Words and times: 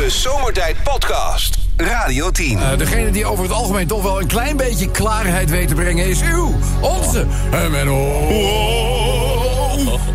De 0.00 0.10
Zomertijd 0.10 0.76
Podcast. 0.82 1.58
Radio 1.76 2.30
10. 2.30 2.58
Eh, 2.58 2.78
degene 2.78 3.10
die 3.10 3.26
over 3.26 3.44
het 3.44 3.52
algemeen 3.52 3.86
toch 3.86 4.02
wel 4.02 4.20
een 4.20 4.26
klein 4.26 4.56
beetje 4.56 4.90
klaarheid 4.90 5.50
weet 5.50 5.68
te 5.68 5.74
brengen 5.74 6.06
is 6.06 6.22
uw, 6.22 6.54
onze, 6.80 7.26
en 7.50 7.70
Menno. 7.70 8.28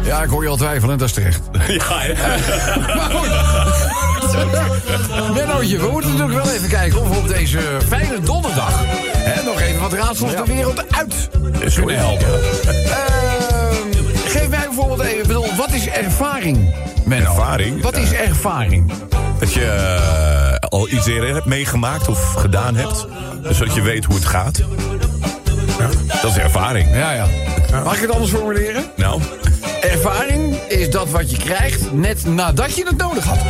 Ja, 0.04 0.24
ik 0.24 0.29
hoor 0.29 0.44
je 0.44 0.50
al 0.50 0.56
twijfelen, 0.56 0.98
dat 0.98 1.08
is 1.08 1.13
terecht. 1.13 1.42
Ja, 1.68 1.86
Maar 2.78 3.10
goed. 3.12 3.29
Mennootje, 5.34 5.78
we 5.78 5.88
moeten 5.92 6.12
natuurlijk 6.12 6.44
wel 6.44 6.54
even 6.54 6.70
kijken 6.70 7.02
of 7.02 7.10
we 7.10 7.15
op 7.15 7.28
deze 7.28 7.60
fijne 7.88 8.20
donderdag... 8.20 8.81
Hè, 9.17 9.44
nog 9.44 9.62
even 9.62 9.81
wat 9.81 9.94
raadsels 9.94 10.36
de 10.36 10.44
wereld 10.46 10.96
uit 10.96 11.29
kunnen 11.74 11.97
helpen. 11.97 12.28
Ehm, 12.28 14.06
geef 14.26 14.49
mij 14.49 14.65
bijvoorbeeld 14.65 15.02
even, 15.02 15.20
ik 15.20 15.28
bedoel, 15.28 15.56
wat 15.56 15.72
is 15.72 15.88
ervaring, 15.88 16.76
Menno? 17.04 17.30
Ervaring? 17.30 17.81
Wat 17.81 17.98
is 17.98 18.12
ervaring? 18.12 18.91
Dat 19.45 19.53
je 19.53 19.66
eh, 19.66 20.70
al 20.70 20.89
iets 20.89 21.05
eerder 21.05 21.34
hebt 21.34 21.45
meegemaakt 21.45 22.08
of 22.08 22.34
gedaan 22.34 22.76
hebt. 22.76 23.08
Dus 23.41 23.58
dat 23.58 23.73
je 23.73 23.81
weet 23.81 24.05
hoe 24.05 24.16
het 24.16 24.26
gaat. 24.26 24.62
Dat 26.22 26.31
is 26.31 26.38
ervaring. 26.38 26.90
Ja, 26.95 27.12
ja. 27.12 27.27
Mag 27.84 27.95
ik 27.95 28.02
het 28.02 28.12
anders 28.12 28.31
formuleren? 28.31 28.84
Nou, 28.95 29.22
Ervaring 29.81 30.55
is 30.55 30.89
dat 30.89 31.09
wat 31.09 31.31
je 31.31 31.38
krijgt 31.38 31.91
net 31.91 32.26
nadat 32.26 32.76
je 32.76 32.86
het 32.86 32.98
nodig 32.98 33.23
had. 33.23 33.38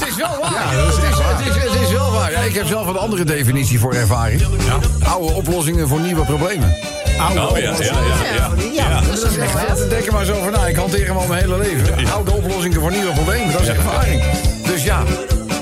Het 0.00 0.08
is 0.08 0.16
wel 0.16 0.38
waar. 0.40 0.72
het, 0.72 0.88
is, 0.88 1.18
het, 1.18 1.56
is, 1.56 1.62
het 1.72 1.82
is 1.82 1.92
wel 1.92 2.12
waar. 2.12 2.30
Ja, 2.30 2.40
ik 2.40 2.54
heb 2.54 2.66
zelf 2.66 2.86
een 2.86 2.96
andere 2.96 3.24
definitie 3.24 3.78
voor 3.78 3.94
ervaring. 3.94 4.42
Oude 5.04 5.32
oplossingen 5.32 5.88
voor 5.88 6.00
nieuwe 6.00 6.24
problemen. 6.24 6.76
Oh, 7.28 7.58
ja, 7.58 7.74
ja, 7.78 7.78
ja, 7.78 8.50
ja, 8.72 8.88
ja. 8.88 9.00
Dat 9.00 9.30
is 9.30 9.36
echt, 9.36 9.90
denk 9.90 10.06
er 10.06 10.12
maar 10.12 10.24
zo 10.24 10.32
over 10.32 10.50
na. 10.50 10.66
Ik 10.66 10.76
hanteer 10.76 11.06
hem 11.06 11.16
al 11.16 11.26
mijn 11.26 11.40
hele 11.40 11.58
leven. 11.58 12.08
Oude 12.12 12.32
oplossingen 12.32 12.80
voor 12.80 12.90
nieuwe 12.90 13.12
problemen, 13.12 13.52
dat 13.52 13.60
is 13.60 13.68
ervaring. 13.68 14.22
Dus 14.64 14.84
ja, 14.84 15.02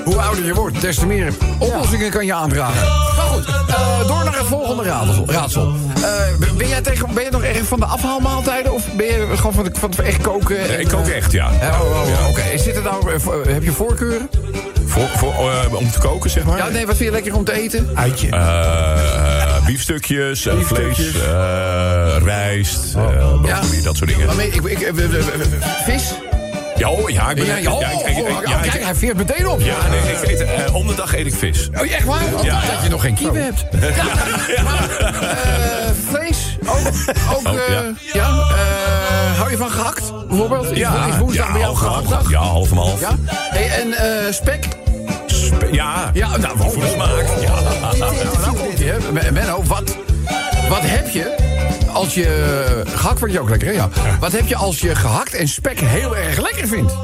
hoe 0.05 0.20
ouder 0.20 0.45
je 0.45 0.55
wordt, 0.55 0.81
des 0.81 0.97
te 0.97 1.06
meer 1.06 1.33
oplossingen 1.59 2.11
kan 2.11 2.27
je 2.27 2.34
aandragen. 2.34 2.86
Maar 3.17 3.27
goed, 3.27 3.47
eh, 3.47 4.06
door 4.06 4.25
naar 4.25 4.39
het 4.39 4.47
volgende 4.47 4.83
raadsel. 4.83 5.25
raadsel. 5.27 5.75
Eh, 5.95 6.56
ben, 6.56 6.69
jij 6.69 6.81
tegen, 6.81 7.14
ben 7.14 7.25
je 7.25 7.31
nog 7.31 7.42
erg 7.42 7.67
van 7.67 7.81
de 7.81 7.86
afhaalmaaltijden? 7.86 8.73
Of 8.73 8.92
ben 8.97 9.06
je 9.06 9.27
gewoon 9.36 9.53
van, 9.53 9.64
de, 9.64 9.70
van 9.73 9.91
het 9.91 10.01
echt 10.01 10.20
koken? 10.20 10.69
en, 10.69 10.81
Ik 10.81 10.89
kook 10.89 11.06
eh, 11.06 11.17
echt, 11.17 11.33
ja. 11.33 11.51
oh, 11.62 11.81
oh, 11.81 11.91
oh, 11.91 12.29
Oké, 12.29 12.59
Zit 12.59 12.75
het 12.75 12.84
nou, 12.84 13.11
heb 13.48 13.62
je 13.62 13.73
voorkeuren? 13.73 14.31
Voor, 14.86 15.09
voor, 15.17 15.34
om 15.73 15.91
te 15.91 15.98
koken, 15.98 16.31
zeg 16.31 16.45
maar. 16.45 16.59
Ja, 16.59 16.69
nee, 16.69 16.86
wat 16.86 16.97
vind 16.97 17.09
je 17.09 17.14
lekker 17.14 17.34
om 17.34 17.45
te 17.45 17.53
eten? 17.53 17.91
Uitje. 17.95 18.29
Eh, 19.69 19.74
biefstukjes, 19.74 20.47
eh, 20.47 20.55
vlees, 20.61 20.98
eh, 21.14 22.16
rijst, 22.24 22.94
eh, 22.97 23.41
broccoli, 23.41 23.83
dat 23.83 23.97
soort 23.97 24.11
dingen. 24.11 24.27
Maar 24.27 24.44
ik, 24.44 24.55
ik, 24.55 24.80
eh, 24.80 24.88
eh, 25.05 25.14
eh, 25.14 25.20
vis? 25.84 26.12
Ja, 26.77 26.88
oh, 26.91 27.11
ja, 27.11 27.30
ik 27.30 27.36
ben... 27.36 27.47
Ja, 27.47 27.56
ja, 27.56 27.72
oh, 27.72 27.80
ja, 27.80 27.89
ik- 27.89 28.16
oh, 28.16 28.36
oh, 28.36 28.42
ja, 28.46 28.58
kijk, 28.58 28.83
hij 28.84 28.94
veert 28.94 29.16
meteen 29.16 29.48
op. 29.48 29.61
Ja, 29.61 29.77
nee, 29.91 30.00
ik 30.00 30.28
eet, 30.28 30.41
eh, 30.41 30.74
om 30.74 30.86
de 30.86 30.94
dag 30.94 31.14
eet 31.14 31.27
ik 31.27 31.34
vis. 31.34 31.69
Oh, 31.74 31.92
echt 31.92 32.05
waar? 32.05 32.22
Ja. 32.42 32.61
Dat 32.61 32.83
je 32.83 32.89
nog 32.89 33.00
geen 33.02 33.14
kieven 33.14 33.42
hebt. 33.44 33.64
Ja. 34.56 34.62
Maar, 34.62 34.91
eh, 34.91 35.91
vlees? 36.11 36.56
Ook? 36.66 36.86
ook 37.36 37.46
Oh, 37.48 37.52
eh, 37.55 37.69
ja. 37.69 37.83
ja. 38.12 38.28
eh, 38.28 39.39
hou 39.39 39.50
je 39.50 39.56
van 39.56 39.70
gehakt, 39.70 40.12
bijvoorbeeld? 40.28 40.64
Is, 40.70 40.78
is 40.78 41.16
woensdag 41.19 41.52
bij 41.52 41.61
jou 41.61 41.77
half- 41.77 41.78
gehaktdag? 41.78 42.30
Ja, 42.30 42.39
half 42.41 42.70
om 42.70 42.78
half. 42.78 43.00
Ja? 43.00 43.11
Hey, 43.30 43.70
en 43.70 43.92
eh, 43.92 44.33
spek? 44.33 44.64
Ja, 45.72 46.11
Ja, 46.12 46.36
nou, 46.36 46.58
voor 46.58 46.81
de 46.83 46.91
smaak. 46.94 47.25
Ja. 47.41 47.61
Nou, 47.98 48.14
nou 48.41 48.56
komt 48.56 48.78
ie, 48.78 48.86
hè. 48.91 49.12
Men- 49.12 49.33
Menno, 49.33 49.62
wat, 49.64 49.97
wat 50.69 50.80
heb 50.83 51.08
je 51.08 51.34
als 51.92 52.14
je... 52.14 52.83
Gehakt 52.95 53.19
vind 53.19 53.33
je 53.33 53.41
ook 53.41 53.48
lekker, 53.48 53.69
hè? 53.69 53.75
Ja. 53.75 53.89
Wat 54.20 54.33
heb 54.33 54.47
je 54.47 54.56
als 54.56 54.80
je 54.80 54.95
gehakt 54.95 55.34
en 55.34 55.48
spek 55.48 55.80
heel 55.80 56.17
erg 56.17 56.39
lekker 56.41 56.69
vindt? 56.69 56.92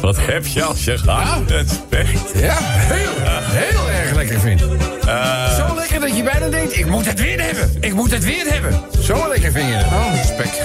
Wat 0.00 0.16
heb 0.20 0.46
je 0.46 0.62
als 0.62 0.84
je 0.84 0.98
gaat 0.98 1.50
en 1.50 1.68
spekt? 1.68 2.20
Ja, 2.34 2.56
heel, 2.60 3.10
heel 3.50 3.90
erg 4.00 4.14
lekker 4.14 4.40
vindt. 4.40 4.62
Zo 5.56 5.74
lekker 5.74 6.00
dat 6.00 6.16
je 6.16 6.22
bijna 6.22 6.48
denkt, 6.48 6.76
ik 6.78 6.86
moet 6.86 7.06
het 7.06 7.20
weer 7.20 7.40
hebben. 7.42 7.76
Ik 7.80 7.92
moet 7.94 8.10
het 8.10 8.24
weer 8.24 8.44
hebben. 8.46 8.80
Zo 9.02 9.28
lekker 9.28 9.52
vind 9.52 9.68
je 9.68 9.74
het. 9.74 9.86
Oh, 9.86 10.24
spek. 10.24 10.62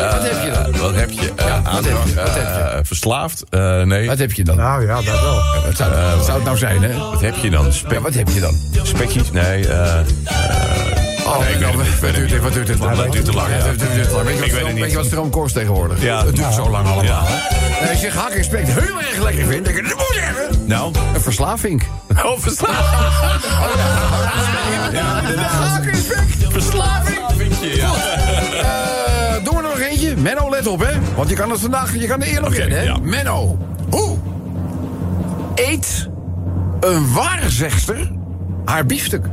Wat 0.00 0.22
heb 0.22 0.44
je 0.44 0.50
dan? 0.72 0.80
Wat 0.80 0.94
heb 0.94 1.10
je? 1.10 1.32
Ja, 1.36 1.62
wat 1.62 1.84
heb 1.84 1.96
je? 2.06 2.14
Wat 2.14 2.34
heb 2.34 2.42
je? 2.42 2.48
Eh, 2.60 2.78
verslaafd? 2.82 3.44
Eh, 3.50 3.82
nee. 3.82 4.06
Wat 4.06 4.18
heb 4.18 4.32
je 4.32 4.44
dan? 4.44 4.56
Nou 4.56 4.86
ja, 4.86 4.94
dat 4.94 5.04
wel. 5.20 5.34
Wat 5.66 5.76
zou, 5.76 5.90
wat 6.16 6.24
zou 6.24 6.36
het 6.36 6.44
nou 6.44 6.56
zijn, 6.56 6.82
hè? 6.82 6.98
Wat 6.98 7.20
heb 7.20 7.34
je 7.36 7.50
dan? 7.50 7.72
Spek, 7.72 7.92
Ja, 7.92 8.00
wat 8.00 8.14
heb 8.14 8.28
je 8.28 8.40
dan? 8.40 8.54
spekjes? 8.82 9.30
Nee. 9.32 9.68
eh 9.68 9.94
Oh, 11.26 11.38
Nee, 11.38 11.52
ik 11.54 11.58
weet 11.58 11.74
het 11.76 11.86
ik 11.92 12.00
wat 12.00 12.04
het 12.04 12.14
duurt 12.14 12.28
dit? 12.30 12.40
Wat 12.42 12.52
duurt 12.52 12.66
dit? 12.66 12.78
Dat 12.78 13.12
duurt 13.12 13.24
te 13.24 13.32
lang, 13.32 13.48
Ja, 13.48 13.56
ja. 13.56 13.64
dat 13.64 13.78
duurt 13.78 14.08
te 14.08 14.14
lang. 14.14 14.26
Weet 14.26 14.38
je 14.38 14.44
Ik 14.44 14.50
wat 14.50 14.50
weet 14.50 14.50
het 14.50 14.58
stroom- 14.58 14.72
niet. 14.72 14.80
Weet 14.82 14.90
je 14.90 14.96
wat 14.96 15.06
stroom 15.06 15.30
kost 15.30 15.54
tegenwoordig? 15.54 16.02
Ja. 16.02 16.24
Het 16.24 16.36
duurt 16.36 16.54
zo 16.54 16.70
lang 16.70 16.86
allemaal, 16.88 17.14
Als 17.90 18.00
je 18.00 18.10
gehakt 18.10 18.34
en 18.34 18.44
spek 18.44 18.66
heel 18.66 18.82
erg 18.98 19.22
lekker 19.22 19.46
vindt, 19.46 19.64
denk 19.64 19.76
je, 19.76 19.82
dat 19.82 19.94
moet 19.94 20.16
hebben. 20.20 20.62
nou. 20.66 20.92
Een 21.14 21.20
verslaving. 21.20 21.82
Oh, 22.24 22.38
inderdaad. 22.46 22.74
Gehakt 25.48 25.86
en 25.86 25.96
spek. 25.96 26.24
Verslaving. 26.52 27.18
Ja. 27.60 27.90
Nog 29.78 29.88
eentje? 29.88 30.16
Menno, 30.16 30.50
let 30.50 30.66
op, 30.66 30.80
hè? 30.80 30.92
Want 31.16 31.28
je 31.28 31.34
kan 31.34 31.50
het 31.50 31.60
vandaag, 31.60 31.94
je 31.94 32.06
kan 32.06 32.22
er 32.22 32.28
eerlijk 32.28 32.54
Oké, 32.54 32.62
in, 32.62 32.70
hè? 32.70 32.82
ja. 32.82 32.96
Menno, 33.02 33.58
hoe 33.90 34.16
eet 35.54 36.08
een 36.80 37.12
waarzegster 37.12 38.12
haar 38.64 38.86
biefstuk? 38.86 39.26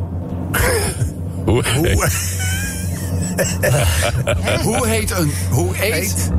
Hoe? 1.46 1.64
Hoe 4.64 4.88
heet 4.88 5.12
een... 5.12 5.32
Hoe 5.50 5.86
eet... 5.94 6.32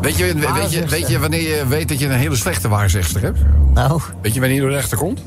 Weet 0.00 0.16
je, 0.16 0.34
weet, 0.34 0.72
je, 0.72 0.86
weet 0.86 1.08
je 1.08 1.18
wanneer 1.18 1.56
je 1.56 1.66
weet 1.66 1.88
dat 1.88 1.98
je 1.98 2.06
een 2.06 2.12
hele 2.18 2.36
slechte 2.36 2.68
waarzegster 2.68 3.22
hebt? 3.22 3.38
Nou, 3.74 4.00
Weet 4.22 4.34
je 4.34 4.40
wanneer 4.40 4.60
de 4.60 4.68
rechter 4.68 4.98
komt? 4.98 5.20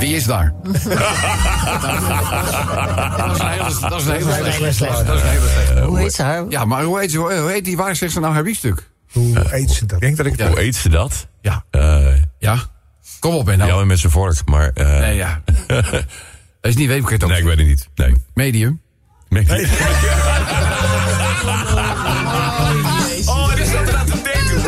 Wie 0.00 0.14
is 0.14 0.24
daar? 0.24 0.52
dat 0.62 0.74
is 3.32 3.38
een 3.38 3.48
hele, 3.48 3.78
dat 3.88 4.00
is 4.00 4.06
een 4.06 4.12
hele 4.12 4.72
slechte. 4.72 5.04
Dat 5.04 5.16
is 5.16 5.22
een 5.22 5.28
hele 5.28 5.48
slechte. 5.48 5.80
hoe 5.82 5.98
heet 5.98 6.12
ze 6.12 6.22
haar? 6.22 6.44
Ja, 6.48 6.64
maar 6.64 6.82
hoe 6.82 6.98
heet, 6.98 7.10
ze- 7.10 7.16
hoe 7.18 7.50
heet 7.50 7.64
die 7.64 7.76
waarzegster 7.76 8.20
nou 8.22 8.34
haar 8.34 8.42
biefstuk? 8.42 8.90
Hoe 9.12 9.54
eet 9.54 9.70
ze 9.70 9.86
dat? 9.86 9.96
Ik 9.96 10.00
denk 10.02 10.16
dat 10.16 10.26
ik... 10.26 10.36
Ja. 10.36 10.48
Hoe 10.48 10.60
eet 10.60 10.76
ze 10.76 10.88
dat? 10.88 11.26
Ja. 11.40 11.64
Eh 11.70 12.06
Ja? 12.38 12.56
Kom 13.18 13.34
op, 13.34 13.46
Menno. 13.46 13.66
ja, 13.66 13.84
met 13.84 13.98
zijn 13.98 14.12
vork, 14.12 14.36
maar... 14.44 14.70
eh, 14.74 14.98
Nee, 14.98 15.16
ja. 15.16 15.40
Dat 16.60 16.70
is 16.70 16.76
niet 16.76 16.88
weepkert 16.88 17.26
nee, 17.26 17.38
ik 17.38 17.44
weet 17.44 17.58
het 17.58 17.66
niet. 17.66 17.88
Nee. 17.94 18.14
Medium. 18.34 18.80
Nee. 19.28 19.46
Oh, 23.26 23.54
die 23.54 23.64
zat 23.64 23.88
er 23.88 23.96
aan 23.96 24.06
te 24.06 24.12
denken. 24.22 24.62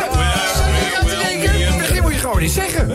Begin 1.77 2.01
moet 2.01 2.13
je 2.13 2.19
gewoon 2.19 2.39
niet 2.41 2.51
zeggen. 2.51 2.87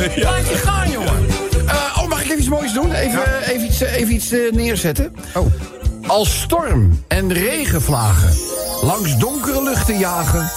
Impulse. 0.00 0.20
Laat 0.24 0.48
je 0.48 0.54
gaan, 0.54 0.90
jongen. 0.90 1.26
Eh, 1.66 1.98
oh, 1.98 2.08
mag 2.08 2.18
ik 2.18 2.24
even 2.24 2.38
iets 2.38 2.48
moois 2.48 2.72
doen? 2.72 2.92
Even, 2.92 3.42
even 3.42 3.66
iets, 3.66 3.80
eh, 3.80 3.94
even 3.94 4.14
iets 4.14 4.30
eh, 4.30 4.52
neerzetten. 4.52 5.14
Oh. 5.34 5.46
Als 6.06 6.40
storm 6.40 7.04
en 7.08 7.32
regenvlagen 7.32 8.32
langs 8.82 9.18
donkere 9.18 9.62
luchten 9.62 9.98
jagen... 9.98 10.50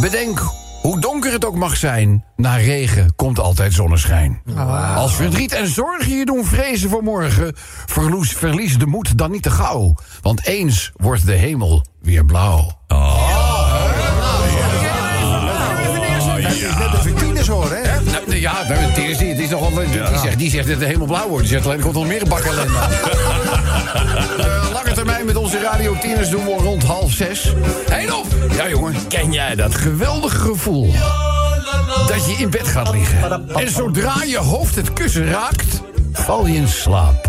bedenk, 0.00 0.52
hoe 0.82 1.00
donker 1.00 1.32
het 1.32 1.44
ook 1.44 1.54
mag 1.54 1.76
zijn... 1.76 2.24
na 2.36 2.56
regen 2.56 3.14
komt 3.16 3.38
altijd 3.38 3.74
zonneschijn. 3.74 4.42
Als 4.96 5.14
verdriet 5.14 5.52
en 5.52 5.68
zorgen 5.68 6.16
je 6.16 6.24
doen 6.24 6.44
vrezen 6.44 6.90
voor 6.90 7.02
morgen... 7.02 7.52
verlies, 7.86 8.32
verlies 8.32 8.78
de 8.78 8.86
moed 8.86 9.18
dan 9.18 9.30
niet 9.30 9.42
te 9.42 9.50
gauw. 9.50 9.94
Want 10.22 10.46
eens 10.46 10.92
wordt 10.96 11.26
de 11.26 11.32
hemel 11.32 11.86
weer 12.00 12.24
blauw. 12.24 12.78
Is 16.38 16.60
net 16.60 16.94
of 16.94 17.06
ik 17.06 17.18
tieners 17.18 17.48
hoor, 17.48 17.70
hè? 17.72 17.82
Nou, 17.82 18.04
nee, 18.04 18.12
ja, 18.12 18.17
nou, 18.40 18.80
het 18.80 18.98
is, 18.98 19.18
die, 19.18 19.34
die, 19.34 19.44
is 19.44 19.50
nogal, 19.50 19.70
die, 19.74 19.88
die 19.88 20.18
zegt, 20.22 20.38
die 20.38 20.50
zegt 20.50 20.66
dat 20.66 20.76
het 20.76 20.86
helemaal 20.86 21.06
blauw 21.06 21.28
wordt. 21.28 21.42
Die 21.42 21.52
zegt 21.52 21.64
alleen, 21.64 21.76
er 21.76 21.82
komt 21.82 21.94
nog 21.94 22.06
meer 22.06 22.24
bak 22.28 22.44
ellende 22.44 22.78
aan. 22.78 22.90
Eh, 24.38 24.70
lange 24.72 24.92
termijn 24.92 25.26
met 25.26 25.36
onze 25.36 25.60
Radio 25.60 25.96
Tieners 26.00 26.30
doen 26.30 26.44
we 26.44 26.52
rond 26.52 26.82
half 26.82 27.12
zes. 27.12 27.52
Hé, 27.90 28.12
op! 28.12 28.26
Ja, 28.56 28.68
jongen, 28.68 28.94
ken 29.08 29.32
jij 29.32 29.54
dat 29.54 29.74
geweldige 29.74 30.38
gevoel? 30.38 30.92
Dat 32.06 32.26
je 32.26 32.34
in 32.38 32.50
bed 32.50 32.68
gaat 32.68 32.92
liggen. 32.92 33.48
En 33.54 33.70
zodra 33.70 34.22
je 34.22 34.38
hoofd 34.38 34.74
het 34.74 34.92
kussen 34.92 35.30
raakt, 35.30 35.82
val 36.12 36.46
je 36.46 36.54
in 36.54 36.68
slaap. 36.68 37.28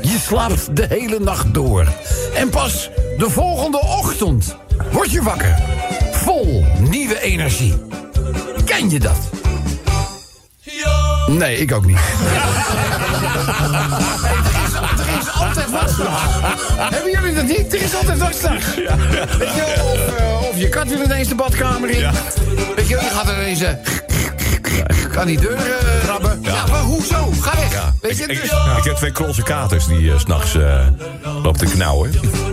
Je 0.00 0.18
slaapt 0.18 0.76
de 0.76 0.86
hele 0.88 1.18
nacht 1.18 1.54
door. 1.54 1.86
En 2.34 2.50
pas 2.50 2.90
de 3.18 3.30
volgende 3.30 3.78
ochtend 3.80 4.56
word 4.92 5.10
je 5.10 5.22
wakker. 5.22 5.54
Vol 6.12 6.64
nieuwe 6.78 7.20
energie. 7.20 7.74
Ken 8.64 8.90
je 8.90 9.00
dat? 9.00 9.45
Nee, 11.26 11.56
ik 11.58 11.72
ook 11.72 11.86
niet. 11.86 11.96
er 14.98 15.18
is 15.20 15.40
altijd 15.40 15.70
wat 15.70 15.92
Hebben 16.78 17.10
jullie 17.12 17.34
dat 17.34 17.44
niet? 17.44 17.74
Er 17.74 17.82
is 17.82 17.94
altijd. 17.94 18.18
Weet 18.18 19.54
je, 19.54 19.82
of, 19.92 20.16
eh, 20.18 20.48
of 20.50 20.58
je 20.58 20.68
kat 20.68 20.88
wil 20.88 21.00
ineens 21.02 21.28
de 21.28 21.34
badkamer 21.34 21.90
in. 21.90 22.00
Weet 22.76 22.88
je, 22.88 22.94
je 22.94 23.10
gaat 23.12 23.28
er 23.28 23.34
ineens... 23.34 23.60
eh, 23.60 23.70
ik 24.88 25.08
kan 25.12 25.26
die 25.26 25.40
deur... 25.40 25.56
eh, 25.56 26.02
Krabben. 26.04 26.38
Ja, 26.42 26.64
maar 26.70 26.80
hoezo? 26.80 27.30
Ga 27.40 27.56
weg. 27.56 27.92
Weet 28.00 28.10
Ik, 28.10 28.16
je, 28.16 28.22
ik, 28.32 28.40
dus- 28.40 28.50
ik 28.78 28.84
heb 28.84 28.96
twee 28.96 29.12
krolse 29.12 29.42
katers 29.42 29.86
die 29.86 30.10
eh, 30.12 30.18
s 30.18 30.22
s'nachts 30.22 30.54
eh 30.56 30.86
lopen 31.42 31.66
te 31.66 31.66
knauwen. 31.74 32.12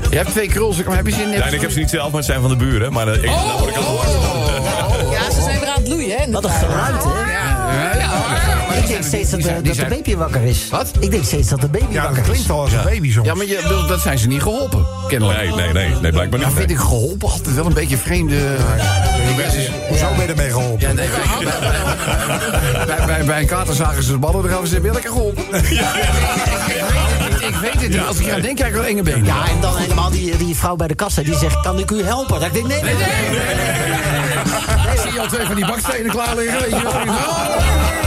je 0.10 0.16
hebt 0.18 0.32
twee 0.32 0.48
krulsen, 0.48 0.86
maar 0.88 0.96
heb 0.96 1.06
je 1.08 1.12
ze 1.14 1.22
in... 1.22 1.30
Ja, 1.30 1.42
en 1.46 1.54
ik 1.54 1.62
heb 1.62 1.72
ze 1.72 1.80
niet 1.80 1.90
zelf, 1.90 2.08
maar 2.08 2.16
het 2.16 2.26
zijn 2.26 2.42
van 2.42 2.50
de 2.50 2.56
buren. 2.56 2.94
Maar 2.94 3.08
eh, 3.08 3.24
ik, 3.24 3.30
Oh, 3.30 3.48
dan 3.48 3.58
word 3.60 3.70
ik 3.70 3.76
al 3.78 3.84
gehoord. 3.98 5.12
Ja, 5.12 5.32
ze 5.32 5.42
zijn 5.42 5.60
weer 5.60 5.70
aan 5.70 5.80
het 5.82 5.88
loeien, 5.88 6.18
hè? 6.18 6.32
Wat 6.32 6.44
een 6.44 6.50
geluid, 6.52 7.04
hè? 7.04 7.10
Ja, 8.36 8.50
ja, 8.50 8.56
maar- 8.68 8.78
Ik 8.78 8.88
denk 8.88 9.04
steeds 9.04 9.30
dat, 9.30 9.40
die 9.42 9.62
die 9.62 9.76
dat 9.76 9.76
de 9.90 9.96
baby 9.96 10.16
wakker 10.16 10.44
is. 10.44 10.68
Wat? 10.70 10.92
Ik 11.00 11.12
denk 11.12 11.24
steeds 11.24 11.50
dat 11.50 11.62
de 11.62 11.68
baby 11.68 11.86
Ja, 11.94 12.02
wakker 12.02 12.16
dat 12.16 12.26
is. 12.26 12.32
klinkt 12.32 12.50
al 12.50 12.62
als 12.62 12.72
een 12.74 12.84
baby 12.84 13.12
soms. 13.12 13.28
Ja, 13.28 13.34
maar 13.34 13.46
je, 13.46 13.60
bedoel, 13.62 13.88
dat 13.88 14.00
zijn 14.02 14.18
ze 14.18 14.28
niet 14.28 14.42
geholpen, 14.42 14.86
kennelijk. 15.08 15.40
Nee, 15.40 15.52
nee, 15.52 15.74
nee, 15.74 15.96
nee, 16.02 16.12
blijkbaar 16.12 16.40
Ja, 16.40 16.46
niet. 16.48 16.56
vind 16.56 16.70
ik 16.70 16.78
geholpen 16.78 17.30
altijd 17.30 17.56
wel 17.56 17.66
een 17.66 17.74
beetje 17.74 17.98
vreemde... 17.98 18.56
Hoezo 19.88 20.08
ben 20.16 20.26
je 20.26 20.32
ermee 20.32 20.50
geholpen? 20.52 20.80
Ja, 20.88 20.94
nee, 20.94 21.08
bij, 21.08 22.86
bij, 22.86 23.06
bij, 23.06 23.26
bij 23.26 23.40
een 23.42 23.48
kater 23.48 23.76
zagen 23.76 24.04
ze 24.04 24.12
de 24.12 24.18
ballen 24.18 24.46
eraf 24.50 24.62
en 24.62 24.68
ze 24.68 24.82
geholpen. 25.04 25.44
Ik, 25.44 25.62
weet 25.62 25.64
het 25.70 27.32
niet, 27.32 27.50
ik 27.50 27.56
weet 27.62 27.74
het 27.82 27.90
niet. 27.90 28.00
Als 28.08 28.18
ik 28.18 28.32
aan 28.34 28.42
denk, 28.42 28.56
krijg 28.56 28.72
ik 28.72 28.78
wel 28.78 28.86
enge 28.88 29.02
benen. 29.02 29.26
Ja, 29.26 29.48
en 29.48 29.62
dan 29.62 29.78
helemaal 29.78 30.10
die, 30.10 30.38
die 30.38 30.56
vrouw 30.56 30.76
bij 30.76 30.88
de 30.88 30.96
kassa 30.96 31.22
die 31.22 31.36
zegt: 31.38 31.62
Kan 31.62 31.80
ik 31.80 31.92
u 31.92 32.04
helpen? 32.04 32.40
Dat 32.40 32.48
ik 32.48 32.54
denk: 32.54 32.68
Nee, 32.68 32.84
nee, 32.84 32.94
nee. 32.96 33.06
Ik 34.94 35.00
zie 35.02 35.14
je 35.14 35.20
al 35.20 35.28
twee 35.28 35.46
van 35.46 35.56
die 35.56 35.66
bakstenen 35.66 36.12
klaar 36.12 36.36
liggen. 36.36 36.60
Weet 36.60 36.70
je 36.70 38.03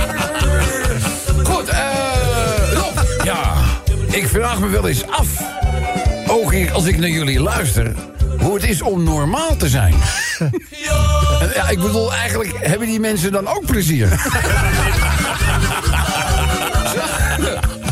ik 4.16 4.28
vraag 4.28 4.58
me 4.60 4.68
wel 4.68 4.88
eens 4.88 5.06
af, 5.06 5.28
ook 6.28 6.54
als 6.72 6.84
ik 6.84 6.98
naar 6.98 7.08
jullie 7.08 7.40
luister, 7.40 7.92
hoe 8.38 8.54
het 8.54 8.64
is 8.64 8.82
om 8.82 9.02
normaal 9.04 9.56
te 9.56 9.68
zijn. 9.68 9.94
En 11.40 11.50
ja, 11.54 11.68
ik 11.68 11.80
bedoel, 11.80 12.12
eigenlijk 12.12 12.52
hebben 12.60 12.88
die 12.88 13.00
mensen 13.00 13.32
dan 13.32 13.46
ook 13.48 13.66
plezier. 13.66 14.08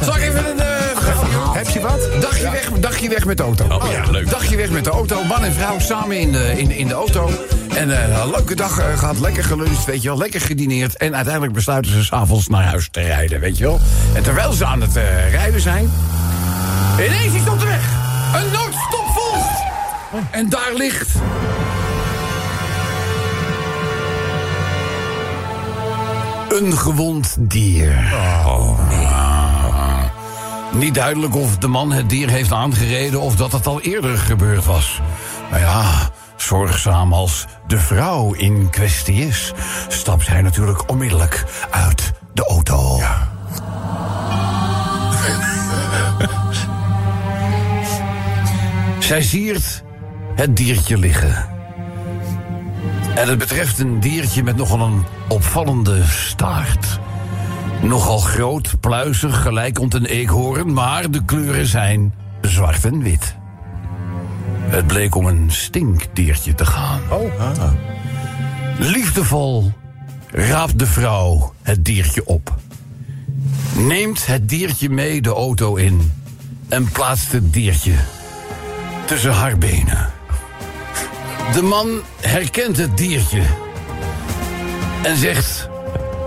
Zal 0.04 0.16
ik 0.16 0.22
even 0.22 0.50
een... 0.50 0.60
eh, 0.60 1.54
Heb 1.54 1.68
je 1.68 1.80
wat? 1.80 2.08
Dagje 2.20 2.50
weg, 2.50 2.70
dagje 2.80 3.08
weg 3.08 3.24
met 3.24 3.36
de 3.36 3.42
auto. 3.42 3.64
Oh, 3.64 3.90
ja, 3.90 4.10
leuk. 4.10 4.30
Dagje 4.30 4.56
weg 4.56 4.70
met 4.70 4.84
de 4.84 4.90
auto. 4.90 5.24
Man 5.24 5.44
en 5.44 5.52
vrouw 5.52 5.78
samen 5.78 6.18
in 6.20 6.32
de, 6.32 6.52
in, 6.56 6.70
in 6.70 6.88
de 6.88 6.94
auto. 6.94 7.30
En 7.74 7.90
eh, 7.90 8.18
een 8.22 8.30
leuke 8.30 8.54
dag 8.54 8.78
eh, 8.78 8.98
gaat 8.98 9.20
lekker 9.20 9.44
geluncht, 9.44 9.84
weet 9.84 10.02
je 10.02 10.08
wel. 10.08 10.18
Lekker 10.18 10.40
gedineerd. 10.40 10.96
En 10.96 11.14
uiteindelijk 11.14 11.52
besluiten 11.54 11.92
ze 11.92 12.04
s'avonds 12.04 12.48
naar 12.48 12.64
huis 12.64 12.88
te 12.90 13.00
rijden, 13.00 13.40
weet 13.40 13.58
je 13.58 13.64
wel. 13.64 13.80
En 14.14 14.22
terwijl 14.22 14.52
ze 14.52 14.64
aan 14.64 14.80
het 14.80 14.94
rijden 15.30 15.60
zijn... 15.60 15.90
Ineens 16.98 17.34
is 17.34 17.48
op 17.48 17.58
de 17.58 17.66
weg. 17.66 17.92
Een 18.34 18.52
noodstop 18.52 19.06
volgt. 19.14 19.62
En 20.30 20.48
daar 20.48 20.72
ligt... 20.74 21.14
Een 26.48 26.78
gewond 26.78 27.36
dier. 27.38 28.14
Niet 30.72 30.94
duidelijk 30.94 31.34
of 31.34 31.58
de 31.58 31.68
man 31.68 31.92
het 31.92 32.08
dier 32.08 32.28
heeft 32.28 32.52
aangereden 32.52 33.20
of 33.20 33.36
dat 33.36 33.52
het 33.52 33.66
al 33.66 33.80
eerder 33.80 34.18
gebeurd 34.18 34.64
was. 34.64 35.00
Maar 35.50 35.60
ja, 35.60 36.10
zorgzaam 36.36 37.12
als 37.12 37.46
de 37.66 37.78
vrouw 37.78 38.32
in 38.32 38.70
kwestie 38.70 39.26
is, 39.26 39.52
stapt 39.88 40.26
hij 40.26 40.42
natuurlijk 40.42 40.90
onmiddellijk 40.90 41.44
uit 41.70 42.12
de 42.32 42.46
auto. 42.46 43.00
Zij 49.04 49.22
ziert 49.22 49.82
het 50.34 50.56
diertje 50.56 50.98
liggen. 50.98 51.48
En 53.14 53.28
het 53.28 53.38
betreft 53.38 53.78
een 53.78 54.00
diertje 54.00 54.42
met 54.42 54.56
nogal 54.56 54.80
een 54.80 55.04
opvallende 55.28 56.04
staart. 56.04 56.98
Nogal 57.82 58.18
groot, 58.18 58.80
pluizig, 58.80 59.42
gelijkend 59.42 59.94
een 59.94 60.04
eekhoorn, 60.04 60.72
maar 60.72 61.10
de 61.10 61.24
kleuren 61.24 61.66
zijn 61.66 62.14
zwart 62.40 62.84
en 62.84 63.02
wit. 63.02 63.36
Het 64.68 64.86
bleek 64.86 65.14
om 65.14 65.26
een 65.26 65.50
stinkdiertje 65.50 66.54
te 66.54 66.66
gaan. 66.66 67.00
Oh. 67.10 67.72
Liefdevol 68.78 69.72
raapt 70.30 70.78
de 70.78 70.86
vrouw 70.86 71.52
het 71.62 71.84
diertje 71.84 72.26
op. 72.26 72.54
Neemt 73.76 74.26
het 74.26 74.48
diertje 74.48 74.90
mee 74.90 75.22
de 75.22 75.30
auto 75.30 75.74
in 75.74 76.12
en 76.68 76.88
plaatst 76.90 77.32
het 77.32 77.52
diertje 77.52 77.94
tussen 79.04 79.32
haar 79.32 79.58
benen. 79.58 80.12
De 81.52 81.62
man 81.62 82.02
herkent 82.20 82.76
het 82.76 82.96
diertje 82.96 83.42
en 85.02 85.16
zegt: 85.16 85.68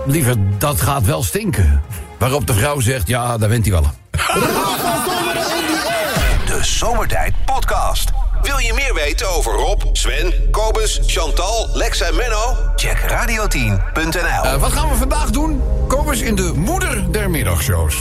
Liever, 0.06 0.34
dat 0.58 0.80
gaat 0.80 1.04
wel 1.04 1.22
stinken. 1.22 1.82
Waarop 2.18 2.46
de 2.46 2.54
vrouw 2.54 2.80
zegt: 2.80 3.08
Ja, 3.08 3.38
daar 3.38 3.48
went 3.48 3.64
hij 3.64 3.74
wel. 3.74 3.84
aan." 3.84 3.96
De 6.46 6.58
Zomertijd 6.60 7.34
Podcast. 7.44 8.10
Wil 8.42 8.58
je 8.58 8.72
meer 8.72 8.94
weten 8.94 9.28
over 9.28 9.52
Rob, 9.52 9.82
Sven, 9.92 10.32
Kobus, 10.50 11.00
Chantal, 11.06 11.68
Lex 11.72 12.00
en 12.00 12.16
Menno? 12.16 12.56
Check 12.76 12.98
radio10.nl. 12.98 14.44
Eh, 14.44 14.60
wat 14.60 14.72
gaan 14.72 14.88
we 14.88 14.94
vandaag 14.94 15.30
doen? 15.30 15.62
Kobus 15.88 16.20
in 16.20 16.34
de 16.34 16.52
moeder 16.54 17.12
der 17.12 17.30
middagshows. 17.30 17.96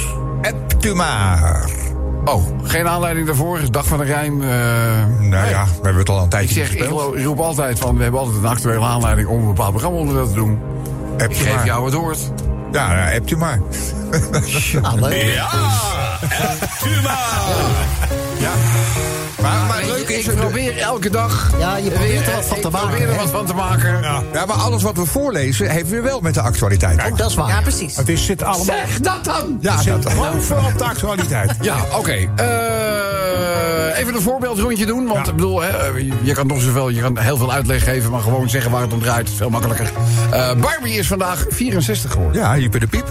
Maar. 0.94 1.87
Oh, 2.28 2.44
geen 2.64 2.88
aanleiding 2.88 3.26
daarvoor. 3.28 3.60
Dag 3.72 3.86
van 3.86 3.98
de 3.98 4.04
Rijm. 4.04 4.42
eh, 4.42 4.48
Nou 5.20 5.50
ja, 5.50 5.66
we 5.66 5.72
hebben 5.74 5.96
het 5.98 6.10
al 6.10 6.18
een 6.18 6.24
ik 6.24 6.30
tijdje 6.30 6.54
zeg, 6.54 6.72
ik 6.72 6.78
gespeeld. 6.80 7.02
ro- 7.16 7.22
roep 7.24 7.40
altijd 7.40 7.80
van, 7.80 7.98
we 7.98 8.04
hebben 8.04 8.20
altijd 8.20 8.38
een 8.38 8.46
actuele 8.50 8.86
aanleiding 8.86 9.28
om 9.28 9.40
een 9.40 9.48
bepaald 9.48 9.70
programma 9.72 9.98
onderdeel 9.98 10.28
te 10.28 10.34
doen. 10.34 10.60
App 11.12 11.22
Ik 11.22 11.32
u 11.32 11.36
geef 11.36 11.56
maar. 11.56 11.66
jou 11.66 11.86
het 11.86 11.94
woord. 11.94 12.20
Ja, 12.72 12.94
ja, 13.10 13.16
appt 13.16 13.32
u 13.32 13.38
maar. 13.38 13.60
Nou, 14.82 15.00
leuk. 15.00 15.34
Ja, 15.34 15.50
Tuma. 16.82 17.16
Maar, 19.42 19.66
maar 19.68 19.78
Weet 19.78 19.86
je, 19.86 19.92
leuk 19.94 20.10
is... 20.10 20.28
ik 20.28 20.36
probeer 20.36 20.78
elke 20.78 21.10
dag... 21.10 21.52
Ja, 21.60 21.78
je 21.78 21.90
probeert 21.90 22.12
weer- 22.26 22.30
er 22.30 22.36
wat 22.36 22.46
van 22.46 22.60
te 22.62 22.70
maken, 22.70 22.88
probeer 22.90 23.10
er 23.10 23.16
wat 23.16 23.30
van 23.30 23.46
te 23.46 23.54
maken. 23.54 24.02
Ja, 24.02 24.46
maar 24.46 24.56
alles 24.56 24.84
wat 24.84 24.96
we 24.96 25.06
voorlezen 25.06 25.70
heeft 25.70 25.90
weer 25.90 26.04
wel 26.04 26.20
met 26.20 26.34
de 26.34 26.42
actualiteit. 26.42 27.18
Dat 27.18 27.30
is 27.30 27.36
waar. 27.36 27.48
Ja, 27.48 27.62
precies. 27.62 27.96
Het 27.96 28.10
is, 28.10 28.26
zit 28.26 28.44
allemaal 28.44 28.66
Zeg 28.66 29.00
dat 29.00 29.26
dan! 29.26 29.58
Ja, 29.60 29.82
zit 29.82 30.04
dat, 30.04 30.16
bovenop 30.16 30.66
op 30.66 30.78
de 30.78 30.84
actualiteit. 30.84 31.52
Ja, 31.62 31.76
oké. 31.98 32.12
Eh, 32.36 34.00
even 34.00 34.16
een 34.16 34.22
voorbeeldrondje 34.22 34.86
doen. 34.86 35.06
Want 35.08 35.26
Ja. 35.26 35.32
ik 35.32 35.36
bedoel, 35.36 35.62
hè, 35.62 35.70
je 36.24 36.34
kan 36.34 36.48
nog 36.48 36.62
zoveel, 36.62 36.90
je 36.90 37.02
kan 37.02 37.18
heel 37.18 37.38
veel 37.38 37.52
uitleg 37.52 37.84
geven, 37.84 38.12
maar 38.12 38.22
gewoon 38.22 38.50
zeggen 38.50 38.72
waar 38.72 38.82
het 38.82 38.94
om 38.94 39.00
draait 39.02 39.28
is 39.30 39.36
veel 39.36 39.50
makkelijker. 39.50 39.92
Eh, 40.32 40.54
Barbie 40.54 40.94
is 40.94 41.08
vandaag 41.08 41.46
64 41.50 42.12
geworden. 42.12 42.42
ja, 42.42 42.54
je 42.54 42.70
bent 42.70 42.84
de 42.84 42.90
piep. 42.90 43.08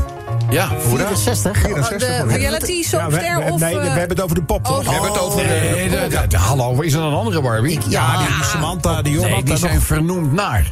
Ja, 0.51 0.69
64. 0.79 1.59
64 1.59 1.99
De 2.27 2.37
reality 2.37 2.83
soapster 2.83 3.53
of... 3.53 3.61
nee, 3.61 3.75
we 3.75 3.81
eh, 3.81 3.87
hebben 3.87 4.09
het 4.09 4.21
over 4.21 4.35
de 4.37 4.43
pop, 4.43 4.65
toch? 4.65 4.79
oh, 4.79 4.85
We 4.85 4.91
hebben 4.93 5.13
het 5.13 5.21
over... 5.21 5.45
Nee, 5.45 5.89
de- 5.89 6.07
de- 6.09 6.27
de- 6.29 6.37
hallo, 6.37 6.81
is 6.81 6.93
er 6.93 7.01
een 7.01 7.13
andere 7.13 7.41
Barbie? 7.41 7.79
Ja, 7.89 8.17
die 8.19 8.45
Samantha, 8.45 9.03
die 9.03 9.13
Nee, 9.13 9.23
Jolanda 9.23 9.45
die 9.45 9.57
zijn 9.57 9.81
vernoemd 9.81 10.33
naar. 10.33 10.71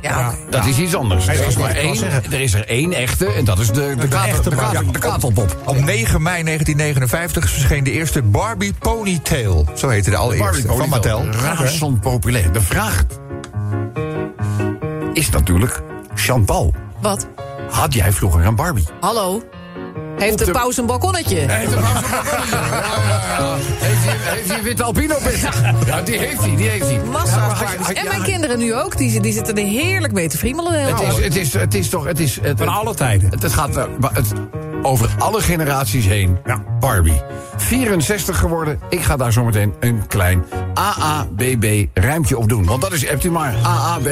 Dat 0.50 0.66
is 0.66 0.78
iets 0.78 0.94
anders. 0.94 1.26
Er 1.26 1.46
is, 1.46 1.56
maar 1.56 1.70
één, 1.70 1.96
er 2.30 2.40
is 2.40 2.54
er 2.54 2.68
één 2.68 2.92
echte 2.92 3.26
en 3.26 3.44
dat 3.44 3.58
is 3.58 3.70
de, 3.70 3.94
de, 3.98 4.08
katelpop. 4.98 5.56
Op 5.64 5.84
9 5.84 6.22
mei 6.22 6.42
1959 6.42 7.50
verscheen 7.50 7.84
de 7.84 7.90
eerste 7.90 8.22
Barbie 8.22 8.74
Ponytail. 8.78 9.66
Zo 9.74 9.88
heette 9.88 10.10
de 10.10 10.16
allereerste. 10.16 10.66
van 10.66 10.88
Mattel. 10.88 11.24
Razend 11.30 12.00
populair. 12.00 12.52
De 12.52 12.60
vraag 12.60 13.04
is 15.12 15.30
natuurlijk, 15.30 15.82
Chantal, 16.14 16.74
Wat? 17.00 17.26
had 17.70 17.94
jij 17.94 18.12
vroeger 18.12 18.44
een 18.44 18.54
Barbie? 18.54 18.84
Hallo? 19.00 19.42
Heeft 20.18 20.38
de 20.38 20.44
de- 20.44 20.50
pauze 20.50 20.80
een 20.80 20.86
balkonnetje? 20.86 21.36
Heeft 21.36 21.70
de 21.70 21.76
pauze 21.76 22.04
een 22.04 22.10
balkonnetje? 22.10 22.56
Ja, 22.60 22.76
ja, 22.80 23.38
ja. 23.38 23.56
Heeft 23.78 24.04
hij- 24.04 24.34
Heeft 24.34 24.48
hij 24.48 24.58
een 24.58 24.64
witte 24.64 24.82
albino 24.82 25.14
pet? 25.22 25.40
Ja, 25.86 26.02
die 26.02 26.18
heeft 26.18 26.40
hij, 26.40 26.56
die 26.56 26.68
heeft 26.68 26.86
hij. 26.86 27.00
Massa 27.10 27.56
En 27.88 27.94
ja, 27.94 28.02
mijn 28.08 28.22
kinderen 28.22 28.58
nu 28.58 28.74
ook. 28.74 28.96
Die, 28.96 29.20
die 29.20 29.32
zitten 29.32 29.54
er 29.58 29.64
heerlijk 29.64 30.12
mee 30.12 30.28
te 30.28 30.38
friemelen. 30.38 30.80
Het 30.82 31.00
is, 31.00 31.24
het, 31.24 31.36
is, 31.36 31.52
het 31.52 31.74
is 31.74 31.88
toch... 31.88 32.04
Het 32.04 32.20
is, 32.20 32.38
het, 32.42 32.58
Van 32.58 32.68
alle 32.68 32.94
tijden. 32.94 33.30
Het, 33.30 33.42
het 33.42 33.52
gaat 33.52 33.76
eh, 33.76 33.84
het, 34.12 34.26
over 34.82 35.08
alle 35.18 35.40
generaties 35.40 36.06
heen. 36.06 36.38
Ja. 36.44 36.62
Barbie. 36.80 37.22
64 37.56 38.38
geworden. 38.38 38.80
Ik 38.88 39.02
ga 39.02 39.16
daar 39.16 39.32
zometeen 39.32 39.74
een 39.80 40.06
klein 40.06 40.44
AABB 40.74 41.84
rijmpje 41.94 42.38
op 42.38 42.48
doen. 42.48 42.64
Want 42.64 42.80
dat 42.82 42.92
is, 42.92 43.08
hebt 43.08 43.24
u 43.24 43.30
maar 43.30 43.54
AABB 43.62 44.06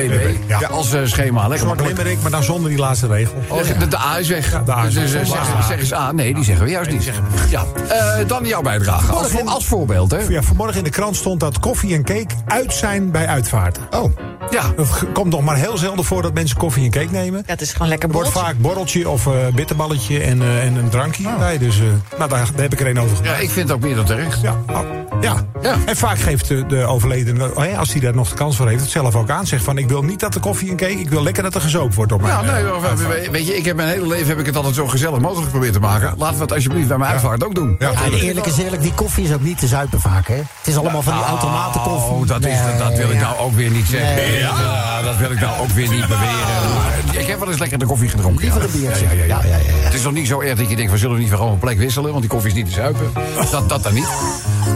Ja. 0.46 0.58
als 0.70 0.92
eh, 0.92 1.00
schema. 1.04 1.48
Lekker 1.48 1.66
makkelijk. 1.66 1.96
Limerick, 1.96 2.22
maar 2.22 2.30
dan 2.30 2.42
zonder 2.42 2.70
die 2.70 2.78
laatste 2.78 3.06
regel. 3.06 3.34
Oh, 3.48 3.62
de, 3.78 3.88
de 3.88 3.98
A 3.98 4.18
is 4.18 4.28
weg. 4.28 4.50
Ja, 4.52 4.62
de 4.62 4.72
A 4.72 4.86
is 4.86 4.94
dus 4.94 5.12
weg. 5.12 5.22
eh, 5.22 5.28
zeggen, 5.28 5.64
zeggen 5.64 5.86
ze 5.86 5.96
A? 5.96 6.12
Nee, 6.12 6.34
die 6.34 6.44
zeggen 6.44 6.64
we 6.64 6.70
juist 6.70 6.90
niet. 6.90 7.10
Ja. 7.50 7.64
Eh, 7.88 8.26
dan 8.28 8.44
jouw 8.46 8.62
bijdrage. 8.62 9.12
Als, 9.12 9.28
voor- 9.28 9.48
als 9.48 9.64
voorbeeld, 9.66 10.10
hè? 10.10 10.18
Ja, 10.18 10.42
vanmorgen 10.42 10.76
in 10.78 10.84
de 10.84 10.90
krant 10.90 11.16
stond 11.16 11.40
dat 11.40 11.58
koffie 11.58 11.94
en 11.94 12.04
cake 12.04 12.34
uit 12.46 12.74
zijn 12.74 13.10
bij 13.10 13.26
uitvaarten. 13.26 13.82
Oh, 13.90 14.12
Ja. 14.50 14.62
Het 14.76 15.12
komt 15.12 15.30
nog 15.32 15.40
maar 15.42 15.56
heel 15.56 15.76
zelden 15.78 16.04
voor 16.04 16.22
dat 16.22 16.34
mensen 16.34 16.56
koffie 16.56 16.84
en 16.84 16.90
cake 16.90 17.10
nemen. 17.10 17.42
Ja, 17.46 17.52
het 17.52 17.60
is 17.60 17.72
gewoon 17.72 17.88
lekker 17.88 18.08
Er 18.08 18.14
wordt 18.14 18.30
vaak 18.30 18.54
borreltje 18.58 19.08
of 19.08 19.26
eh 19.26 19.32
bitterballetje 19.54 20.20
en, 20.20 20.42
eh, 20.42 20.64
en 20.66 20.74
een 20.76 20.88
drankje 20.88 21.28
bij. 21.38 21.58
Dus 21.58 21.78
eh, 21.78 21.84
nou, 22.18 22.30
daar, 22.30 22.46
daar 22.54 22.62
heb 22.62 22.72
ik 22.72 22.80
er 22.80 22.86
een 22.86 23.00
over 23.00 23.16
Ja, 23.24 23.31
Ja, 23.32 23.38
ik 23.38 23.50
vind 23.50 23.68
het 23.68 23.76
ook 23.76 23.82
meer 23.82 23.94
dan 23.96 24.04
terecht. 24.04 24.40
Ja, 24.40 24.56
oh, 24.70 24.78
ja. 25.20 25.34
Ja. 25.62 25.74
en 25.86 25.96
vaak 25.96 26.18
geeft 26.18 26.48
de, 26.48 26.66
de 26.66 26.84
overledene, 26.86 27.54
oh 27.54 27.64
ja, 27.64 27.76
als 27.76 27.92
hij 27.92 28.00
daar 28.00 28.14
nog 28.14 28.28
de 28.28 28.34
kans 28.34 28.56
voor 28.56 28.68
heeft, 28.68 28.80
het 28.80 28.90
zelf 28.90 29.14
ook 29.14 29.30
aan. 29.30 29.46
Zegt 29.46 29.64
van, 29.64 29.78
ik 29.78 29.88
wil 29.88 30.02
niet 30.02 30.20
dat 30.20 30.32
de 30.32 30.40
koffie 30.40 30.70
en 30.70 30.76
cake, 30.76 31.00
ik 31.00 31.08
wil 31.10 31.22
lekker 31.22 31.42
dat 31.42 31.54
er 31.54 31.60
gezoopt 31.60 31.94
wordt 31.94 32.12
op 32.12 32.20
mij. 32.20 32.30
Ja, 32.30 32.40
nee, 32.40 32.62
maar, 32.64 32.96
we- 32.96 33.28
weet 33.30 33.46
je, 33.46 33.56
ik 33.56 33.64
heb 33.64 33.76
mijn 33.76 33.88
hele 33.88 34.06
leven 34.06 34.26
heb 34.28 34.38
ik 34.38 34.46
het 34.46 34.56
altijd 34.56 34.74
zo 34.74 34.86
gezellig 34.86 35.18
mogelijk 35.18 35.44
geprobeerd 35.44 35.72
te 35.72 35.80
maken. 35.80 36.14
Laten 36.16 36.36
we 36.36 36.42
het 36.42 36.52
alsjeblieft 36.52 36.88
bij 36.88 36.98
mijn 36.98 37.12
uitvaart 37.12 37.44
ook 37.44 37.54
doen. 37.54 37.76
Ja, 37.78 37.90
Ja, 37.90 38.02
en 38.04 38.12
eerlijk 38.12 38.46
is 38.46 38.56
eerlijk, 38.58 38.82
die 38.82 38.92
koffie 38.94 39.24
is 39.24 39.32
ook 39.32 39.42
niet 39.42 39.58
te 39.58 39.66
zuipen 39.66 40.00
vaak, 40.00 40.28
hè? 40.28 40.34
Het 40.34 40.46
is 40.66 40.76
allemaal 40.76 41.02
van 41.02 41.14
die 41.14 41.24
automatenkoffie. 41.24 42.12
Oh, 42.12 42.26
dat, 42.26 42.44
is, 42.44 42.58
Nee, 42.60 42.76
dat 42.78 42.94
wil 42.96 43.08
ik 43.10 43.14
ja. 43.14 43.20
nou 43.20 43.38
ook 43.38 43.52
weer 43.54 43.70
niet 43.70 43.86
zeggen. 43.86 44.14
Nee. 44.14 44.38
Ja, 44.38 45.02
dat 45.02 45.16
wil 45.16 45.30
ik 45.30 45.40
nou 45.40 45.60
ook 45.60 45.68
weer 45.70 45.88
niet 45.88 46.06
beweren. 46.08 47.01
Ik 47.20 47.26
heb 47.26 47.38
wel 47.38 47.48
eens 47.48 47.58
lekker 47.58 47.78
de 47.78 47.86
koffie 47.86 48.08
gedronken. 48.08 48.40
Liever 48.42 48.60
ja. 48.60 48.66
een 48.66 48.80
biertje. 48.80 49.04
Ja, 49.04 49.12
ja, 49.12 49.24
ja, 49.24 49.56
ja. 49.56 49.72
Het 49.72 49.94
is 49.94 50.02
nog 50.02 50.12
niet 50.12 50.26
zo 50.26 50.40
erg 50.40 50.58
dat 50.58 50.70
je 50.70 50.76
denkt, 50.76 50.92
we 50.92 50.98
zullen 50.98 51.18
niet 51.18 51.28
van 51.28 51.36
gewoon 51.38 51.52
een 51.52 51.58
plek 51.58 51.78
wisselen, 51.78 52.08
want 52.10 52.20
die 52.20 52.30
koffie 52.30 52.50
is 52.50 52.56
niet 52.56 52.66
te 52.66 52.72
zuipen. 52.72 53.12
Dat, 53.50 53.68
dat 53.68 53.82
dan 53.82 53.94
niet. 53.94 54.08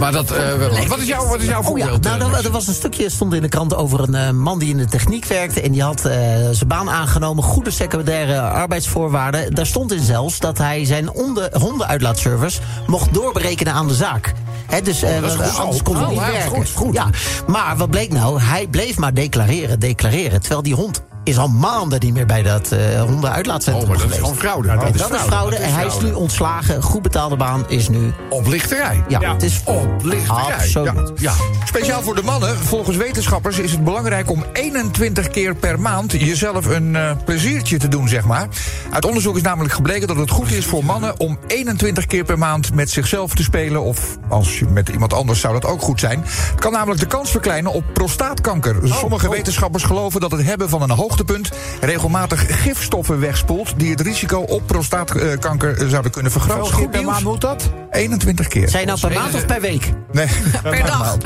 Maar 0.00 0.12
dat, 0.12 0.30
eh, 0.30 0.54
wel. 0.56 0.86
wat, 0.86 0.98
is 0.98 1.06
jouw, 1.06 1.26
wat 1.28 1.40
is 1.40 1.46
jouw 1.46 1.58
Oh 1.60 1.66
voorbeeld? 1.66 2.02
nou, 2.04 2.20
eh, 2.20 2.38
er, 2.38 2.44
er 2.44 2.50
was 2.50 2.66
een 2.66 2.74
stukje, 2.74 3.10
stond 3.10 3.34
in 3.34 3.42
de 3.42 3.48
krant 3.48 3.74
over 3.74 4.00
een 4.00 4.14
eh, 4.14 4.30
man 4.30 4.58
die 4.58 4.70
in 4.70 4.76
de 4.76 4.84
techniek 4.86 5.24
werkte. 5.24 5.60
En 5.60 5.72
die 5.72 5.82
had 5.82 6.04
eh, 6.04 6.14
zijn 6.50 6.68
baan 6.68 6.90
aangenomen, 6.90 7.44
goede 7.44 7.70
secundaire 7.70 8.40
arbeidsvoorwaarden. 8.40 9.54
Daar 9.54 9.66
stond 9.66 9.92
in 9.92 10.02
zelfs 10.02 10.38
dat 10.38 10.58
hij 10.58 10.84
zijn 10.84 11.10
onde- 11.12 11.50
hondenuitlaatservice 11.52 12.60
mocht 12.86 13.14
doorberekenen 13.14 13.72
aan 13.72 13.88
de 13.88 13.94
zaak. 13.94 14.32
Hè, 14.66 14.80
dus 14.82 15.02
eh, 15.02 15.18
goed 15.22 15.46
zo. 15.54 15.60
anders 15.60 15.82
kon 15.82 15.94
hij 15.96 16.04
Oh, 16.04 16.10
niet 16.10 16.20
ja, 16.20 16.26
werken. 16.30 16.50
goed, 16.50 16.70
goed. 16.74 16.94
Ja, 16.94 17.06
maar 17.46 17.76
wat 17.76 17.90
bleek 17.90 18.12
nou? 18.12 18.40
Hij 18.40 18.66
bleef 18.66 18.98
maar 18.98 19.14
declareren, 19.14 19.80
declareren. 19.80 20.40
Terwijl 20.40 20.62
die 20.62 20.74
hond 20.74 21.02
is 21.26 21.38
al 21.38 21.48
maanden 21.48 22.00
niet 22.00 22.14
meer 22.14 22.26
bij 22.26 22.42
dat 22.42 22.72
eh 22.72 23.00
hondenuitlaatcentrum 23.00 23.84
Oh, 23.84 23.88
maar 23.90 23.98
dat 23.98 24.06
is 24.06 24.12
geweest. 24.12 24.20
gewoon 24.20 24.36
fraude. 24.36 24.68
Ja, 24.68 24.76
dat 24.76 24.94
is 24.94 25.00
dat 25.00 25.14
is 25.14 25.20
fraude. 25.20 25.56
En 25.56 25.74
hij 25.74 25.86
is 25.86 25.98
nu 26.00 26.12
ontslagen. 26.12 26.82
Goed 26.82 27.02
betaalde 27.02 27.36
baan 27.36 27.64
is 27.68 27.88
nu. 27.88 28.12
Oplichterij. 28.30 29.04
Ja, 29.08 29.32
het 29.32 29.42
is 29.42 29.60
Oplichterij. 29.64 30.54
Absoluut. 30.54 31.12
Ja. 31.16 31.32
Speciaal 31.64 32.02
voor 32.02 32.14
de 32.14 32.22
mannen, 32.22 32.56
volgens 32.58 32.96
wetenschappers 32.96 33.58
is 33.58 33.72
het 33.72 33.84
belangrijk 33.84 34.30
om 34.30 34.44
21 34.52 35.28
keer 35.28 35.54
per 35.54 35.80
maand 35.80 36.12
jezelf 36.12 36.66
een 36.66 36.96
eh, 36.96 37.10
pleziertje 37.24 37.78
te 37.78 37.88
doen, 37.88 38.08
zeg 38.08 38.24
maar. 38.24 38.48
Uit 38.90 39.04
onderzoek 39.04 39.36
is 39.36 39.42
namelijk 39.42 39.74
gebleken 39.74 40.08
dat 40.08 40.16
het 40.16 40.30
goed 40.30 40.50
is 40.52 40.64
voor 40.64 40.84
mannen 40.84 41.20
om 41.20 41.38
21 41.46 42.06
keer 42.06 42.24
per 42.24 42.38
maand 42.38 42.74
met 42.74 42.90
zichzelf 42.90 43.34
te 43.34 43.42
spelen. 43.42 43.82
Of 43.82 44.16
als 44.28 44.58
je 44.58 44.64
met 44.66 44.88
iemand 44.88 45.12
anders 45.12 45.40
zou 45.40 45.54
dat 45.60 45.64
ook 45.70 45.82
goed 45.82 46.00
zijn. 46.00 46.22
Het 46.26 46.60
kan 46.60 46.72
namelijk 46.72 47.00
de 47.00 47.06
kans 47.06 47.30
verkleinen 47.30 47.72
op 47.72 47.84
prostaatkanker. 47.92 48.76
Sommige 48.84 49.30
wetenschappers 49.30 49.84
geloven 49.84 50.20
dat 50.20 50.30
het 50.30 50.42
hebben 50.44 50.68
van 50.68 50.82
een 50.82 50.90
hoogtepunt 51.16 51.50
regelmatig 51.80 52.62
gifstoffen 52.62 53.20
wegspoelt 53.20 53.72
die 53.76 53.90
het 53.90 54.00
risico 54.00 54.38
op 54.40 54.62
prostaatkanker 54.66 55.78
eh, 55.78 55.88
zouden 55.88 56.10
kunnen 56.10 56.32
vergroten. 56.32 56.60
Hoeveel 56.60 56.78
keer 56.80 56.88
per 56.88 56.98
nieuws? 57.00 57.12
maand 57.12 57.24
moet 57.24 57.40
dat? 57.40 57.70
21 57.90 58.48
keer. 58.48 58.68
Zijn 58.68 58.86
nou 58.86 59.00
per 59.00 59.12
maand 59.12 59.34
of 59.34 59.46
per 59.46 59.60
week? 59.60 59.92
Nee, 60.12 60.26
Per 60.62 60.86
dag. 60.86 61.16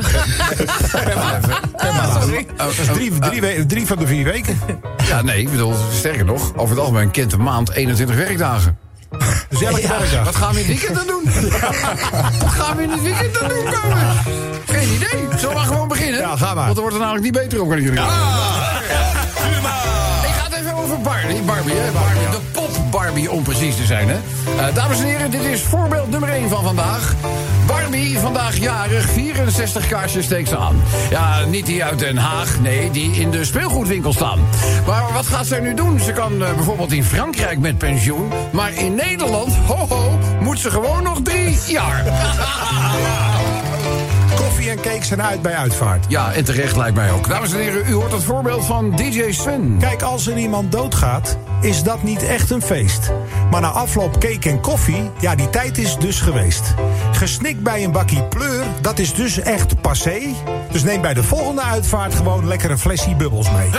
Dat 2.57 2.71
is 2.79 2.87
drie, 2.93 3.19
drie, 3.19 3.41
we- 3.41 3.65
drie 3.67 3.87
van 3.87 3.97
de 3.97 4.07
vier 4.07 4.23
weken. 4.23 4.59
ja, 5.07 5.21
nee, 5.21 5.39
ik 5.41 5.51
bedoel, 5.51 5.73
sterker 5.93 6.25
nog, 6.25 6.51
over 6.55 6.69
het 6.75 6.79
algemeen 6.79 7.11
kent 7.11 7.33
een 7.33 7.43
maand 7.43 7.69
21 7.71 8.15
werkdagen. 8.15 8.77
Dus 9.49 9.61
elke 9.61 9.81
Ja. 9.81 9.87
werkdag. 9.99 10.23
Wat 10.25 10.35
gaan 10.35 10.53
we 10.53 10.59
in 10.63 10.65
het 10.71 10.79
weekend 10.79 10.95
dan 10.95 11.07
doen? 11.07 11.23
Wat 12.39 12.49
gaan 12.49 12.77
we 12.77 12.83
in 12.83 12.89
het 12.89 13.01
weekend 13.01 13.39
dan 13.39 13.49
doen, 13.49 13.63
komen? 13.63 14.07
Geen 14.65 14.89
idee. 14.93 15.09
Zullen 15.37 15.49
we 15.49 15.53
maar 15.53 15.65
gewoon 15.65 15.87
beginnen? 15.87 16.19
Ja, 16.19 16.37
ga 16.37 16.53
maar. 16.53 16.63
Want 16.65 16.75
er 16.75 16.81
wordt 16.81 16.95
er 16.95 17.01
namelijk 17.01 17.23
niet 17.23 17.33
beter 17.33 17.61
op, 17.61 17.67
kan 17.69 17.77
ik 17.77 17.83
jullie 17.83 17.99
zeggen. 17.99 19.20
Barbie. 21.03 21.41
Barbie, 21.41 21.75
hè? 21.75 21.91
Barbie. 21.91 22.29
De 22.29 22.39
pop 22.51 22.91
Barbie, 22.91 23.31
om 23.31 23.43
precies 23.43 23.75
te 23.75 23.85
zijn, 23.85 24.09
hè? 24.09 24.15
Eh, 24.57 24.75
dames 24.75 24.99
en 24.99 25.05
heren, 25.05 25.31
dit 25.31 25.43
is 25.43 25.61
voorbeeld 25.61 26.09
nummer 26.09 26.29
1 26.29 26.49
van 26.49 26.63
vandaag. 26.63 27.13
Barbie, 27.67 28.19
vandaag 28.19 28.57
jarig, 28.57 29.09
64 29.09 29.87
kaarsjes 29.87 30.25
steekt 30.25 30.49
ze 30.49 30.57
aan. 30.57 30.81
Ja, 31.09 31.45
niet 31.45 31.65
die 31.65 31.83
uit 31.83 31.99
Den 31.99 32.17
Haag, 32.17 32.59
nee, 32.59 32.91
die 32.91 33.11
in 33.11 33.31
de 33.31 33.45
speelgoedwinkel 33.45 34.13
staan. 34.13 34.39
Maar 34.85 35.13
wat 35.13 35.25
gaat 35.25 35.47
zij 35.47 35.59
nu 35.59 35.73
doen? 35.73 35.99
Ze 35.99 36.11
kan 36.11 36.43
eh, 36.43 36.53
bijvoorbeeld 36.53 36.91
in 36.91 37.03
Frankrijk 37.03 37.59
met 37.59 37.77
pensioen. 37.77 38.31
Maar 38.51 38.73
in 38.73 38.95
Nederland, 38.95 39.55
ho 39.55 39.87
ho, 39.87 40.19
moet 40.39 40.59
ze 40.59 40.71
gewoon 40.71 41.03
nog 41.03 41.19
drie 41.23 41.59
jaar. 41.67 42.03
Koffie 44.61 44.79
en 44.83 44.91
cake 44.91 45.05
zijn 45.05 45.21
uit 45.21 45.41
bij 45.41 45.55
uitvaart. 45.55 46.05
Ja, 46.07 46.33
en 46.33 46.43
terecht 46.43 46.75
lijkt 46.75 46.95
mij 46.95 47.11
ook. 47.11 47.29
Dames 47.29 47.53
en 47.53 47.59
heren, 47.59 47.87
u 47.87 47.93
hoort 47.93 48.11
het 48.11 48.23
voorbeeld 48.23 48.65
van 48.65 48.95
DJ 48.95 49.31
Sven. 49.31 49.77
Kijk, 49.79 50.01
als 50.01 50.27
er 50.27 50.37
iemand 50.37 50.71
doodgaat, 50.71 51.37
is 51.61 51.83
dat 51.83 52.03
niet 52.03 52.23
echt 52.23 52.49
een 52.49 52.61
feest. 52.61 53.11
Maar 53.51 53.61
na 53.61 53.67
afloop 53.67 54.19
cake 54.19 54.49
en 54.49 54.59
koffie, 54.59 55.09
ja, 55.19 55.35
die 55.35 55.49
tijd 55.49 55.77
is 55.77 55.97
dus 55.97 56.19
geweest. 56.19 56.73
Gesnikt 57.11 57.63
bij 57.63 57.83
een 57.83 57.91
bakkie 57.91 58.23
pleur, 58.23 58.63
dat 58.81 58.99
is 58.99 59.13
dus 59.13 59.39
echt 59.39 59.81
passé. 59.81 60.19
Dus 60.71 60.83
neem 60.83 61.01
bij 61.01 61.13
de 61.13 61.23
volgende 61.23 61.61
uitvaart 61.61 62.15
gewoon 62.15 62.47
lekker 62.47 62.71
een 62.71 62.79
flesje 62.79 63.15
bubbels 63.15 63.51
mee. 63.51 63.67
Eh, 63.67 63.71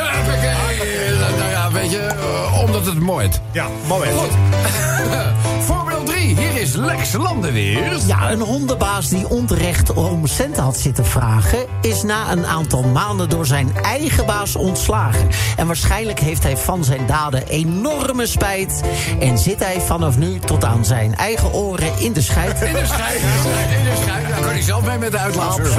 Nou 1.38 1.50
ja, 1.50 1.72
weet 1.72 1.90
je, 1.90 1.98
eh, 1.98 2.60
omdat 2.62 2.86
het 2.86 3.00
mooit. 3.00 3.40
Ja, 3.52 3.66
moment. 3.86 4.12
Goed. 4.12 4.30
Voorbeeld 5.68 6.06
3. 6.06 6.36
Hier 6.36 6.60
is 6.60 6.74
Lex 6.74 7.12
Landenweer. 7.12 7.98
Ja, 8.06 8.30
een 8.30 8.40
hondenbaas 8.40 9.08
die 9.08 9.28
onterecht 9.28 9.92
om 9.92 10.26
centen 10.26 10.62
had 10.72 10.80
zitten 10.80 11.06
vragen... 11.06 11.66
is 11.80 12.02
na 12.02 12.32
een 12.32 12.46
aantal 12.46 12.82
maanden 12.82 13.28
door 13.28 13.46
zijn 13.46 13.76
eigen 13.82 14.26
baas 14.26 14.56
ontslagen. 14.56 15.28
En 15.56 15.66
waarschijnlijk 15.66 16.20
heeft 16.20 16.42
hij 16.42 16.56
van 16.56 16.84
zijn 16.84 17.06
daden 17.06 17.46
enorme 17.46 18.26
spijt... 18.26 18.82
en 19.20 19.38
zit 19.38 19.64
hij 19.64 19.80
vanaf 19.80 20.18
nu 20.18 20.38
tot 20.38 20.64
aan 20.64 20.84
zijn 20.84 21.14
eigen 21.14 21.52
oren 21.52 21.98
in 21.98 22.12
de 22.12 22.20
scheid. 22.20 22.62
In 22.62 22.72
de 22.72 22.86
schijf. 22.86 23.14
In 23.78 23.84
de 23.84 24.00
schijf. 24.02 24.28
Daar 24.28 24.40
kan 24.40 24.48
hij 24.48 24.60
zelf 24.60 24.84
mee 24.84 24.98
met 24.98 25.10
de 25.10 25.18
uitlaatservice. 25.18 25.76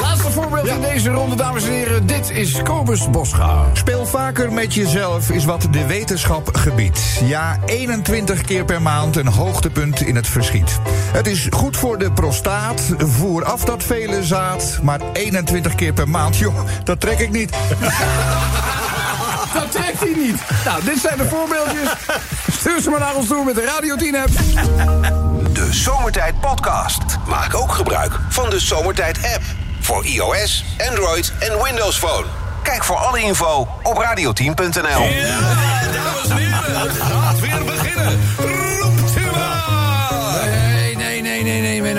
Laatste 0.00 0.30
voorbeeld 0.30 0.66
in 0.66 0.80
deze 0.80 1.10
ronde, 1.10 1.36
dames 1.36 1.64
en 1.64 1.72
heren. 1.72 2.06
Dit 2.06 2.30
is 2.30 2.62
Kobus 2.62 3.10
Boscha. 3.10 3.64
Speel 3.72 4.06
vaker 4.06 4.52
met 4.52 4.74
jezelf 4.74 5.30
is 5.30 5.44
wat 5.44 5.68
de 5.70 5.86
wetenschap 5.86 6.56
gebiedt. 6.56 7.20
Ja, 7.24 7.58
21 7.66 8.42
keer 8.42 8.64
per 8.64 8.82
maand 8.82 9.16
een 9.16 9.26
hoogtepunt 9.26 10.00
in 10.00 10.16
het 10.16 10.26
verschiet. 10.26 10.78
Het 11.12 11.26
is 11.26 11.46
goed 11.50 11.76
voor 11.76 11.98
de 11.98 12.12
prostaat, 12.12 12.82
voer 12.98 13.44
af 13.44 13.64
dat 13.64 13.82
vele 13.82 14.17
zaad. 14.24 14.78
Maar 14.82 15.00
21 15.12 15.74
keer 15.74 15.92
per 15.92 16.08
maand, 16.08 16.36
joh, 16.36 16.60
dat 16.84 17.00
trek 17.00 17.18
ik 17.18 17.30
niet. 17.30 17.50
Dat 19.52 19.72
trekt 19.72 20.00
hij 20.00 20.14
niet. 20.16 20.40
Nou, 20.64 20.84
dit 20.84 20.98
zijn 20.98 21.18
de 21.18 21.28
voorbeeldjes. 21.28 21.88
Stuur 22.52 22.80
ze 22.80 22.90
maar 22.90 23.00
naar 23.00 23.14
ons 23.14 23.28
toe 23.28 23.44
met 23.44 23.54
de 23.54 23.64
Radio 23.64 23.96
10 23.96 24.16
app. 24.16 24.28
De 25.54 25.68
Zomertijd 25.70 26.40
Podcast. 26.40 27.02
Maak 27.26 27.54
ook 27.54 27.72
gebruik 27.72 28.12
van 28.28 28.50
de 28.50 28.60
Zomertijd 28.60 29.18
app. 29.34 29.42
Voor 29.80 30.06
iOS, 30.06 30.64
Android 30.88 31.32
en 31.38 31.62
Windows 31.62 31.98
Phone. 31.98 32.26
Kijk 32.62 32.84
voor 32.84 32.96
alle 32.96 33.20
info 33.20 33.68
op 33.82 33.98
weer 33.98 34.06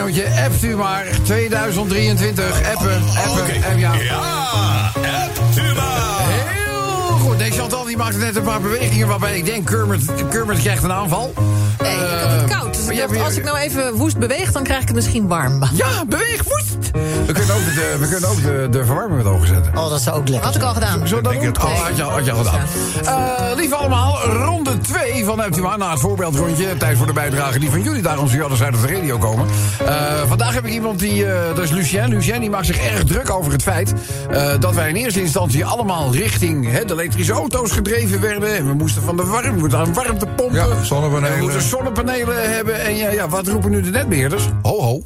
Mennootje. 0.10 0.44
Appt 0.44 0.64
u 0.64 0.76
maar. 0.76 1.06
2023. 1.24 2.46
Appen, 2.46 3.02
appen. 3.18 3.42
Oké. 3.42 3.68
app, 3.70 3.78
ja. 3.78 3.94
Ja, 3.94 4.92
hebt 5.02 5.58
u 5.58 5.74
maar. 5.76 6.28
Heel 6.28 7.18
goed. 7.18 7.38
Nee, 7.38 7.52
Chantal 7.52 7.84
die 7.84 7.98
maakte 7.98 8.18
net 8.18 8.36
een 8.36 8.44
paar 8.44 8.62
bewegingen 8.62 9.08
waarbij 9.08 9.38
ik 9.38 9.46
denk... 9.46 9.66
Kermit, 9.66 10.06
Kermit 10.30 10.60
krijgt 10.60 10.84
een 10.84 10.92
aanval. 10.92 11.34
Nee, 11.82 11.96
ik 11.96 12.20
had 12.22 12.32
het 12.42 12.50
koud. 12.50 12.74
Dus 12.74 12.88
ik 12.88 12.98
dacht, 12.98 13.12
hebt 13.12 13.24
als 13.24 13.38
ik 13.38 13.44
nou 13.44 13.58
even 13.58 13.94
woest 13.94 14.18
beweeg, 14.18 14.52
dan 14.52 14.64
krijg 14.64 14.82
ik 14.82 14.88
het 14.88 14.96
misschien 14.96 15.28
warm. 15.28 15.64
Ja, 15.74 16.06
beweeg, 16.06 16.44
woest. 16.44 16.78
We 17.26 17.34
kunnen 17.34 17.56
ook 17.56 17.66
de, 17.66 17.96
we 18.00 18.08
kunnen 18.08 18.30
ook 18.30 18.42
de, 18.42 18.68
de 18.72 18.86
verwarming 18.86 19.24
wat 19.24 19.32
hoger 19.32 19.48
zetten. 19.48 19.78
Oh, 19.78 19.90
dat 19.90 20.02
zou 20.02 20.18
ook 20.18 20.28
lekker 20.28 20.48
Had 20.48 20.56
ik 20.56 20.62
al 20.64 20.74
gedaan. 20.74 21.08
Zo 21.08 21.22
dat 21.22 21.34
het 21.34 21.58
Oh, 21.58 21.64
had 21.64 21.98
je, 21.98 22.04
had 22.04 22.26
je 22.26 22.32
al 22.32 22.44
gedaan. 22.44 22.66
Eh 23.06 23.40
lieve 23.56 23.76
allemaal, 23.76 24.22
ronde 24.24 24.78
2 24.78 25.26
van 25.26 25.46
Optima. 25.46 25.78
Na 25.78 25.92
het 25.92 26.00
voorbeeldrondje. 26.00 26.78
Tijd 26.78 26.98
voor 26.98 27.08
de 27.08 27.14
bijdrage 27.14 27.60
die 27.60 27.70
van 27.70 27.82
jullie 27.82 28.02
daar 28.02 28.20
onze 28.20 28.36
Jodders 28.36 28.62
uit 28.64 28.82
de 28.82 28.88
radio 28.94 29.18
komen. 29.18 29.48
Eh, 29.86 29.96
vandaag 30.28 30.54
heb 30.54 30.66
ik 30.66 30.72
iemand 30.72 31.00
die, 31.00 31.26
eh, 31.26 31.56
dat 31.56 31.64
is 31.64 31.72
Lucien. 31.72 32.10
Lucien 32.10 32.40
die 32.40 32.50
maakt 32.50 32.66
zich 32.66 32.78
erg 32.78 33.04
druk 33.04 33.30
over 33.30 33.52
het 33.52 33.64
feit... 33.64 33.94
eh, 34.30 34.52
dat 34.60 34.76
wij 34.76 34.90
in 34.90 34.96
eerste 34.96 35.22
instantie 35.22 35.66
allemaal 35.66 36.14
richting 36.14 36.72
hè, 36.72 36.86
de 36.86 36.94
elektrische 36.94 37.34
auto's 37.34 37.72
gedreven 37.72 38.22
werden. 38.22 38.56
En 38.56 38.68
we 38.68 38.74
moesten 38.74 39.02
van 39.02 39.18
de 39.18 39.26
warm, 39.26 39.54
we 39.54 39.60
moeten 39.60 39.78
aan 39.80 39.94
warmtepompen. 39.94 40.56
Ja, 40.56 40.84
zonnepanelen. 40.84 41.62
Zonnepanelen 41.70 42.54
hebben. 42.54 42.82
En 42.86 42.96
ja, 42.96 43.10
ja, 43.12 43.28
wat 43.28 43.48
roepen 43.48 43.72
nu 43.72 43.82
de 43.82 43.90
netbeheerders? 43.90 44.44
Ho, 44.62 44.82
ho. 44.82 45.04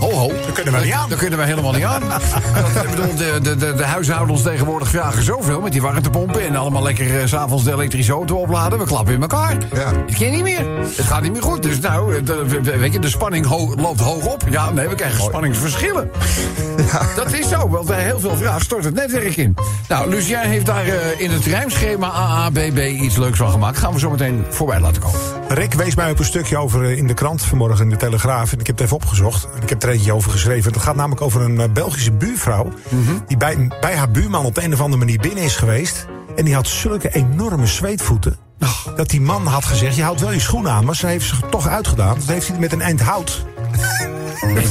Ho, 0.00 0.10
ho. 0.10 0.28
Dat 0.46 0.52
kunnen 0.52 0.74
we 0.74 0.80
niet 0.84 0.92
aan. 0.92 1.08
Dat 1.08 1.18
kunnen 1.18 1.38
we 1.38 1.44
helemaal 1.44 1.72
niet 1.72 1.84
aan. 1.84 2.02
Dat, 2.08 2.82
ik 2.84 2.90
bedoel, 2.90 3.14
de, 3.14 3.38
de, 3.42 3.56
de, 3.56 3.74
de 3.74 3.84
huishoudens 3.84 4.42
tegenwoordig 4.42 4.88
vragen 4.88 5.22
zoveel 5.24 5.60
met 5.60 5.72
die 5.72 5.82
warmtepompen. 5.82 6.46
En 6.46 6.56
allemaal 6.56 6.82
lekker 6.82 7.20
eh, 7.20 7.26
s 7.26 7.30
s'avonds 7.30 7.64
de 7.64 7.72
elektrische 7.72 8.12
auto 8.12 8.36
opladen. 8.36 8.78
We 8.78 8.84
klappen 8.84 9.14
in 9.14 9.20
elkaar. 9.20 9.56
Ja. 9.74 9.92
Het 10.06 10.18
kan 10.18 10.30
niet 10.30 10.42
meer. 10.42 10.66
Het 10.96 11.06
gaat 11.06 11.22
niet 11.22 11.32
meer 11.32 11.42
goed. 11.42 11.62
Dus 11.62 11.80
nou, 11.80 12.16
eh, 12.16 12.24
de, 12.24 12.76
weet 12.78 12.92
je, 12.92 12.98
de 12.98 13.08
spanning 13.08 13.46
ho- 13.46 13.74
loopt 13.76 14.00
hoog 14.00 14.24
op. 14.26 14.42
Ja, 14.50 14.70
nee, 14.70 14.88
we 14.88 14.94
krijgen 14.94 15.22
spanningsverschillen. 15.22 16.10
Dat 17.16 17.32
is 17.32 17.48
zo, 17.48 17.68
want 17.68 17.86
bij 17.86 18.02
heel 18.02 18.20
veel 18.20 18.36
vragen 18.36 18.60
stort 18.60 18.84
het 18.84 18.94
netwerk 18.94 19.36
in. 19.36 19.54
Nou, 19.88 20.08
Lucien 20.10 20.38
heeft 20.38 20.66
daar 20.66 20.84
eh, 20.86 21.20
in 21.20 21.30
het 21.30 21.44
rijmschema 21.44 22.10
AABB 22.10 22.78
iets 22.78 23.16
leuks 23.16 23.38
van 23.38 23.50
gemaakt. 23.50 23.78
Gaan 23.78 23.92
we 23.92 23.98
zo 23.98 24.10
meteen 24.10 24.44
voorbij 24.48 24.80
laten 24.80 25.02
komen. 25.02 25.20
Rick, 25.48 25.74
wees 25.84 25.94
mij 25.94 26.10
op 26.10 26.18
een 26.18 26.24
stukje 26.24 26.58
over 26.58 26.84
eh, 26.84 26.96
in 26.96 27.06
de 27.06 27.14
krant 27.14 27.42
vanmorgen 27.42 27.84
in 27.84 27.90
de 27.90 27.96
Telegraaf. 27.96 28.52
En 28.52 28.60
ik 28.60 28.66
heb 28.66 28.76
het 28.76 28.84
even 28.84 28.96
opgezocht. 28.96 29.48
Ik 29.62 29.68
heb 29.68 29.82
er 29.82 29.88
eentje 29.88 30.12
over 30.12 30.30
geschreven. 30.30 30.72
Het 30.72 30.82
gaat 30.82 30.96
namelijk 30.96 31.20
over 31.20 31.40
een 31.40 31.60
eh, 31.60 31.68
Belgische 31.72 32.12
buurvrouw. 32.12 32.72
Die 33.26 33.36
bij, 33.36 33.70
bij 33.80 33.96
haar 33.96 34.10
buurman 34.10 34.44
op 34.44 34.54
de 34.54 34.62
een 34.62 34.72
of 34.72 34.80
andere 34.80 35.04
manier 35.04 35.18
binnen 35.20 35.44
is 35.44 35.56
geweest. 35.56 36.06
En 36.36 36.44
die 36.44 36.54
had 36.54 36.66
zulke 36.66 37.14
enorme 37.14 37.66
zweetvoeten. 37.66 38.36
Dat 38.96 39.10
die 39.10 39.20
man 39.20 39.46
had 39.46 39.64
gezegd: 39.64 39.96
Je 39.96 40.02
houdt 40.02 40.20
wel 40.20 40.32
je 40.32 40.40
schoenen 40.40 40.72
aan. 40.72 40.84
Maar 40.84 40.96
ze 40.96 41.06
heeft 41.06 41.26
ze 41.26 41.36
toch 41.50 41.68
uitgedaan. 41.68 42.18
Dat 42.18 42.28
heeft 42.28 42.48
hij 42.48 42.58
met 42.58 42.72
een 42.72 42.82
eind 42.82 43.00
hout. 43.00 43.44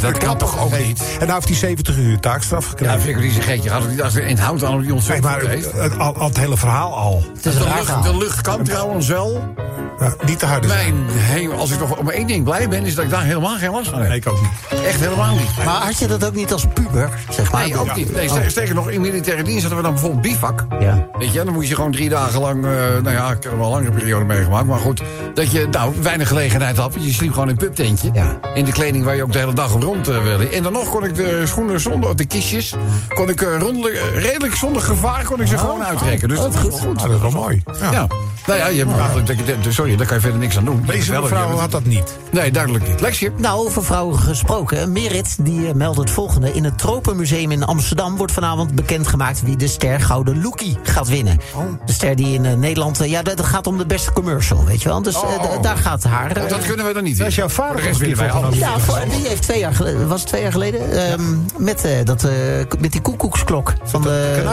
Dat 0.01 0.17
kan 0.17 0.37
toch 0.37 0.59
ook 0.59 0.77
niet? 0.77 1.01
En 1.19 1.19
nou 1.19 1.33
heeft 1.33 1.47
hij 1.47 1.57
70 1.57 1.97
uur 1.97 2.19
taakstraf 2.19 2.63
Ja, 2.63 2.69
gekregen. 2.69 3.01
vind 3.01 3.17
ik 3.17 3.23
niet 3.23 3.33
zo 3.33 3.41
gek. 3.41 3.63
Je 3.63 3.69
gaat 3.69 3.81
het 3.81 3.89
niet 3.91 4.01
als 4.01 4.15
in 4.15 4.27
het 4.27 4.39
hout 4.39 4.63
aan 4.63 4.73
op 4.73 4.81
die 4.81 4.93
ontzettend 4.93 5.25
maar 5.25 5.41
heeft. 5.49 5.71
het, 5.71 5.97
al, 5.99 6.15
al 6.15 6.27
het 6.27 6.37
hele 6.37 6.57
verhaal 6.57 6.95
al. 6.97 7.23
Het 7.35 7.45
is 7.45 7.53
De 7.53 7.63
raar 7.63 7.73
lucht, 7.75 7.85
verhaal. 7.85 8.01
de 8.03 8.17
lucht 8.17 8.41
kan 8.41 8.63
trouwens 8.63 9.07
wel. 9.07 9.53
Ja, 9.99 10.13
niet 10.25 10.39
te 10.39 10.45
hard. 10.45 10.67
Mijn 10.67 10.95
hemel, 11.09 11.57
als 11.57 11.71
ik 11.71 11.79
nog 11.79 11.97
om 11.97 12.09
één 12.09 12.27
ding 12.27 12.43
blij 12.43 12.67
ben, 12.69 12.85
is 12.85 12.95
dat 12.95 13.03
ik 13.03 13.09
daar 13.09 13.23
helemaal 13.23 13.57
geen 13.57 13.71
last 13.71 13.89
van 13.89 13.99
heb. 13.99 14.07
Nee, 14.07 14.17
ik 14.17 14.27
ook 14.29 14.41
niet. 14.41 14.79
Echt 14.85 14.99
helemaal 14.99 15.35
niet. 15.35 15.65
Maar 15.65 15.81
had 15.81 15.99
je 15.99 16.07
dat 16.07 16.25
ook 16.25 16.35
niet 16.35 16.53
als 16.53 16.65
puber, 16.73 17.09
zeg 17.29 17.51
maar? 17.51 17.61
Nee, 17.61 17.77
ook 17.79 17.95
niet. 17.95 18.13
Nee, 18.15 18.27
sterker, 18.29 18.51
sterker 18.51 18.75
nog, 18.75 18.89
in 18.89 19.01
militaire 19.01 19.43
dienst 19.43 19.59
hadden 19.61 19.77
we 19.77 19.83
dan 19.83 19.93
bijvoorbeeld 19.93 20.21
bivak. 20.21 20.65
Ja. 20.79 21.07
Weet 21.17 21.33
je, 21.33 21.43
dan 21.43 21.53
moest 21.53 21.67
je 21.69 21.75
gewoon 21.75 21.91
drie 21.91 22.09
dagen 22.09 22.39
lang, 22.39 22.65
eh, 22.65 22.71
nou 23.03 23.11
ja, 23.11 23.31
ik 23.31 23.43
heb 23.43 23.51
er 23.51 23.57
wel 23.57 23.65
een 23.67 23.71
langere 23.73 23.91
periode 23.91 24.25
meegemaakt, 24.25 24.65
maar 24.65 24.79
goed, 24.79 25.01
dat 25.33 25.51
je 25.51 25.67
nou 25.71 25.93
weinig 26.01 26.27
gelegenheid 26.27 26.77
had. 26.77 26.93
Je 26.99 27.13
sliep 27.13 27.31
gewoon 27.31 27.45
in 27.47 27.51
een 27.51 27.57
pubtentje. 27.57 28.09
Ja. 28.13 28.39
In 28.53 28.65
de 28.65 28.71
kleding 28.71 29.03
waar 29.03 29.15
je 29.15 29.23
ook 29.23 29.31
de 29.33 29.39
hele 29.39 29.50
dag 29.53 29.72
rond 29.72 30.08
eh, 30.08 30.24
wilde. 30.24 30.50
En 30.50 30.63
dan 30.63 30.72
nog 30.72 30.89
kon 30.89 31.03
ik 31.03 31.15
de 31.15 31.41
schoenen 31.46 31.79
zonder, 31.79 32.15
de 32.15 32.25
kistjes, 32.25 32.74
kon 33.08 33.29
ik 33.29 33.41
eh, 33.41 33.58
rondelijk, 33.60 33.96
eh, 33.96 34.22
redelijk 34.24 34.55
zonder 34.55 34.81
gevaar, 34.81 35.24
kon 35.24 35.41
ik 35.41 35.48
ze 35.48 35.58
gewoon 35.58 35.84
uittrekken. 35.84 36.29
Dus 36.29 36.38
dat 36.38 36.53
is 36.53 36.60
goed. 36.60 37.00
Dat 37.00 37.10
is 37.12 37.20
wel 37.22 37.31
mooi. 37.31 37.63
Ja. 37.81 37.91
Ja. 37.91 38.08
Nou 38.48 38.60
ja, 38.60 38.67
je, 38.67 38.86
hebt- 38.86 39.74
sorry, 39.74 39.96
daar 39.96 40.05
kan 40.05 40.15
je 40.15 40.22
verder 40.22 40.39
niks 40.39 40.58
aan 40.58 40.65
doen. 40.65 40.84
Deze 40.86 41.12
je- 41.12 41.17
had 41.17 41.72
dat 41.72 41.86
niet. 41.86 42.17
Nee, 42.31 42.51
duidelijk 42.51 42.88
niet. 42.88 43.01
Lexje. 43.01 43.31
Nou, 43.38 43.65
over 43.65 43.84
vrouwen 43.84 44.20
gesproken. 44.20 44.91
Merit 44.91 45.36
die 45.46 45.74
meldt 45.74 45.98
het 45.98 46.10
volgende. 46.10 46.53
In 46.53 46.63
het 46.63 46.77
Tropenmuseum 46.77 47.51
in 47.51 47.63
Amsterdam 47.63 48.17
wordt 48.17 48.31
vanavond 48.31 48.75
bekendgemaakt 48.75 49.41
wie 49.41 49.55
de 49.55 49.67
ster 49.67 50.00
Gouden 50.01 50.41
Loekie 50.41 50.77
gaat 50.84 51.08
winnen. 51.08 51.39
De 51.86 51.93
ster 51.93 52.15
die 52.15 52.34
in 52.34 52.60
Nederland. 52.60 53.00
ja, 53.03 53.22
dat 53.22 53.38
dat 53.38 53.46
gaat 53.46 53.67
om 53.67 53.77
de 53.77 53.86
beste 53.86 54.12
commercial, 54.12 54.65
weet 54.65 54.81
je 54.81 54.89
wel. 54.89 55.01
Dus 55.01 55.15
Oh. 55.15 55.62
daar 55.62 55.77
gaat 55.77 56.03
haar. 56.03 56.34
Dat 56.48 56.65
kunnen 56.65 56.86
we 56.86 56.93
dan 56.93 57.03
niet 57.03 57.17
Daar 57.17 57.27
is 57.27 57.36
jouw 57.36 57.50
vader 57.50 57.75
de 57.75 57.81
rest 57.81 58.00
wij 58.00 58.27
ja, 58.53 59.05
die 59.05 59.27
heeft 59.27 59.40
twee 59.41 59.60
jaar 59.60 59.74
geleden, 59.74 60.07
was 60.07 60.19
het 60.19 60.27
twee 60.29 60.41
jaar 60.41 60.51
geleden, 60.51 61.12
ehm, 61.12 61.21
met, 61.57 61.83
eh, 61.86 61.91
dat, 62.03 62.24
eh, 62.24 62.31
met 62.79 62.91
die 62.91 63.01
koekoeksklok 63.01 63.74
van 63.83 64.01
de, 64.01 64.43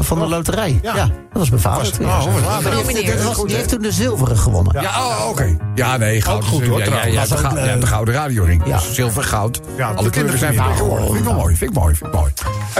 van 0.00 0.18
de 0.18 0.26
loterij. 0.26 0.78
Ja. 0.82 0.94
dat 0.94 1.06
was 1.32 1.50
mijn 1.50 1.62
vader. 1.62 1.86
Oh, 2.02 2.24
die, 2.86 2.96
heeft, 2.96 3.22
dat 3.24 3.36
was- 3.36 3.46
die 3.46 3.56
heeft 3.56 3.68
toen 3.68 3.82
de 3.82 3.92
zilveren 3.92 4.36
gewonnen. 4.36 4.82
Ja, 4.82 5.06
oh, 5.06 5.28
oké. 5.28 5.56
Ja, 5.74 5.96
nee, 5.96 6.20
goud. 6.20 6.36
Ook 6.42 6.48
goed, 6.48 6.66
hoor, 6.66 6.78
Ja, 6.78 6.84
ja, 6.84 7.08
jij 7.08 7.14
hebt 7.28 7.28
de, 7.52 7.58
eh, 7.58 7.80
de 7.80 7.86
gouden 7.86 8.14
radioring. 8.14 8.62
Ja. 8.66 8.76
Dus 8.78 8.94
zilver, 8.94 9.22
goud. 9.24 9.60
Ja, 9.76 9.90
Alle 9.92 10.10
kleuren 10.10 10.38
zijn 10.38 10.50
kinderfamilie. 10.52 10.62
vertegenwoordigd. 10.62 11.06
Vind 11.12 11.18
ik 11.20 11.24
wel 11.30 11.34
mooi, 11.40 11.56
vind 11.56 11.70
ik 11.70 11.76
mooi, 11.76 11.94
vind 11.94 12.10
ik 12.14 12.16
mooi. 12.20 12.32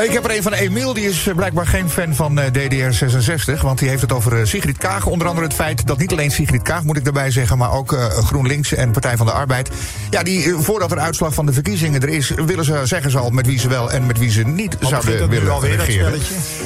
Ik 0.02 0.12
heb 0.12 0.24
er 0.24 0.36
een 0.36 0.42
van 0.42 0.52
Emiel, 0.52 0.94
die 0.94 1.04
is 1.08 1.26
eh, 1.26 1.34
blijkbaar 1.34 1.66
geen 1.66 1.90
fan 1.90 2.14
van 2.14 2.38
eh, 2.38 2.46
DDR66. 2.46 3.60
Want 3.60 3.78
die 3.78 3.88
heeft 3.88 4.00
het 4.02 4.12
over 4.12 4.38
eh, 4.40 4.44
Sigrid 4.46 4.78
Kaag. 4.78 5.06
Onder 5.06 5.26
andere 5.28 5.46
het 5.46 5.54
feit 5.56 5.86
dat 5.86 5.98
niet 5.98 6.12
alleen 6.12 6.30
Sigrid 6.30 6.62
Kaag, 6.62 6.82
moet 6.82 6.96
ik 6.96 7.04
daarbij 7.04 7.30
zeggen... 7.30 7.58
maar 7.58 7.72
ook 7.72 7.92
eh, 7.92 8.04
GroenLinks 8.06 8.74
en 8.74 8.90
Partij 8.90 9.16
van 9.16 9.26
de 9.26 9.32
Arbeid... 9.32 9.70
ja, 10.10 10.22
die 10.22 10.54
voordat 10.58 10.90
er 10.92 10.98
uitslag 10.98 11.34
van 11.34 11.46
de 11.46 11.52
verkiezingen 11.52 12.02
er 12.02 12.08
is... 12.08 12.30
willen 12.46 12.64
ze, 12.64 12.80
zeggen 12.84 13.10
ze 13.10 13.18
al 13.18 13.30
met 13.30 13.46
wie 13.46 13.58
ze 13.58 13.68
wel 13.68 13.90
en 13.92 14.06
met 14.06 14.18
wie 14.18 14.30
ze 14.30 14.42
niet 14.42 14.76
zouden 14.80 15.18
dat 15.18 15.28
willen 15.28 15.52
alweer, 15.52 15.76
regeren. 15.76 16.20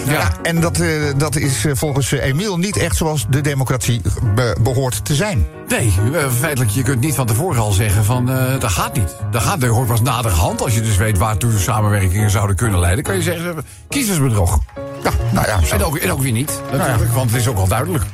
Ja. 0.07 0.33
en 0.43 0.61
dat, 0.61 0.81
eh, 0.81 0.89
dat 1.17 1.37
is 1.37 1.65
volgens 1.73 2.11
Emiel 2.11 2.59
niet 2.59 2.77
echt 2.77 2.97
zoals 2.97 3.27
de 3.31 3.41
democratie 3.41 4.01
be- 4.35 4.57
behoort 4.61 5.05
te 5.05 5.15
zijn. 5.15 5.47
Nee, 5.69 5.93
eh, 6.15 6.31
feitelijk, 6.31 6.71
je 6.71 6.83
kunt 6.83 7.01
niet 7.01 7.15
van 7.15 7.27
tevoren 7.27 7.61
al 7.61 7.73
zeggen 7.73 8.05
van, 8.05 8.31
eh, 8.31 8.61
dat 8.61 8.71
gaat 8.71 8.97
niet. 8.97 9.17
Dat 9.31 9.43
gaat, 9.43 9.61
dat 9.61 9.71
hoort 9.71 9.89
pas 9.89 10.01
naderhand, 10.01 10.63
als 10.63 10.75
je 10.75 10.81
dus 10.81 10.97
weet 10.97 11.19
waartoe 11.19 11.59
samenwerkingen 11.59 12.31
zouden 12.31 12.57
kunnen 12.57 12.81
leiden. 12.81 13.05
kan 13.05 13.15
je 13.15 13.23
zeggen, 13.23 13.57
eh, 13.57 13.63
kiezersbedrog. 13.89 14.59
Ja, 15.03 15.11
nou 15.33 15.47
ja. 15.47 15.59
En 15.71 15.85
ook, 15.85 15.97
en 15.97 16.13
ook 16.13 16.21
weer 16.21 16.33
niet, 16.33 16.61
natuurlijk, 16.73 17.13
want 17.13 17.31
het 17.31 17.41
is 17.41 17.49
ook 17.49 17.59
al 17.59 17.69
duidelijk. 17.69 18.05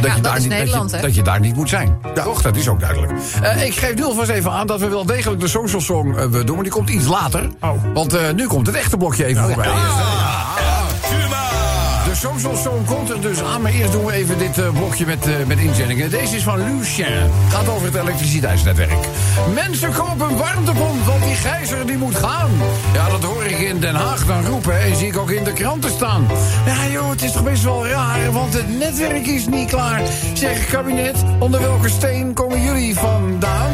Dat, 0.00 0.16
je 0.16 0.20
dat 0.20 0.22
daar 0.22 0.36
is 0.36 0.42
niet, 0.42 0.72
dat, 0.72 0.90
je, 0.90 0.96
hè? 0.96 1.02
dat 1.02 1.14
je 1.14 1.22
daar 1.22 1.40
niet 1.40 1.56
moet 1.56 1.68
zijn. 1.68 1.98
Toch? 2.14 2.42
Dat 2.42 2.56
is 2.56 2.68
ook 2.68 2.80
duidelijk. 2.80 3.12
Eh, 3.42 3.66
ik 3.66 3.74
geef 3.74 3.94
nu 3.94 4.04
alvast 4.04 4.30
even 4.30 4.50
aan 4.50 4.66
dat 4.66 4.80
we 4.80 4.88
wel 4.88 5.06
degelijk 5.06 5.40
de 5.40 5.48
social 5.48 5.80
song 5.80 6.16
eh, 6.16 6.30
doen, 6.30 6.54
maar 6.54 6.62
die 6.62 6.72
komt 6.72 6.90
iets 6.90 7.06
later. 7.06 7.48
Oh. 7.60 7.70
Want 7.94 8.14
eh, 8.14 8.32
nu 8.34 8.46
komt 8.46 8.66
het 8.66 8.76
echte 8.76 8.96
blokje 8.96 9.24
even 9.24 9.42
voorbij. 9.44 9.70
Social 12.32 12.56
song 12.56 12.84
komt 12.84 13.10
er 13.10 13.20
dus 13.20 13.42
aan, 13.42 13.62
maar 13.62 13.72
eerst 13.72 13.92
doen 13.92 14.04
we 14.04 14.12
even 14.12 14.38
dit 14.38 14.58
eh, 14.58 14.70
blokje 14.70 15.06
met, 15.06 15.26
eh, 15.26 15.46
met 15.46 15.58
inzendingen. 15.58 16.10
Deze 16.10 16.36
is 16.36 16.42
van 16.42 16.78
Lucien. 16.78 17.30
Gaat 17.48 17.68
over 17.68 17.86
het 17.86 17.94
elektriciteitsnetwerk. 17.94 19.06
Mensen 19.54 19.92
kopen 19.92 20.36
warmtepomp, 20.36 21.04
want 21.04 21.22
die 21.22 21.34
gijzer 21.34 21.86
die 21.86 21.96
moet 21.96 22.14
gaan. 22.14 22.50
Ja, 22.92 23.08
dat 23.08 23.22
hoor 23.22 23.44
ik 23.44 23.58
in 23.58 23.80
Den 23.80 23.94
Haag 23.94 24.26
dan 24.26 24.46
roepen 24.46 24.80
en 24.80 24.96
zie 24.96 25.06
ik 25.06 25.16
ook 25.16 25.30
in 25.30 25.44
de 25.44 25.52
kranten 25.52 25.90
staan. 25.90 26.26
Ja 26.66 26.86
joh, 26.86 27.10
het 27.10 27.22
is 27.22 27.32
toch 27.32 27.44
best 27.44 27.62
wel 27.62 27.86
raar, 27.86 28.32
want 28.32 28.52
het 28.52 28.78
netwerk 28.78 29.26
is 29.26 29.46
niet 29.46 29.68
klaar. 29.68 30.02
Zeg 30.34 30.66
kabinet, 30.66 31.24
onder 31.38 31.60
welke 31.60 31.88
steen 31.88 32.32
komen 32.32 32.62
jullie 32.62 32.94
vandaan? 32.94 33.72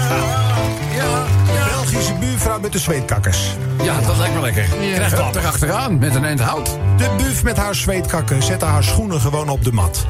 ja, 1.00 1.24
met 2.46 2.72
de 2.72 2.78
zweetkakkers. 2.78 3.56
ja, 3.82 4.00
dat 4.00 4.16
lijkt 4.16 4.34
me 4.34 4.40
lekker. 4.40 4.64
Krijg 4.94 5.14
dat 5.14 5.36
erachteraan 5.36 5.98
met 5.98 6.14
een 6.14 6.24
eind 6.24 6.40
hout. 6.40 6.78
De 6.96 7.14
buf 7.16 7.42
met 7.42 7.56
haar 7.56 7.74
zweetkakken 7.74 8.42
zette 8.42 8.64
haar 8.64 8.84
schoenen 8.84 9.20
gewoon 9.20 9.48
op 9.48 9.64
de 9.64 9.72
mat. 9.72 10.06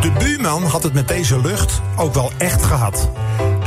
De 0.00 0.12
buurman 0.18 0.62
had 0.62 0.82
het 0.82 0.92
met 0.92 1.08
deze 1.08 1.40
lucht 1.40 1.80
ook 1.96 2.14
wel 2.14 2.30
echt 2.38 2.64
gehad. 2.64 3.10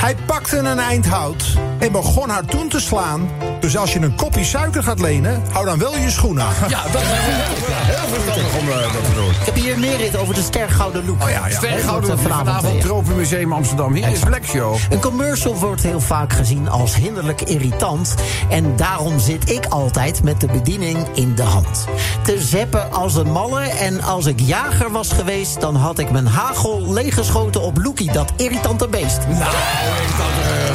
Hij 0.03 0.15
pakte 0.25 0.57
een 0.57 0.79
eind 0.79 1.05
hout 1.05 1.57
en 1.79 1.91
begon 1.91 2.29
haar 2.29 2.45
toen 2.45 2.69
te 2.69 2.79
slaan. 2.79 3.29
Dus 3.59 3.77
als 3.77 3.93
je 3.93 3.99
een 3.99 4.15
kopje 4.15 4.43
suiker 4.43 4.83
gaat 4.83 4.99
lenen, 4.99 5.43
hou 5.51 5.65
dan 5.65 5.79
wel 5.79 5.97
je 5.97 6.09
schoenen 6.09 6.43
aan. 6.43 6.53
Ja, 6.69 6.83
dat 6.83 7.01
lekker. 7.01 7.33
Heel 7.73 8.07
verstandig 8.07 8.59
om 8.59 8.69
eh, 8.69 8.93
dat 8.93 9.05
te 9.05 9.13
doen. 9.13 9.29
Ik 9.29 9.45
heb 9.45 9.55
hier 9.55 9.79
Merit 9.79 10.17
over 10.17 10.33
de 10.33 10.41
ster 10.41 10.69
Gouden 10.69 11.05
Loek. 11.05 11.23
Oh 11.23 11.29
ja, 11.29 11.47
ja. 11.47 11.55
Sterrengouden 11.55 12.09
Wordt, 12.09 12.29
eh, 12.29 12.37
vanavond, 12.37 12.75
ja. 12.75 12.81
Tropenmuseum 12.81 13.53
Amsterdam. 13.53 13.93
Hier 13.93 14.07
is 14.07 14.19
Black 14.19 14.45
Show. 14.45 14.75
Een 14.89 14.99
commercial 14.99 15.55
wordt 15.55 15.83
heel 15.83 16.01
vaak 16.01 16.33
gezien 16.33 16.69
als 16.69 16.95
hinderlijk 16.95 17.41
irritant. 17.41 18.13
En 18.49 18.75
daarom 18.75 19.19
zit 19.19 19.49
ik 19.49 19.65
altijd 19.65 20.23
met 20.23 20.41
de 20.41 20.47
bediening 20.47 21.07
in 21.13 21.35
de 21.35 21.43
hand. 21.43 21.85
Te 22.23 22.41
zeppen 22.41 22.91
als 22.91 23.15
een 23.15 23.31
malle. 23.31 23.61
En 23.61 24.01
als 24.01 24.25
ik 24.25 24.39
jager 24.39 24.91
was 24.91 25.11
geweest, 25.11 25.61
dan 25.61 25.75
had 25.75 25.99
ik 25.99 26.11
mijn 26.11 26.27
hagel 26.27 26.93
leeggeschoten 26.93 27.61
op 27.61 27.77
Loekie, 27.77 28.11
dat 28.11 28.31
irritante 28.35 28.87
beest. 28.87 29.19
Nou, 29.27 29.53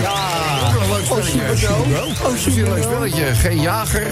ja. 0.03 0.73
Een 0.83 0.89
leuk 0.89 1.05
spelletje. 1.05 1.69
Oh, 1.69 2.47
een 2.47 2.65
leuk 2.75 2.83
spelletje. 2.83 3.25
Geen 3.35 3.61
jager. 3.61 4.07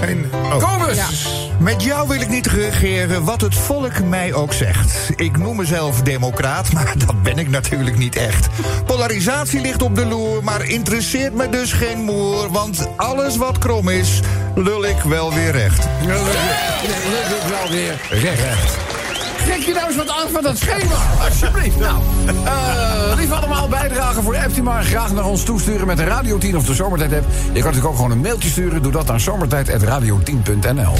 Geen- 0.00 0.30
oh. 0.32 0.58
Kom 0.58 0.88
eens. 0.88 1.28
Met 1.58 1.82
jou 1.82 2.08
wil 2.08 2.20
ik 2.20 2.28
niet 2.28 2.46
regeren 2.46 3.24
wat 3.24 3.40
het 3.40 3.54
volk 3.54 4.02
mij 4.04 4.32
ook 4.32 4.52
zegt. 4.52 5.10
Ik 5.16 5.36
noem 5.36 5.56
mezelf 5.56 6.02
democraat, 6.02 6.72
maar 6.74 6.92
dat 7.06 7.22
ben 7.22 7.38
ik 7.38 7.48
natuurlijk 7.50 7.96
niet 7.98 8.16
echt. 8.16 8.48
Polarisatie 8.86 9.60
ligt 9.60 9.82
op 9.82 9.94
de 9.94 10.06
loer, 10.06 10.44
maar 10.44 10.64
interesseert 10.64 11.34
me 11.34 11.48
dus 11.48 11.72
geen 11.72 11.98
moer. 11.98 12.50
Want 12.50 12.88
alles 12.96 13.36
wat 13.36 13.58
krom 13.58 13.88
is, 13.88 14.20
lul 14.54 14.84
ik 14.84 15.00
wel 15.00 15.34
weer 15.34 15.50
recht. 15.52 15.86
Leuk, 16.06 16.16
leuk, 16.22 17.42
wel 17.48 17.70
weer 17.70 17.94
recht. 18.10 18.76
Trek 19.44 19.62
je 19.62 19.72
nou 19.72 19.86
eens 19.86 19.96
wat 19.96 20.08
aan 20.08 20.28
van 20.32 20.42
dat 20.42 20.58
schema, 20.58 20.94
alsjeblieft. 21.28 21.78
Nou, 21.78 22.02
eh 22.44 23.12
lief 23.16 23.30
allemaal 23.30 23.68
bijdragen 23.68 24.22
voor 24.22 24.36
Optima. 24.46 24.82
Graag 24.82 25.12
naar 25.12 25.24
ons 25.24 25.42
toesturen 25.42 25.86
met 25.86 25.96
de 25.96 26.04
Radio 26.04 26.38
10 26.38 26.56
of 26.56 26.66
de 26.66 26.74
Zomertijd 26.74 27.12
app. 27.12 27.24
Je 27.30 27.46
kan 27.46 27.54
natuurlijk 27.54 27.86
ook 27.86 27.96
gewoon 27.96 28.10
een 28.10 28.20
mailtje 28.20 28.48
sturen. 28.48 28.82
Doe 28.82 28.92
dat 28.92 29.10
aan 29.10 29.20
zomertijd.radio10.nl. 29.20 30.92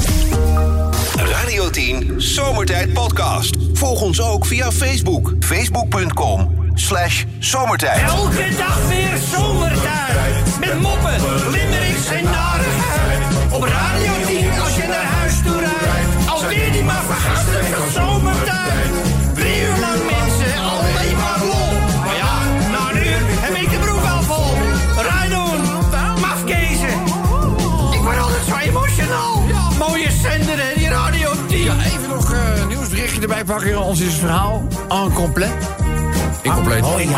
Radio 1.16 1.70
10 1.70 2.14
Zomertijd 2.16 2.92
Podcast. 2.92 3.56
Volg 3.72 4.00
ons 4.00 4.20
ook 4.20 4.46
via 4.46 4.72
Facebook. 4.72 5.32
Facebook.com 5.40 6.54
slash 6.74 7.24
zomertijd. 7.38 8.02
Elke 8.02 8.48
dag 8.56 8.88
weer 8.88 9.18
zomertijd. 9.32 10.58
Met 10.60 10.80
moppen, 10.80 11.14
limmerings 11.50 12.06
en 12.06 12.24
narigheid. 12.24 13.52
Op 13.52 13.62
Radio 13.62 14.12
10 14.26 14.33
erbij 33.28 33.44
pakken. 33.44 33.82
Ons 33.82 34.00
is 34.00 34.06
het 34.06 34.16
verhaal 34.16 34.68
en 34.88 35.12
complet. 35.12 35.52
Incompleet. 36.42 36.84
Oh. 36.84 37.00
Eh, 37.00 37.10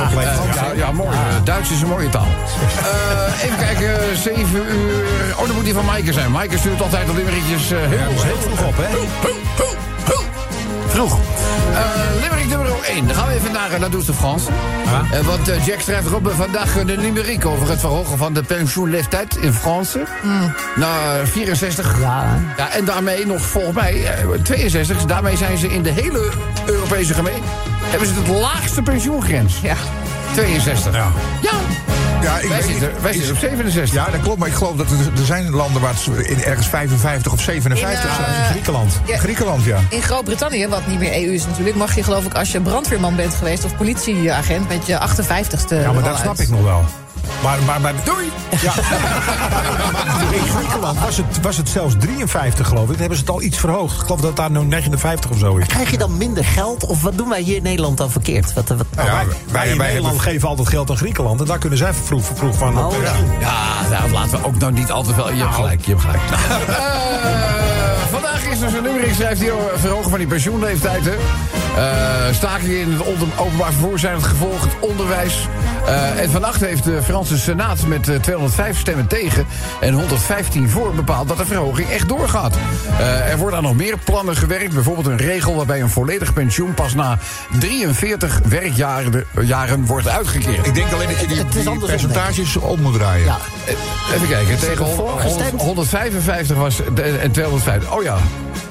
ja, 0.55 0.73
ja, 0.77 0.93
mooi. 0.93 1.09
Eh, 1.09 1.45
Duits 1.45 1.71
is 1.71 1.81
een 1.81 1.89
mooie 1.89 2.09
taal. 2.09 2.27
Eh, 2.27 3.45
even 3.45 3.59
kijken, 3.59 4.17
7 4.17 4.55
uur. 4.55 5.35
Oh, 5.37 5.47
dan 5.47 5.55
moet 5.55 5.65
die 5.65 5.75
van 5.75 5.85
Maaike 5.85 6.13
zijn. 6.13 6.31
Maaike 6.31 6.59
stuurt 6.59 6.83
altijd 6.83 7.09
al 7.09 7.15
limmerikjes 7.15 7.73
uh, 7.73 7.79
heel, 7.79 8.23
heel 8.23 8.37
vroeg 8.41 8.67
op, 8.67 8.75
hè? 8.77 9.66
Vroeg. 10.97 11.19
Eh 11.75 12.21
Limerick 12.21 12.49
nummer 12.49 12.69
1. 12.89 13.07
Dan 13.07 13.17
gaan 13.17 13.29
we 13.29 13.35
even 13.35 13.53
naar 13.53 13.73
uh, 13.73 13.79
La 13.79 13.89
Douce 13.89 14.07
de 14.07 14.13
France. 14.13 14.49
Eh, 15.13 15.21
want 15.21 15.49
eh, 15.49 15.67
Jack 15.67 15.81
schrijft 15.81 16.07
eh, 16.07 16.37
vandaag 16.37 16.77
een 16.77 16.99
limerick 16.99 17.47
over 17.47 17.69
het 17.69 17.81
verhogen 17.81 18.19
van 18.19 18.33
de 18.33 18.43
pensioenleeftijd 18.43 19.37
in 19.37 19.53
France. 19.53 20.07
Naar 20.77 21.27
64. 21.27 22.01
Ja, 22.01 22.39
Ja, 22.57 22.71
en 22.71 22.85
daarmee 22.85 23.27
nog 23.27 23.41
volgens 23.41 23.75
mij 23.75 24.05
eh, 24.05 24.29
62. 24.43 25.05
Daarmee 25.05 25.37
zijn 25.37 25.59
ze 25.59 25.69
in 25.69 25.83
de 25.83 25.91
hele 25.91 26.33
Europese 26.67 27.15
gemeente. 27.15 27.49
Hebben 27.83 28.09
ze 28.09 28.15
het 28.15 28.29
laagste 28.29 28.83
pensioengrens. 28.83 29.61
Ja. 29.63 29.77
62. 30.35 30.95
Ja. 30.95 31.09
ja. 31.43 31.96
Ja, 32.27 32.39
ik 32.39 32.49
Wij, 32.49 32.59
weet- 32.59 32.67
zitten, 32.71 33.03
wij 33.03 33.13
zitten 33.13 33.33
op 33.33 33.39
67. 33.39 33.95
Ja, 33.95 34.11
dat 34.11 34.21
klopt, 34.21 34.39
maar 34.39 34.49
ik 34.49 34.55
geloof 34.55 34.77
dat 34.77 34.91
er, 34.91 34.97
er 35.21 35.27
zijn 35.27 35.51
landen 35.51 35.83
waar 35.83 35.95
het 35.95 36.27
in 36.27 36.43
ergens 36.43 36.67
55 36.67 37.33
of 37.33 37.41
57 37.41 38.09
In, 38.09 38.15
zijn. 38.25 38.35
eh, 38.43 38.51
Griekenland. 38.51 39.01
Ja. 39.07 39.17
Griekenland, 39.19 39.65
ja. 39.65 39.79
In 39.91 40.03
Groot-Brittannië, 40.03 40.69
wat 40.69 40.87
niet 40.87 40.99
meer 40.99 41.13
EU 41.15 41.33
is 41.33 41.47
natuurlijk, 41.47 41.77
mag 41.77 41.95
je 41.95 42.03
geloof 42.03 42.25
ik 42.25 42.35
als 42.35 42.53
je 42.53 42.61
brandweerman 42.61 43.17
bent 43.17 43.35
geweest 43.35 43.65
of 43.65 43.77
politieagent 43.77 44.69
met 44.69 44.87
je 44.87 44.99
58ste. 44.99 45.75
Ja, 45.81 45.93
maar 45.93 46.03
dat 46.03 46.17
snap 46.17 46.29
uit. 46.29 46.39
ik 46.39 46.49
nog 46.49 46.63
wel. 46.63 46.85
Maar, 47.43 47.59
maar, 47.67 47.81
maar 47.81 47.93
Doei! 48.05 48.31
ja. 48.63 48.73
in 50.37 50.43
Griekenland 50.57 50.99
was 51.01 51.17
het, 51.17 51.41
was 51.43 51.57
het 51.57 51.69
zelfs 51.69 51.95
53, 51.99 52.69
geloof 52.69 52.83
ik. 52.83 52.89
Dan 52.91 52.99
hebben 52.99 53.17
ze 53.19 53.23
het 53.25 53.33
al 53.33 53.43
iets 53.43 53.59
verhoogd. 53.59 53.95
Ik 53.95 54.01
geloof 54.01 54.21
dat 54.21 54.37
daar 54.37 54.51
nu 54.51 54.65
59 54.65 55.31
of 55.31 55.39
zo 55.39 55.57
is. 55.57 55.67
Krijg 55.67 55.91
je 55.91 55.99
dan 55.99 56.17
minder 56.17 56.45
geld? 56.45 56.85
Of 56.87 57.03
wat 57.03 57.17
doen 57.19 57.29
wij 57.29 57.41
hier 57.41 57.57
in 57.57 57.63
Nederland 57.63 57.97
dan 57.99 58.11
verkeerd? 58.11 58.53
Wat, 58.53 58.69
wat, 58.69 58.87
Nou, 58.97 59.09
wij, 59.11 59.25
in 59.25 59.53
wij 59.53 59.67
Nederland 59.69 60.05
hebben- 60.05 60.21
geven 60.21 60.49
altijd 60.49 60.69
geld 60.69 60.91
aan 60.91 60.97
Griekenland. 60.97 61.41
En 61.41 61.47
daar 61.47 61.59
kunnen 61.59 61.79
zij 61.79 61.93
vroeg, 61.95 62.25
vroeg 62.35 62.57
van 62.57 62.79
Oh, 62.79 62.89
pensioen. 62.89 63.31
Ja, 63.41 63.89
nou, 63.91 64.11
laten 64.11 64.31
we 64.41 64.47
ook 64.47 64.59
nou 64.59 64.73
niet 64.73 64.91
al 64.91 65.03
te 65.03 65.15
veel... 65.15 65.33
Je 65.33 65.43
hebt 65.43 65.55
gelijk, 65.55 65.85
je 65.87 65.91
hebt 65.97 66.03
gelijk. 66.05 66.23
Eh, 68.07 68.16
vandaag 68.37 68.53
is 68.53 68.59
dus 68.61 68.73
een 68.73 68.83
nummer, 68.83 69.03
ik 69.05 69.15
schrijf 69.15 69.39
hier 69.39 69.53
over 69.53 69.79
verhogen 69.79 70.11
van 70.11 70.19
die 70.19 70.29
pensioenleeftijd. 70.29 71.05
Hè. 71.05 71.15
Eh, 71.77 72.35
stakingen 72.35 72.81
in 72.81 72.93
het 72.93 73.03
openbaar 73.39 73.73
vervoer 73.73 73.99
zijn 73.99 74.15
het 74.15 74.25
gevolg, 74.25 74.61
het 74.65 74.73
onderwijs. 74.81 75.49
Eh, 75.87 76.21
en 76.21 76.31
vannacht 76.31 76.61
heeft 76.61 76.85
de 76.85 77.03
Franse 77.03 77.39
Senaat 77.39 77.87
met 77.87 78.09
eh, 78.09 78.17
205 78.21 78.79
stemmen 78.79 79.07
tegen 79.07 79.47
en 79.81 79.93
115 79.95 80.71
voor 80.71 80.95
bepaald 80.95 81.29
dat 81.29 81.37
de 81.37 81.47
verhoging 81.47 81.89
echt 81.91 82.09
doorgaat. 82.09 82.55
Eh, 82.99 83.31
er 83.31 83.39
worden 83.39 83.57
aan 83.59 83.65
nog 83.65 83.75
meer 83.77 83.99
plannen 84.05 84.37
gewerkt. 84.37 84.75
Bijvoorbeeld 84.75 85.07
een 85.07 85.17
regel 85.17 85.55
waarbij 85.55 85.81
een 85.81 85.91
volledig 85.91 86.33
pensioen 86.33 86.75
pas 86.75 86.95
na 86.95 87.19
43 87.59 88.41
werkjaren 88.49 89.25
jaren 89.41 89.87
wordt 89.87 90.09
uitgekeerd. 90.09 90.67
Ik 90.67 90.75
denk 90.75 90.93
alleen 90.93 91.09
dat 91.09 91.21
je 91.21 91.27
die, 91.27 91.45
die 91.65 91.79
percentages 91.79 92.57
om 92.57 92.81
moet 92.81 92.95
draaien. 92.95 93.25
ja. 93.25 93.37
Eh, 93.67 94.15
Even 94.15 94.29
kijken, 94.29 94.59
tegen 94.59 94.85
hon- 94.85 94.95
voorgestemd? 94.95 95.51
hon- 95.51 95.67
155 95.67 96.57
was 96.57 96.81
en 97.23 97.31
250. 97.33 97.93
Oh 97.93 98.03
ja. 98.03 98.17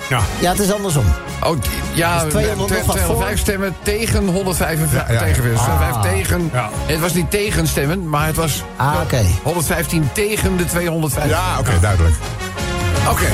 Ja. 0.09 0.19
ja, 0.39 0.51
het 0.51 0.59
is 0.59 0.71
andersom. 0.73 1.03
Oh, 1.43 1.51
die- 1.61 1.71
ja, 1.93 2.23
Dus 2.23 2.33
200 2.33 2.69
nog 2.69 2.85
wat 2.85 2.95
205 2.95 3.29
voor? 3.29 3.37
stemmen 3.37 3.75
tegen 3.83 4.27
155 4.27 4.99
Ja, 4.99 5.13
ja, 5.13 5.13
ja. 5.19 5.25
tegen. 5.25 5.43
weer. 5.43 5.55
205 5.57 6.01
tegen. 6.13 6.49
Ja. 6.53 6.69
Het 6.85 6.99
was 6.99 7.13
niet 7.13 7.31
tegen 7.31 7.67
stemmen, 7.67 8.09
maar 8.09 8.25
het 8.27 8.35
was 8.35 8.63
Ah, 8.75 8.93
oké. 9.03 9.21
115 9.43 10.09
tegen 10.13 10.57
de 10.57 10.65
205. 10.65 11.29
Ja, 11.29 11.59
oké, 11.59 11.71
duidelijk. 11.81 12.15
Oké. 13.09 13.25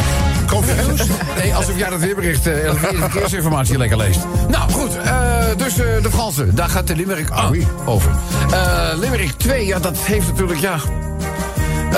Nee, 1.41 1.55
alsof 1.55 1.77
jij 1.77 1.89
dat 1.89 1.99
weerbericht 1.99 2.47
eh, 2.47 2.53
de 2.53 2.95
verkeersinformatie 2.99 3.77
lekker 3.77 3.97
leest. 3.97 4.19
Nou, 4.47 4.71
goed. 4.71 4.97
eh, 4.97 5.13
dus 5.57 5.77
eh, 5.77 5.85
de 6.03 6.09
Fransen, 6.11 6.55
daar 6.55 6.69
gaat 6.69 6.87
de 6.87 6.95
Limerick 6.95 7.29
ah, 7.29 7.51
over. 7.85 8.11
Eh 8.51 8.89
Limerick 8.95 9.31
2, 9.37 9.65
ja, 9.65 9.79
dat 9.79 9.97
heeft 9.97 10.27
natuurlijk, 10.27 10.59
ja... 10.59 10.75
Eh, 11.91 11.97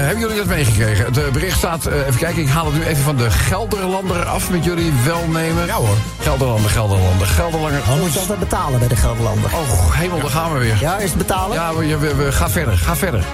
hebben 0.00 0.18
jullie 0.18 0.36
dat 0.36 0.46
meegekregen? 0.46 1.04
Het 1.04 1.32
bericht 1.32 1.56
staat, 1.58 1.86
eh, 1.86 1.98
even 2.06 2.16
kijken, 2.18 2.42
ik 2.42 2.48
haal 2.48 2.64
het 2.66 2.74
nu 2.74 2.84
even 2.84 3.02
van 3.02 3.16
de 3.16 3.30
Gelderlander 3.30 4.24
af 4.24 4.50
met 4.50 4.64
jullie 4.64 4.92
welnemen. 5.04 5.66
Ja, 5.66 5.74
hoor. 5.74 5.96
Gelderlander, 6.20 6.70
Gelderlander, 6.70 7.26
Gelderlander. 7.26 7.80
Dan 7.88 7.98
moet 8.00 8.12
je 8.12 8.18
altijd 8.18 8.38
betalen 8.38 8.78
bij 8.78 8.88
de 8.88 8.96
Gelderlander. 8.96 9.50
Oh, 9.54 9.92
hemel, 9.92 10.20
daar 10.20 10.30
gaan 10.30 10.52
we 10.52 10.58
weer. 10.58 10.76
Ja, 10.80 10.98
eerst 10.98 11.16
betalen? 11.16 11.56
Ja, 11.56 11.74
we, 11.74 11.96
we, 11.98 12.14
we- 12.14 12.32
ga 12.32 12.50
verder, 12.50 12.78
ga 12.78 12.96
verder. 12.96 13.24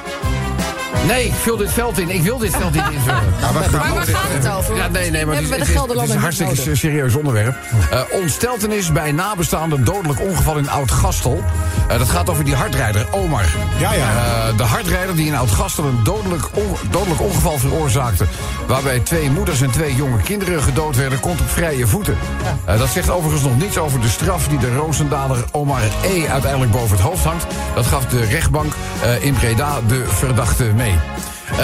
Nee, 1.07 1.25
ik 1.27 1.33
vul 1.35 1.57
dit 1.57 1.73
veld 1.73 1.99
in. 1.99 2.11
Ik 2.11 2.23
wil 2.23 2.39
dit 2.39 2.57
veld 2.57 2.73
niet 2.75 2.83
invullen. 2.93 3.23
Maar 3.41 3.53
waar 3.95 4.07
gaat 4.07 4.23
het 4.29 4.49
over? 4.57 4.77
Ja, 4.77 4.89
nee, 4.89 5.11
nee, 5.11 5.27
maar 5.27 5.35
het 5.35 5.45
is, 5.45 5.51
het 5.51 5.59
is- 5.59 5.65
het 5.67 5.69
is 5.75 5.77
Gelderlander 5.77 6.15
een 6.15 6.21
hartstikke 6.23 6.55
nodig? 6.57 6.77
serieus 6.79 7.15
onderwerp. 7.15 7.57
Eh 7.91 8.01
ontsteltenis 8.11 8.93
bij 8.93 9.13
nabestaanden 9.13 9.85
dodelijk 9.85 10.21
ongeval 10.21 10.57
in 10.57 10.71
Oud-Gastel. 10.71 11.43
Eh, 11.89 11.99
dat 11.99 12.09
gaat 12.09 12.31
over 12.31 12.45
die 12.45 12.55
hardrijder, 12.55 13.07
Omar. 13.11 13.45
Ja, 13.79 13.93
ja. 13.93 14.09
Eh, 14.49 14.57
de 14.57 14.63
hardrijder 14.63 15.17
die 15.17 15.27
in 15.27 15.35
Oud-Gastel 15.35 15.85
een 15.85 16.01
dodelijk, 16.05 16.43
on- 16.53 16.77
dodelijk 16.91 17.21
ongeval 17.21 17.59
veroorzaakte... 17.59 18.25
waarbij 18.67 18.99
twee 19.01 19.31
moeders 19.31 19.61
en 19.61 19.71
twee 19.71 19.95
jonge 19.95 20.21
kinderen 20.23 20.63
gedood 20.63 20.97
werden... 20.97 21.21
komt 21.21 21.41
op 21.41 21.51
vrije 21.51 21.87
voeten. 21.87 22.17
Eh, 22.65 22.79
dat 22.79 22.89
zegt 22.89 23.11
overigens 23.11 23.43
nog 23.43 23.59
niets 23.59 23.79
over 23.79 24.01
de 24.01 24.09
straf... 24.09 24.49
die 24.49 24.59
de 24.59 24.75
Roosendaler 24.75 25.45
Omar 25.51 25.81
E. 26.03 26.27
uiteindelijk 26.29 26.73
boven 26.73 26.97
het 26.97 27.07
hoofd 27.07 27.25
hangt. 27.25 27.47
Dat 27.75 27.87
gaf 27.87 28.07
de 28.07 28.25
rechtbank 28.25 28.73
eh, 29.03 29.25
in 29.25 29.35
Breda 29.35 29.79
de 29.89 30.05
verdachte 30.09 30.65
mee. 30.65 30.92
Eh, 30.93 31.59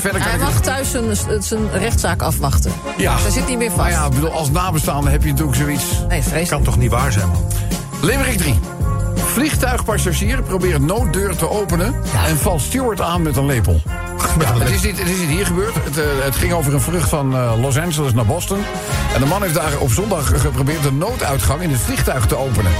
verder 0.00 0.22
Hij 0.22 0.34
ik... 0.34 0.40
mag 0.40 0.60
thuis 0.60 0.90
zijn, 0.90 1.04
zijn 1.42 1.70
rechtszaak 1.72 2.22
afwachten. 2.22 2.72
Ja. 2.96 3.14
Hij 3.18 3.30
zit 3.30 3.48
niet 3.48 3.58
meer 3.58 3.70
Maar 3.76 3.90
vast. 3.90 3.90
ja, 3.98 4.04
ik 4.04 4.10
bedoel, 4.10 4.32
als 4.32 4.50
nabestaande 4.50 5.10
heb 5.10 5.22
je 5.22 5.30
natuurlijk 5.30 5.56
zoiets... 5.56 5.84
Nee, 6.08 6.22
vreselijk. 6.22 6.48
Kan 6.50 6.62
toch 6.62 6.76
niet 6.78 6.90
waar 6.90 7.12
zijn, 7.12 7.28
man? 7.28 7.44
Limerick 8.02 8.38
3. 8.38 8.58
Vliegtuigpassagier 9.14 10.42
probeert 10.42 10.80
nooddeur 10.82 11.36
te 11.36 11.50
openen... 11.50 11.94
en 12.26 12.36
valt 12.36 12.60
steward 12.60 13.00
aan 13.00 13.22
met 13.22 13.36
een 13.36 13.46
lepel. 13.46 13.80
Ja, 14.40 14.58
het, 14.58 14.70
is 14.70 14.82
niet, 14.82 14.98
het 14.98 15.08
is 15.08 15.18
niet 15.18 15.28
hier 15.28 15.46
gebeurd. 15.46 15.74
Het, 15.74 15.98
eh, 15.98 16.04
het 16.22 16.34
ging 16.36 16.52
over 16.52 16.74
een 16.74 16.80
vlucht 16.80 17.08
van 17.08 17.34
eh, 17.36 17.52
Los 17.60 17.78
Angeles 17.78 18.12
naar 18.12 18.26
Boston. 18.26 18.58
En 19.14 19.20
de 19.20 19.26
man 19.26 19.42
heeft 19.42 19.54
daar 19.54 19.78
op 19.78 19.90
zondag 19.90 20.40
geprobeerd... 20.40 20.82
de 20.82 20.92
nooduitgang 20.92 21.60
in 21.62 21.70
het 21.70 21.80
vliegtuig 21.80 22.26
te 22.26 22.36
openen. 22.36 22.72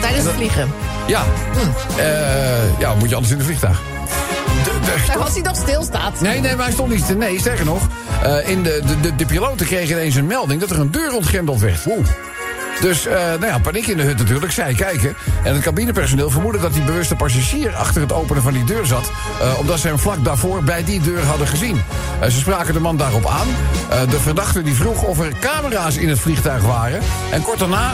Tijdens 0.00 0.24
het 0.24 0.34
vliegen. 0.34 0.72
Ja, 1.06 1.22
Eh, 1.96 2.78
ja 2.78 2.94
moet 2.94 3.08
je 3.08 3.14
anders 3.14 3.32
in 3.32 3.38
het 3.38 3.46
vliegtuig. 3.46 3.80
Nou, 5.06 5.20
als 5.20 5.32
hij 5.32 5.42
nog 5.42 5.56
stilstaat. 5.56 6.20
Nee, 6.20 6.40
nee, 6.40 6.54
maar 6.56 6.64
hij 6.64 6.72
stond 6.74 6.92
niet. 6.92 7.18
Nee, 7.18 7.38
sterker 7.40 7.64
nog. 7.64 7.82
eh, 8.22 8.48
in 8.48 8.62
de, 8.62 8.82
de, 8.86 9.00
de, 9.00 9.16
de 9.16 9.26
piloten 9.26 9.66
kregen 9.66 9.96
ineens 9.96 10.14
een 10.14 10.26
melding 10.26 10.60
dat 10.60 10.70
er 10.70 10.80
een 10.80 10.90
deur 10.90 11.12
ontgrendeld 11.14 11.60
werd. 11.60 11.86
Oeh. 11.86 12.06
Dus, 12.80 13.06
eh, 13.06 13.14
nou 13.16 13.46
ja, 13.46 13.58
paniek 13.58 13.86
in 13.86 13.96
de 13.96 14.02
hut 14.02 14.18
natuurlijk. 14.18 14.52
Zij 14.52 14.74
kijken. 14.74 15.16
En 15.44 15.54
het 15.54 15.62
cabinepersoneel 15.62 16.30
vermoedde 16.30 16.60
dat 16.60 16.72
die 16.72 16.82
bewuste 16.82 17.14
passagier 17.16 17.74
achter 17.74 18.00
het 18.00 18.12
openen 18.12 18.42
van 18.42 18.52
die 18.52 18.64
deur 18.64 18.86
zat. 18.86 19.10
eh, 19.40 19.58
omdat 19.58 19.78
ze 19.78 19.86
hem 19.86 19.98
vlak 19.98 20.24
daarvoor 20.24 20.62
bij 20.62 20.84
die 20.84 21.00
deur 21.00 21.24
hadden 21.24 21.46
gezien. 21.46 21.82
Ze 22.22 22.38
spraken 22.38 22.74
de 22.74 22.80
man 22.80 22.96
daarop 22.96 23.26
aan. 23.26 23.46
De 24.10 24.20
verdachte 24.20 24.62
die 24.62 24.74
vroeg 24.74 25.02
of 25.02 25.18
er 25.20 25.32
camera's 25.40 25.96
in 25.96 26.08
het 26.08 26.18
vliegtuig 26.18 26.62
waren. 26.62 27.00
En 27.30 27.42
kort 27.42 27.58
daarna 27.58 27.92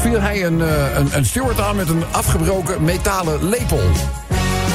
viel 0.00 0.20
hij 0.20 0.44
een, 0.44 0.60
een, 0.96 1.08
een 1.12 1.24
steward 1.26 1.60
aan 1.60 1.76
met 1.76 1.88
een 1.88 2.04
afgebroken 2.10 2.84
metalen 2.84 3.48
lepel. 3.48 3.80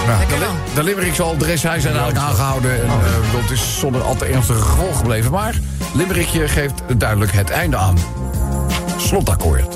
Lekker 0.08 0.40
De. 0.76 0.84
Li- 0.84 1.14
zal 1.14 1.38
de 1.38 1.46
rest 1.46 1.64
hij 1.64 1.80
zijn 1.80 1.96
eigenlijk 1.96 2.26
aangehouden. 2.26 2.72
En, 2.72 2.88
eh, 2.88 3.20
bedoel, 3.26 3.42
het 3.42 3.52
is 3.52 3.80
zonder 3.80 4.02
al 4.02 4.16
te 4.16 4.26
ernstige 4.26 4.62
gevolgen 4.62 4.96
gebleven. 4.96 5.32
Maar 5.32 5.60
Limerickje 5.94 6.48
geeft 6.48 6.74
duidelijk 6.98 7.32
het 7.32 7.50
einde 7.50 7.78
aan. 7.78 7.98
Slotakkoord. 8.98 9.76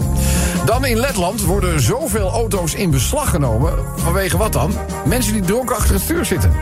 Dan 0.66 0.86
in 0.86 0.98
Letland 1.00 1.42
worden 1.42 1.82
zoveel 1.82 2.32
auto's 2.32 2.74
in 2.74 2.90
beslag 2.90 3.30
genomen. 3.30 3.74
Vanwege 3.96 4.38
wat 4.38 4.54
dan? 4.54 4.74
Mensen 5.06 5.34
die 5.34 5.42
dronken 5.42 5.76
achter 5.76 5.94
het 5.94 6.04
stuur 6.04 6.26
zitten. 6.26 6.54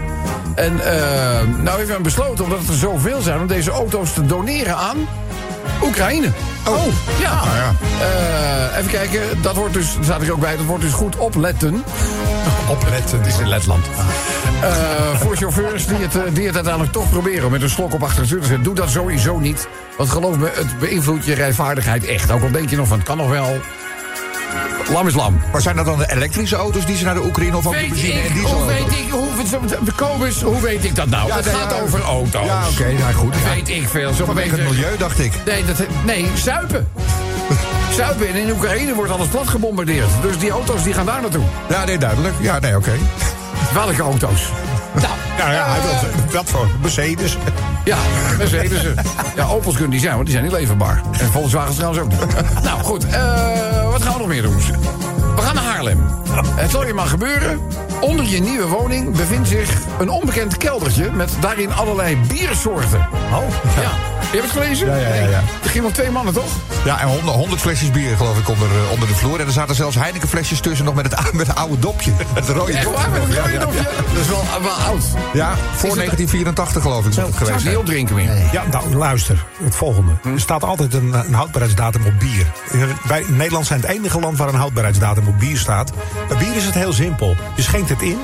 En 0.55 0.79
eh, 0.79 1.47
nou 1.63 1.77
heeft 1.77 1.89
men 1.89 2.01
besloten, 2.01 2.43
omdat 2.43 2.59
het 2.59 2.67
er 2.67 2.75
zoveel 2.75 3.21
zijn... 3.21 3.39
om 3.39 3.47
deze 3.47 3.71
auto's 3.71 4.13
te 4.13 4.25
doneren 4.25 4.75
aan 4.75 4.97
Oekraïne. 5.83 6.31
Oh, 6.67 6.85
ja. 7.19 7.41
Eh, 7.99 8.77
even 8.77 8.91
kijken, 8.91 9.41
dat 9.41 9.55
wordt 9.55 9.73
dus, 9.73 9.95
er 9.95 10.03
staat 10.03 10.21
er 10.21 10.31
ook 10.31 10.39
bij, 10.39 10.57
dat 10.57 10.65
wordt 10.65 10.83
dus 10.83 10.93
goed 10.93 11.15
opletten. 11.17 11.83
Opletten, 12.69 13.17
het 13.17 13.27
is 13.27 13.39
in 13.39 13.47
Letland. 13.47 13.85
Eh, 14.61 15.19
voor 15.19 15.35
chauffeurs 15.35 15.85
die 15.87 15.97
het, 15.97 16.15
eh, 16.15 16.21
die 16.33 16.45
het 16.45 16.55
uiteindelijk 16.55 16.93
toch 16.93 17.09
proberen 17.09 17.51
met 17.51 17.61
een 17.61 17.69
slok 17.69 17.93
op 17.93 18.03
achter 18.03 18.17
het 18.17 18.27
stuur 18.27 18.41
te 18.41 18.47
zitten. 18.47 18.63
Doe 18.63 18.75
dat 18.75 18.89
sowieso 18.89 19.39
niet. 19.39 19.67
Want 19.97 20.09
geloof 20.09 20.37
me, 20.37 20.51
het 20.53 20.79
beïnvloedt 20.79 21.25
je 21.25 21.33
rijvaardigheid 21.33 22.05
echt. 22.05 22.31
Ook 22.31 22.41
al 22.41 22.51
denk 22.51 22.69
je 22.69 22.75
nog 22.75 22.87
van, 22.87 22.97
het 22.97 23.07
kan 23.07 23.17
nog 23.17 23.29
wel. 23.29 23.59
Lam 24.91 25.07
is 25.07 25.13
lam. 25.13 25.41
Maar 25.51 25.61
zijn 25.61 25.75
dat 25.75 25.85
dan 25.85 25.97
de 25.97 26.11
elektrische 26.11 26.55
auto's 26.55 26.85
die 26.85 26.97
ze 26.97 27.03
naar 27.03 27.13
de 27.13 27.23
Oekraïne 27.23 27.57
of 27.57 27.67
ook 27.67 27.73
de 27.73 27.85
benzine- 27.89 28.19
en 28.19 28.35
ik, 28.35 28.41
hoe 28.45 28.65
weet 28.65 28.91
ik, 28.91 29.09
hoe, 29.11 29.27
Kobus, 29.95 30.41
hoe 30.41 30.61
weet 30.61 30.83
ik 30.83 30.95
dat 30.95 31.09
nou? 31.09 31.27
Ja, 31.27 31.35
het 31.35 31.45
nee, 31.45 31.53
gaat 31.53 31.71
ja. 31.71 31.81
over 31.81 32.01
auto's. 32.01 32.45
Ja, 32.45 32.61
oké, 32.71 32.91
nou 32.99 33.13
goed. 33.13 33.33
Ja. 33.43 33.49
weet 33.53 33.69
ik 33.69 33.87
veel. 33.89 34.13
Zo 34.13 34.25
Vanwege 34.25 34.55
het 34.55 34.69
milieu, 34.69 34.97
dacht 34.97 35.19
ik. 35.19 35.31
Nee, 35.45 35.65
dat, 35.65 35.77
nee, 36.05 36.25
zuipen. 36.35 36.87
zuipen. 37.97 38.27
En 38.27 38.35
in 38.35 38.51
Oekraïne 38.51 38.93
wordt 38.93 39.11
alles 39.11 39.27
plat 39.27 39.47
gebombardeerd. 39.47 40.09
Dus 40.21 40.37
die 40.37 40.49
auto's 40.51 40.83
die 40.83 40.93
gaan 40.93 41.05
daar 41.05 41.21
naartoe. 41.21 41.43
Ja, 41.69 41.85
nee, 41.85 41.97
duidelijk. 41.97 42.35
Ja, 42.39 42.59
nee, 42.59 42.75
oké. 42.75 42.93
Welke 43.73 44.01
auto's? 44.01 44.41
Nou, 44.93 45.13
Nou 45.39 45.51
ja, 45.51 45.65
hij 45.69 45.81
wil 45.81 46.31
dat 46.31 46.49
voor 46.49 46.67
Mercedes. 46.81 47.37
ja, 47.85 47.97
Mercedes. 48.37 48.81
Ja, 49.35 49.45
Opels 49.45 49.73
kunnen 49.73 49.91
die 49.91 49.99
zijn, 49.99 50.13
want 50.13 50.25
die 50.25 50.33
zijn 50.33 50.47
niet 50.47 50.53
leverbaar. 50.57 51.01
En 51.19 51.31
Volkswagen 51.31 51.75
trouwens 51.75 52.01
ook 52.01 52.09
niet. 52.09 52.61
nou, 52.63 52.83
goed. 52.83 53.05
eh, 53.07 53.91
wat 53.91 54.01
gaan 54.01 54.13
we 54.13 54.19
nog 54.19 54.27
meer 54.27 54.41
doen? 54.41 54.55
We 55.35 55.41
gaan 55.41 55.55
naar 55.55 55.63
Haarlem. 55.63 55.99
Het 56.55 56.71
zal 56.71 56.85
je 56.87 56.93
maar 56.93 57.05
gebeuren. 57.07 57.59
Onder 58.01 58.25
je 58.25 58.39
nieuwe 58.39 58.67
woning 58.67 59.15
bevindt 59.15 59.47
zich 59.47 59.69
een 59.99 60.09
onbekend 60.09 60.57
keldertje... 60.57 61.11
met 61.11 61.31
daarin 61.39 61.73
allerlei 61.73 62.17
biersoorten. 62.27 63.07
Oh, 63.31 63.43
Ja. 63.81 63.91
Je 64.31 64.37
hebt 64.37 64.51
het 64.53 64.61
gelezen? 64.61 64.87
Ja, 64.87 64.95
ja, 64.95 65.13
ja, 65.13 65.27
ja. 65.27 65.41
Er 65.63 65.69
gingen 65.69 65.83
nog 65.83 65.93
twee 65.93 66.09
mannen, 66.09 66.33
toch? 66.33 66.49
Ja, 66.85 66.99
en 66.99 67.07
100, 67.07 67.27
100 67.27 67.61
flesjes 67.61 67.91
bier 67.91 68.17
geloof 68.17 68.39
ik 68.39 68.49
onder, 68.49 68.67
eh, 68.67 68.91
onder 68.91 69.07
de 69.07 69.15
vloer. 69.15 69.39
En 69.39 69.45
er 69.45 69.51
zaten 69.51 69.75
zelfs 69.75 69.95
Heineken 69.95 70.27
flesjes 70.27 70.59
tussen 70.59 70.85
nog 70.85 70.95
met 70.95 71.11
het, 71.11 71.33
met 71.33 71.47
het 71.47 71.55
oude 71.55 71.79
dopje. 71.79 72.11
Het 72.33 72.49
rode 72.49 72.73
Echt 72.73 72.83
dopje. 72.83 72.99
waar, 72.99 73.09
met 73.09 73.33
Ja, 73.33 73.41
rode 73.41 73.53
ja, 73.53 73.59
dopje? 73.59 73.81
Dat 74.13 74.21
is 74.21 74.27
wel, 74.27 74.43
wel 74.61 74.71
oud. 74.71 75.03
Ja, 75.33 75.55
voor 75.55 75.95
1984 75.95 76.81
geloof 76.81 77.05
ik. 77.05 77.13
Zou 77.13 77.33
geweest. 77.33 77.61
ze 77.61 77.67
niet 77.67 77.77
opdrinken 77.77 78.15
meer? 78.15 78.31
Ja, 78.51 78.63
nou, 78.71 78.95
luister. 78.95 79.45
Het 79.63 79.75
volgende. 79.75 80.11
Er 80.23 80.39
staat 80.39 80.63
altijd 80.63 80.93
een, 80.93 81.13
een 81.13 81.33
houdbaarheidsdatum 81.33 82.05
op 82.05 82.19
bier. 82.19 82.45
Wij, 83.07 83.23
Nederland 83.27 83.65
zijn 83.65 83.81
het 83.81 83.89
enige 83.89 84.19
land 84.19 84.37
waar 84.37 84.47
een 84.47 84.55
houdbaarheidsdatum 84.55 85.27
op 85.27 85.39
bier 85.39 85.57
staat. 85.57 85.91
Bij 86.27 86.37
bier 86.37 86.55
is 86.55 86.65
het 86.65 86.73
heel 86.73 86.93
simpel. 86.93 87.35
Je 87.55 87.61
schenkt 87.61 87.88
het 87.89 88.01
in. 88.01 88.17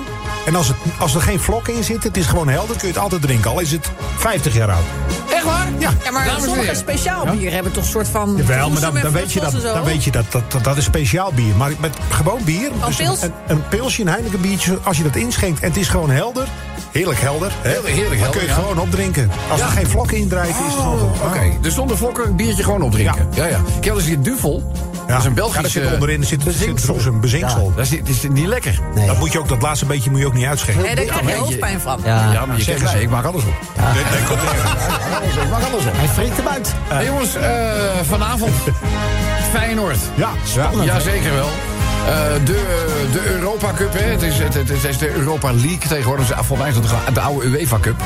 En 0.46 0.56
als, 0.56 0.68
het, 0.68 0.78
als 1.00 1.16
er 1.16 1.22
geen 1.22 1.40
vlok 1.40 1.68
in 1.68 1.84
zit, 1.84 2.04
het 2.04 2.18
is 2.18 2.26
gewoon 2.26 2.48
helder, 2.48 2.78
kun 2.78 2.88
je 2.88 2.94
het 2.94 3.04
altijd 3.04 3.22
drinken. 3.22 3.52
Al 3.52 3.60
is 3.60 3.72
het 3.72 3.92
50 4.16 4.54
jaar 4.54 4.72
oud. 4.72 4.84
Echt 5.30 5.44
waar? 5.44 5.68
Ja. 5.80 5.94
Ja, 6.04 6.12
maar 6.12 6.26
Dames 6.26 6.44
sommige 6.44 6.76
speciaal 6.76 7.26
bier 7.26 7.52
hebben 7.52 7.72
toch 7.72 7.84
een 7.84 7.90
soort 7.90 8.08
van... 8.08 8.34
Jawel, 8.38 8.70
maar 8.70 8.82
dan, 8.82 8.94
dan 9.02 9.12
weet 9.12 9.34
je 9.34 9.40
dat, 9.40 9.62
dan 9.62 9.84
weet 9.84 10.04
je 10.04 10.12
dat, 10.12 10.32
dat, 10.32 10.52
dat, 10.52 10.64
dat 10.64 10.78
is 10.78 10.84
speciaal 10.84 11.32
bier. 11.32 11.56
Maar 11.56 11.72
met 11.80 11.98
gewoon 12.10 12.44
bier, 12.44 12.70
dus 12.86 12.96
pils? 12.96 13.22
een, 13.22 13.34
een 13.48 13.68
pilsje, 13.68 14.02
een 14.02 14.08
Heineken 14.08 14.42
biertje, 14.42 14.78
als 14.84 14.98
je 14.98 15.04
dat 15.04 15.16
inschenkt 15.16 15.60
en 15.60 15.68
het 15.68 15.78
is 15.78 15.88
gewoon 15.88 16.10
helder, 16.10 16.48
heerlijk 16.92 17.20
helder, 17.20 17.52
hè, 17.62 17.70
Heerlijk, 17.70 17.94
heerlijk 17.94 18.10
dan 18.10 18.22
helder, 18.22 18.40
kun 18.40 18.42
je 18.42 18.48
het 18.48 18.58
ja. 18.58 18.62
gewoon 18.64 18.80
opdrinken. 18.80 19.30
Als 19.50 19.62
er 19.62 19.68
geen 19.68 19.88
vlok 19.88 20.12
in 20.12 20.28
drijven, 20.28 20.66
is 20.66 20.74
het 20.74 20.82
gewoon 20.82 21.00
Oh. 21.02 21.26
Oké, 21.26 21.58
dus 21.62 21.74
zonder 21.74 21.98
vlokken 21.98 22.28
een 22.28 22.36
biertje 22.36 22.64
gewoon 22.64 22.82
opdrinken. 22.82 23.28
Ja, 23.34 23.46
ja. 23.46 23.62
Kijk, 23.80 23.96
als 23.96 24.08
je 24.08 24.22
duvel, 24.22 24.72
dat 25.08 25.20
is 25.20 25.26
een 25.26 25.34
Ja, 25.36 25.36
daar 25.36 25.52
Belgische... 25.52 25.70
zit 25.82 25.94
onderin 25.94 26.22
er 26.22 26.28
zit, 26.28 26.42
zit 26.48 26.82
soms 26.82 27.06
een 27.06 27.20
bezinksel. 27.20 27.74
Dat 27.76 27.86
is, 27.86 27.90
dat 28.00 28.08
is 28.10 28.22
niet 28.30 28.48
lekker. 28.48 28.80
Nee. 28.96 29.08
Dat 29.08 29.18
moet 29.18 29.32
je 29.32 29.40
ook, 29.40 29.48
dat 29.48 29.62
laatste 29.62 29.86
beetje 29.86 30.10
moet 30.10 30.20
je 30.20 30.26
ook 30.26 30.34
niet 30.34 30.46
uitschenken. 30.46 30.84
Nee, 30.84 30.96
daar 30.96 31.06
krijg 31.06 31.28
je 31.30 31.36
hoofdpijn 31.36 31.80
van. 31.80 32.00
Ja, 32.04 32.32
Ja, 32.32 32.46
maar 32.46 32.58
je 32.58 32.64
kent 32.64 32.84
mij, 32.84 33.02
ik 33.02 33.10
maak 33.10 33.26
alles 33.26 33.44
op. 33.44 33.54
Ik 35.44 35.50
maak 35.50 35.64
alles 35.64 35.86
op. 35.86 35.94
hij 35.96 36.08
frikt 36.08 36.38
hem 36.38 36.48
uit. 36.48 36.74
Hey, 36.88 37.06
jongens, 37.06 37.36
eh, 37.36 37.52
vanavond 38.04 38.52
Feyenoord. 39.54 39.98
Ja, 40.16 40.30
Spannend, 40.44 40.90
hè? 40.90 40.96
Jazeker 40.96 41.34
wel. 41.34 41.50
Eh, 42.08 42.14
de, 42.46 42.66
de 43.12 43.22
Europa 43.34 43.74
Cup, 43.74 43.94
hè. 43.94 44.00
Het, 44.00 44.22
is, 44.22 44.38
het, 44.40 44.54
het, 44.54 44.70
het 44.70 44.84
is 44.84 44.98
de 44.98 45.12
Europa 45.14 45.52
League 45.54 45.78
tegenwoordig. 45.88 46.28
Volgens 46.28 46.60
mij 46.60 46.70
is 46.70 46.76
dat 46.76 46.84
de, 47.06 47.12
de 47.14 47.20
oude 47.20 47.46
UEFA 47.48 47.80
Cup. 47.80 48.02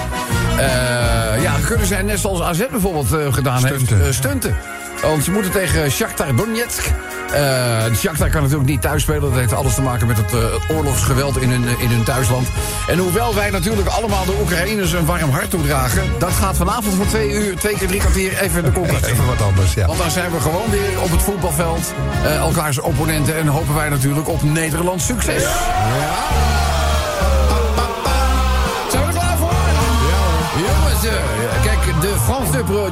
Eh, 0.57 1.41
ja, 1.43 1.53
kunnen 1.65 1.87
zij 1.87 2.01
net 2.01 2.19
zoals 2.19 2.41
AZ 2.41 2.61
bijvoorbeeld 2.71 3.13
eh, 3.13 3.33
gedaan 3.33 3.59
Stunten. 3.59 3.97
heeft, 3.97 4.07
eh, 4.07 4.13
stunten. 4.13 4.55
Want 5.01 5.23
ze 5.23 5.31
moeten 5.31 5.51
tegen 5.51 5.91
Shakhtar 5.91 6.35
Donetsk. 6.35 6.91
Eh 7.33 7.83
Shakhtar 7.95 8.29
kan 8.29 8.41
natuurlijk 8.41 8.69
niet 8.69 8.81
thuis 8.81 9.01
spelen. 9.01 9.21
Dat 9.21 9.33
heeft 9.33 9.53
alles 9.53 9.73
te 9.75 9.81
maken 9.81 10.07
met 10.07 10.17
het 10.17 10.33
eh, 10.33 10.75
oorlogsgeweld 10.77 11.37
in 11.41 11.49
hun, 11.49 11.79
in 11.79 11.89
hun 11.89 12.03
thuisland. 12.03 12.47
En 12.87 12.97
hoewel 12.97 13.35
wij 13.35 13.49
natuurlijk 13.49 13.87
allemaal 13.87 14.25
de 14.25 14.37
Oekraïners 14.41 14.91
een 14.91 15.05
warm 15.05 15.29
hart 15.29 15.49
toedragen... 15.49 16.03
dat 16.17 16.31
gaat 16.31 16.57
vanavond 16.57 16.95
voor 16.95 17.05
twee 17.07 17.29
uur, 17.31 17.55
twee 17.57 17.75
keer 17.75 17.87
drie 17.87 17.99
kwartier 17.99 18.37
even 18.39 18.63
de 18.63 18.71
koelkast. 18.71 19.05
Even 19.05 19.25
wat 19.25 19.41
anders, 19.41 19.73
ja. 19.73 19.85
Want 19.85 19.99
dan 19.99 20.11
zijn 20.11 20.31
we 20.31 20.39
gewoon 20.39 20.69
weer 20.69 21.01
op 21.03 21.11
het 21.11 21.21
voetbalveld. 21.21 21.93
eh, 22.23 22.35
elkaars 22.35 22.79
opponenten. 22.79 23.37
En 23.37 23.47
hopen 23.47 23.75
wij 23.75 23.89
natuurlijk 23.89 24.27
op 24.27 24.43
Nederlands 24.43 25.05
succes. 25.05 25.43
Zijn 25.43 26.68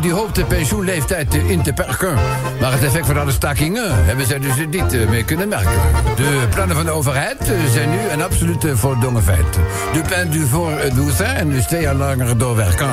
die 0.02 0.13
hoopt 0.13 0.36
de 0.36 0.46
pensioenleeftijd 0.46 1.36
eh, 1.36 1.50
in 1.50 1.62
te 1.62 1.74
perken. 1.74 2.13
Maar 2.60 2.72
het 2.72 2.84
effect 2.84 3.06
van 3.06 3.17
alle 3.17 3.32
stakingen 3.32 4.06
hebben 4.06 4.26
zij 4.26 4.39
dus 4.39 4.56
niet 4.56 4.93
eh, 4.93 5.10
meer 5.10 5.24
kunnen 5.24 5.48
merken. 5.48 5.82
De 6.15 6.48
plannen 6.54 6.76
van 6.76 6.86
de 6.86 6.91
overheid 6.91 7.39
eh, 7.39 7.48
zijn 7.72 7.89
nu 7.89 7.98
een 8.12 8.22
absoluut 8.22 8.65
eh, 8.65 8.76
voldongen 8.76 9.24
feit. 9.24 9.54
De 9.93 10.02
pen 10.08 10.32
du 10.32 10.48
voor 10.48 10.72
douze 10.96 11.24
en 11.24 11.50
dus 11.50 11.65
twee 11.65 11.82
jaar 11.82 11.96
langer 11.96 12.38
doorwerken. 12.38 12.89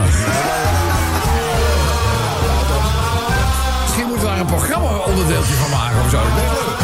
Misschien 3.82 4.06
moeten 4.06 4.24
we 4.24 4.30
daar 4.30 4.40
een 4.40 4.46
programma-onderdeeltje 4.46 5.54
van 5.54 5.70
maken 5.70 6.00
of 6.04 6.10
zo. 6.10 6.83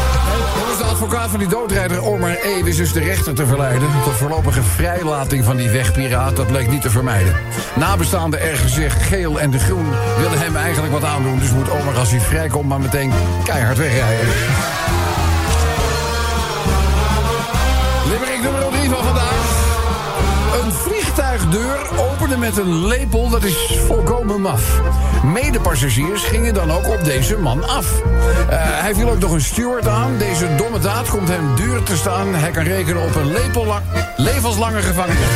Advocaat 1.01 1.31
van 1.31 1.39
die 1.39 1.49
doodrijder 1.49 2.03
Omar 2.03 2.37
E. 2.43 2.63
wist 2.63 2.79
dus 2.79 2.93
de 2.93 3.01
rechter 3.01 3.35
te 3.35 3.47
verleiden... 3.47 3.89
tot 4.05 4.13
voorlopige 4.13 4.63
vrijlating 4.63 5.45
van 5.45 5.57
die 5.57 5.71
wegpiraat. 5.71 6.37
Dat 6.37 6.47
bleek 6.47 6.71
niet 6.71 6.83
te 6.83 6.91
vermijden. 6.91 7.37
Nabestaanden 7.75 8.41
ergen 8.41 8.69
zich 8.69 9.09
geel 9.09 9.41
en 9.41 9.51
de 9.51 9.59
groen 9.59 9.87
willen 10.19 10.39
hem 10.39 10.57
eigenlijk 10.57 10.93
wat 10.93 11.05
aandoen. 11.05 11.39
Dus 11.39 11.53
moet 11.53 11.71
Omar 11.71 11.99
als 11.99 12.11
hij 12.11 12.21
vrijkomt 12.21 12.69
maar 12.69 12.81
meteen 12.81 13.13
keihard 13.45 13.79
wegrijden. 13.79 14.27
Limerick 18.09 18.43
nummer 18.43 18.71
3 18.71 18.91
van 18.91 19.05
vandaag. 19.05 19.61
Een 20.63 20.73
vliegtuigdeur 20.73 22.00
met 22.38 22.57
een 22.57 22.87
lepel, 22.87 23.29
dat 23.29 23.45
is 23.45 23.57
volkomen 23.87 24.40
maf. 24.40 24.81
Medepassagiers 25.25 26.23
gingen 26.23 26.55
dan 26.55 26.71
ook 26.71 26.88
op 26.88 27.05
deze 27.05 27.38
man 27.38 27.69
af. 27.69 28.01
Eh, 28.01 28.07
hij 28.61 28.95
viel 28.95 29.11
ook 29.11 29.19
nog 29.19 29.33
een 29.33 29.40
steward 29.40 29.88
aan. 29.88 30.19
Deze 30.19 30.55
domme 30.57 30.79
daad 30.79 31.09
komt 31.09 31.29
hem 31.29 31.55
duur 31.55 31.83
te 31.83 31.97
staan. 31.97 32.35
Hij 32.35 32.51
kan 32.51 32.62
rekenen 32.62 33.03
op 33.03 33.14
een 33.14 33.33
lepellang, 33.33 33.83
levenslange 34.16 34.83
gevangenis. 34.83 35.19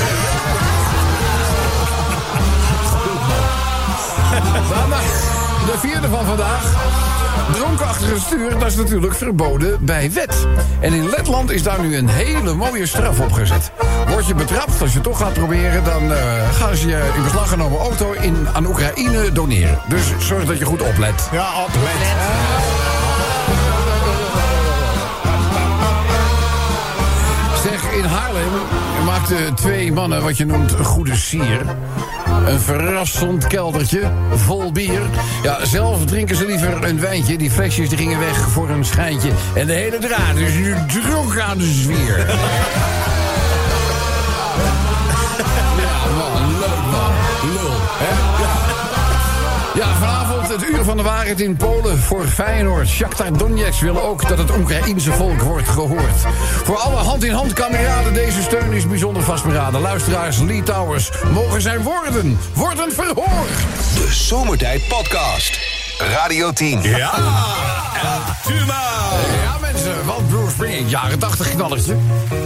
De 5.72 5.78
vierde 5.78 6.08
van 6.08 6.24
vandaag. 6.24 7.03
Dronken 7.52 7.86
achter 7.86 8.08
het 8.08 8.22
stuur, 8.22 8.58
dat 8.58 8.66
is 8.66 8.76
natuurlijk 8.76 9.14
verboden 9.14 9.84
bij 9.84 10.12
wet. 10.12 10.46
En 10.80 10.92
in 10.92 11.08
Letland 11.08 11.50
is 11.50 11.62
daar 11.62 11.80
nu 11.80 11.96
een 11.96 12.08
hele 12.08 12.54
mooie 12.54 12.86
straf 12.86 13.20
op 13.20 13.32
gezet. 13.32 13.70
Word 14.08 14.26
je 14.26 14.34
betrapt, 14.34 14.80
als 14.80 14.92
je 14.92 15.00
toch 15.00 15.18
gaat 15.18 15.32
proberen... 15.32 15.84
dan 15.84 16.12
eh, 16.12 16.50
gaan 16.50 16.76
ze 16.76 16.88
je 16.88 17.12
in 17.16 17.22
beslag 17.22 17.48
genomen 17.48 17.78
auto 17.78 18.12
in, 18.12 18.46
aan 18.52 18.66
Oekraïne 18.66 19.32
doneren. 19.32 19.78
Dus 19.88 20.02
zorg 20.18 20.44
dat 20.44 20.58
je 20.58 20.64
goed 20.64 20.82
oplet. 20.82 21.28
Ja, 21.32 21.44
altijd. 21.44 21.96
Zeg, 27.62 27.92
in 27.92 28.04
Haarlem 28.04 28.52
maakten 29.04 29.54
twee 29.54 29.92
mannen 29.92 30.22
wat 30.22 30.36
je 30.36 30.44
noemt 30.44 30.72
een 30.72 30.84
goede 30.84 31.16
sier. 31.16 31.60
Een 32.46 32.60
verrassend 32.60 33.46
keldertje, 33.46 34.10
vol 34.34 34.72
bier. 34.72 35.00
Ja, 35.42 35.64
zelf 35.64 36.04
drinken 36.04 36.36
ze 36.36 36.46
liever 36.46 36.84
een 36.84 37.00
wijntje. 37.00 37.36
Die 37.38 37.50
flesjes 37.50 37.88
die 37.88 37.98
gingen 37.98 38.18
weg 38.18 38.48
voor 38.48 38.70
een 38.70 38.84
schijntje. 38.84 39.30
En 39.54 39.66
de 39.66 39.72
hele 39.72 39.98
draad 39.98 40.36
is 40.36 40.54
nu 40.54 40.74
dronken 40.86 41.44
aan 41.44 41.58
de 41.58 41.72
zwier. 41.72 42.26
Ja, 45.76 46.14
man, 46.16 46.58
leuk 46.58 46.84
man. 46.90 47.12
Lul, 47.52 47.72
hè? 47.98 48.42
Ja. 48.42 48.52
Ja, 49.74 49.94
vanavond 49.94 50.33
het 50.54 50.68
uur 50.68 50.84
van 50.84 50.96
de 50.96 51.02
waarheid 51.02 51.40
in 51.40 51.56
Polen 51.56 51.98
voor 51.98 52.26
Feyenoord. 52.26 52.88
Shakhtar 52.88 53.38
Donetsk 53.38 53.80
wil 53.80 54.02
ook 54.02 54.28
dat 54.28 54.38
het 54.38 54.56
Oekraïense 54.56 55.12
volk 55.12 55.40
wordt 55.40 55.68
gehoord. 55.68 56.20
Voor 56.64 56.76
alle 56.76 56.96
hand-in-hand 56.96 57.52
kameraden, 57.52 58.14
deze 58.14 58.42
steun 58.42 58.72
is 58.72 58.86
bijzonder 58.86 59.22
vastberaden. 59.22 59.80
Luisteraars, 59.80 60.38
Lee 60.38 60.62
Towers, 60.62 61.10
mogen 61.32 61.60
zijn 61.60 61.82
woorden 61.82 62.38
worden 62.54 62.92
verhoord. 62.92 63.58
De 63.94 64.08
Zomertijd 64.10 64.88
Podcast. 64.88 65.58
Radio 65.98 66.52
10. 66.52 66.82
Ja! 66.82 67.10
Tuma! 68.46 68.82
Ja, 69.44 69.58
jaren 70.86 71.18
80 71.18 71.50
knallertje. 71.50 71.96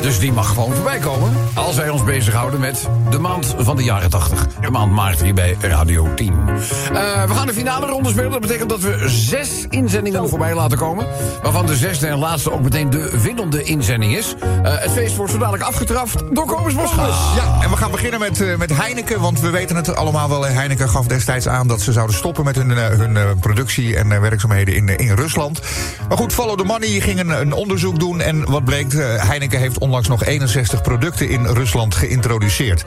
Dus 0.01 0.19
die 0.19 0.33
mag 0.33 0.49
gewoon 0.49 0.75
voorbij 0.75 0.99
komen. 0.99 1.33
Als 1.55 1.77
wij 1.77 1.89
ons 1.89 2.05
bezighouden 2.05 2.61
met 2.61 2.89
de 3.11 3.19
maand 3.19 3.55
van 3.59 3.77
de 3.77 3.83
jaren 3.83 4.11
80. 4.11 4.47
De 4.61 4.71
maand 4.71 4.93
maart 4.93 5.23
hier 5.23 5.35
bij 5.35 5.57
Radio 5.61 6.15
10. 6.15 6.33
Eh, 6.33 7.25
we 7.25 7.35
gaan 7.35 7.47
de 7.47 7.53
finale 7.53 7.87
ronde 7.87 8.09
spelen. 8.09 8.31
Dat 8.31 8.41
betekent 8.41 8.69
dat 8.69 8.81
we 8.81 9.05
zes 9.07 9.67
inzendingen 9.69 10.29
voorbij 10.29 10.55
laten 10.55 10.79
komen. 10.79 11.07
Waarvan 11.43 11.67
de 11.67 11.77
zesde 11.77 12.07
en 12.07 12.19
laatste 12.19 12.53
ook 12.53 12.63
meteen 12.63 12.91
de 12.91 13.21
winnende 13.23 13.63
inzending 13.63 14.17
is. 14.17 14.35
Eh, 14.63 14.79
het 14.79 14.91
feest 14.91 15.17
wordt 15.17 15.33
zo 15.33 15.39
dadelijk 15.39 15.63
afgetraft 15.63 16.23
door 16.33 16.47
Kobus 16.47 16.75
Bosgaas. 16.75 17.17
Ja, 17.37 17.48
en 17.63 17.71
we 17.71 17.77
gaan 17.77 17.91
beginnen 17.91 18.21
met, 18.21 18.41
eh, 18.41 18.57
met 18.57 18.77
Heineken. 18.77 19.21
Want 19.21 19.41
we 19.41 19.51
weten 19.51 19.77
het 19.77 19.95
allemaal 19.95 20.29
wel. 20.29 20.47
Heineken 20.47 20.89
gaf 20.89 21.07
destijds 21.07 21.49
aan 21.49 21.69
dat 21.69 21.81
ze 21.81 21.93
zouden 21.93 22.17
stoppen 22.17 22.45
met 22.45 22.57
hun, 22.57 22.79
eh, 22.79 22.89
hun 22.89 23.17
eh, 23.17 23.25
productie 23.41 23.97
en 23.97 24.21
werkzaamheden 24.21 24.75
in, 24.75 24.89
in 24.89 25.15
Rusland. 25.15 25.61
Maar 26.09 26.17
goed, 26.17 26.33
Follow 26.33 26.59
the 26.59 26.65
Money 26.65 26.89
ging 26.89 27.21
een, 27.21 27.29
een 27.29 27.53
onderzoek 27.53 27.99
doen. 27.99 28.21
En 28.21 28.51
wat 28.51 28.65
bleek, 28.65 28.93
Heineken 28.99 29.59
heeft 29.59 29.79
onlangs 29.79 30.09
nog 30.09 30.25
61 30.25 30.83
producten 30.83 31.29
in 31.29 31.47
Rusland 31.47 31.95
geïntroduceerd. 31.95 32.85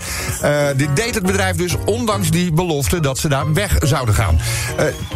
Dit 0.75 0.95
deed 0.95 1.15
het 1.15 1.25
bedrijf 1.25 1.55
dus 1.55 1.75
ondanks 1.85 2.31
die 2.31 2.51
belofte 2.51 2.99
dat 2.99 3.17
ze 3.17 3.29
daar 3.29 3.53
weg 3.53 3.77
zouden 3.79 4.15
gaan. 4.15 4.39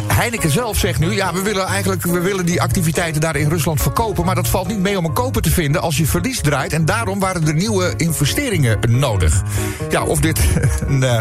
Heineken 0.07 0.51
zelf 0.51 0.77
zegt 0.77 0.99
nu, 0.99 1.13
ja, 1.13 1.33
we 1.33 1.41
willen 1.41 1.65
eigenlijk 1.65 2.03
we 2.03 2.19
willen 2.19 2.45
die 2.45 2.61
activiteiten 2.61 3.21
daar 3.21 3.35
in 3.35 3.49
Rusland 3.49 3.81
verkopen. 3.81 4.25
Maar 4.25 4.35
dat 4.35 4.47
valt 4.47 4.67
niet 4.67 4.79
mee 4.79 4.97
om 4.97 5.05
een 5.05 5.13
koper 5.13 5.41
te 5.41 5.51
vinden 5.51 5.81
als 5.81 5.97
je 5.97 6.05
verlies 6.05 6.41
draait. 6.41 6.73
En 6.73 6.85
daarom 6.85 7.19
waren 7.19 7.47
er 7.47 7.53
nieuwe 7.53 7.93
investeringen 7.97 8.79
nodig. 8.87 9.43
Ja, 9.89 10.03
of 10.03 10.19
dit 10.19 10.39
een, 10.87 11.03
eh, 11.03 11.17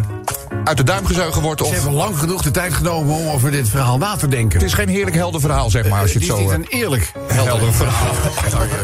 uit 0.65 0.77
de 0.77 0.83
duim 0.83 1.07
gezuigen 1.07 1.43
wordt 1.43 1.61
of... 1.61 1.69
Ze 1.69 1.75
hebben 1.75 1.93
lang 1.93 2.19
genoeg 2.19 2.43
de 2.43 2.51
tijd 2.51 2.73
genomen 2.73 3.15
om 3.15 3.29
over 3.29 3.51
dit 3.51 3.69
verhaal 3.69 3.99
na 3.99 4.17
te 4.17 4.29
denken. 4.29 4.59
Het 4.59 4.69
is 4.69 4.75
geen 4.75 4.89
heerlijk 4.89 5.17
helder 5.17 5.41
verhaal, 5.41 5.71
zeg 5.71 5.89
maar, 5.89 6.01
als 6.01 6.13
je 6.13 6.19
het 6.19 6.27
die 6.29 6.37
zo... 6.37 6.45
is 6.45 6.51
eh, 6.51 6.59
niet 6.59 6.73
een 6.73 6.79
eerlijk 6.79 7.13
helder, 7.27 7.45
helder 7.45 7.73
verhaal. 7.73 8.15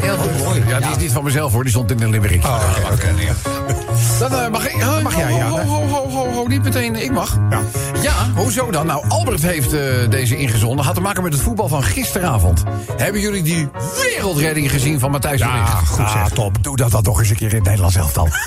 Heel 0.00 0.16
goed. 0.16 0.57
Ja, 0.68 0.79
die 0.79 0.90
is 0.90 0.96
niet 0.96 1.12
van 1.12 1.24
mezelf 1.24 1.53
hoor, 1.53 1.62
die 1.62 1.72
stond 1.72 1.90
in 1.90 1.96
de 1.96 2.09
limerick. 2.09 2.44
Oh, 2.44 2.62
oké, 2.92 2.92
oké. 2.92 3.89
Dan 4.20 4.33
eh, 4.35 4.48
mag 4.50 4.68
ik... 4.68 5.02
Mag 5.02 5.16
jij, 5.16 5.33
ja. 5.35 5.48
Ho, 5.48 5.59
ho, 5.59 5.87
ho, 5.88 6.09
ho, 6.11 6.33
ho, 6.33 6.46
niet 6.46 6.62
meteen. 6.62 6.96
Ik 7.02 7.11
mag. 7.12 7.38
Ja. 7.50 7.61
Ja, 8.02 8.12
hoezo 8.35 8.70
dan? 8.70 8.87
Nou, 8.87 9.04
Albert 9.09 9.42
heeft 9.42 9.72
eh, 9.72 9.80
deze 10.11 10.37
ingezonden. 10.37 10.85
Had 10.85 10.94
te 10.94 11.00
maken 11.00 11.22
met 11.22 11.33
het 11.33 11.42
voetbal 11.42 11.68
van 11.68 11.83
gisteravond. 11.83 12.62
Hebben 12.96 13.20
jullie 13.20 13.42
die 13.42 13.68
wereldredding 14.02 14.70
gezien 14.70 14.98
van 15.00 15.11
Matthijs 15.11 15.40
de 15.40 15.46
Ja, 15.46 15.54
Ligt? 15.54 15.88
goed 15.88 16.11
zeg. 16.11 16.28
top. 16.28 16.62
Doe 16.62 16.76
dat 16.76 16.90
dan 16.90 17.02
toch 17.02 17.18
eens 17.18 17.30
een 17.30 17.37
keer 17.37 17.48
in 17.50 17.54
het 17.54 17.64
Nederlands 17.64 17.96
elftal. 17.96 18.28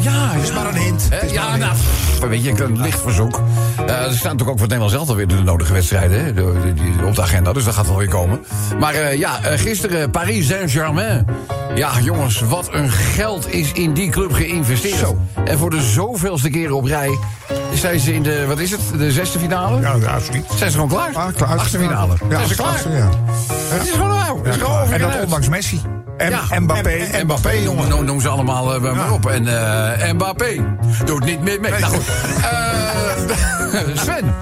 Ja, 0.00 0.32
is 0.42 0.52
maar 0.52 0.66
een 0.66 0.74
hint. 0.76 1.08
Hè, 1.10 1.26
ja, 1.32 1.56
nou, 1.56 1.72
pff, 1.72 2.18
weet 2.28 2.44
je, 2.44 2.62
een 2.64 2.80
licht 2.80 3.00
verzoek. 3.02 3.40
Eh, 3.76 3.82
er 3.86 3.86
staan 3.86 4.02
natuurlijk 4.12 4.40
ook 4.40 4.46
voor 4.46 4.50
het 4.50 4.60
Nederlands 4.60 4.92
zelf 4.94 5.08
alweer 5.08 5.26
de 5.28 5.34
nodige 5.42 5.72
wedstrijden 5.72 6.24
hè, 6.24 6.32
de- 6.34 6.74
de- 6.74 7.06
op 7.06 7.14
de 7.14 7.22
agenda. 7.22 7.52
Dus 7.52 7.64
dat 7.64 7.74
gaat 7.74 7.86
wel 7.86 7.96
weer 7.96 8.08
komen. 8.08 8.44
Maar 8.80 8.94
eh, 8.94 9.18
ja, 9.18 9.42
eh, 9.42 9.58
gisteren 9.58 10.10
Paris 10.10 10.46
Saint-Germain. 10.46 11.26
Ja, 11.74 11.90
jongens, 12.02 12.40
wat 12.40 12.68
een 12.72 12.90
geld 12.90 13.52
is 13.52 13.72
in 13.72 13.85
die 13.94 14.10
club 14.10 14.32
geïnvesteerd. 14.32 15.14
En 15.44 15.58
voor 15.58 15.70
de 15.70 15.82
zoveelste 15.82 16.50
keren 16.50 16.76
op 16.76 16.84
rij 16.84 17.18
zijn 17.74 18.00
ze 18.00 18.14
in 18.14 18.22
de, 18.22 18.46
wat 18.46 18.58
is 18.58 18.70
het, 18.70 18.80
de 18.98 19.12
zesde 19.12 19.38
finale? 19.38 19.80
Ja, 19.80 19.94
ja. 20.00 20.18
Zijn 20.56 20.70
ze 20.70 20.78
gewoon 20.78 20.88
klaar? 20.88 21.14
Ah, 21.14 21.34
klaar. 21.34 21.58
Achtste 21.58 21.78
finale. 21.78 22.14
Ja, 22.28 22.36
zijn 22.36 22.48
ze 22.48 22.54
klaar? 22.54 22.68
achtste, 22.68 22.90
ja. 22.90 23.08
Het 23.68 23.82
is 23.82 23.90
gewoon 23.90 24.08
nou. 24.08 24.48
Is 24.48 24.56
gewoon 24.56 24.92
En 24.92 25.00
dat 25.00 25.22
ondanks 25.22 25.48
Messi. 25.48 25.80
En 26.16 26.30
Ja, 26.30 26.60
Mbappé. 26.60 26.90
En, 26.90 27.24
Mbappé, 27.24 27.50
jongen, 27.50 27.88
noem, 27.88 28.04
noem 28.04 28.20
ze 28.20 28.28
allemaal 28.28 28.74
eh, 28.74 28.94
maar 28.94 29.12
op. 29.12 29.26
En 29.26 29.46
eh 30.00 30.12
Mbappé 30.12 30.76
doet 31.04 31.24
niet 31.24 31.40
meer 31.40 31.60
mee. 31.60 31.70
Nou 31.70 31.84
goed. 31.84 32.04
Eh, 32.42 33.96
Sven. 34.02 34.34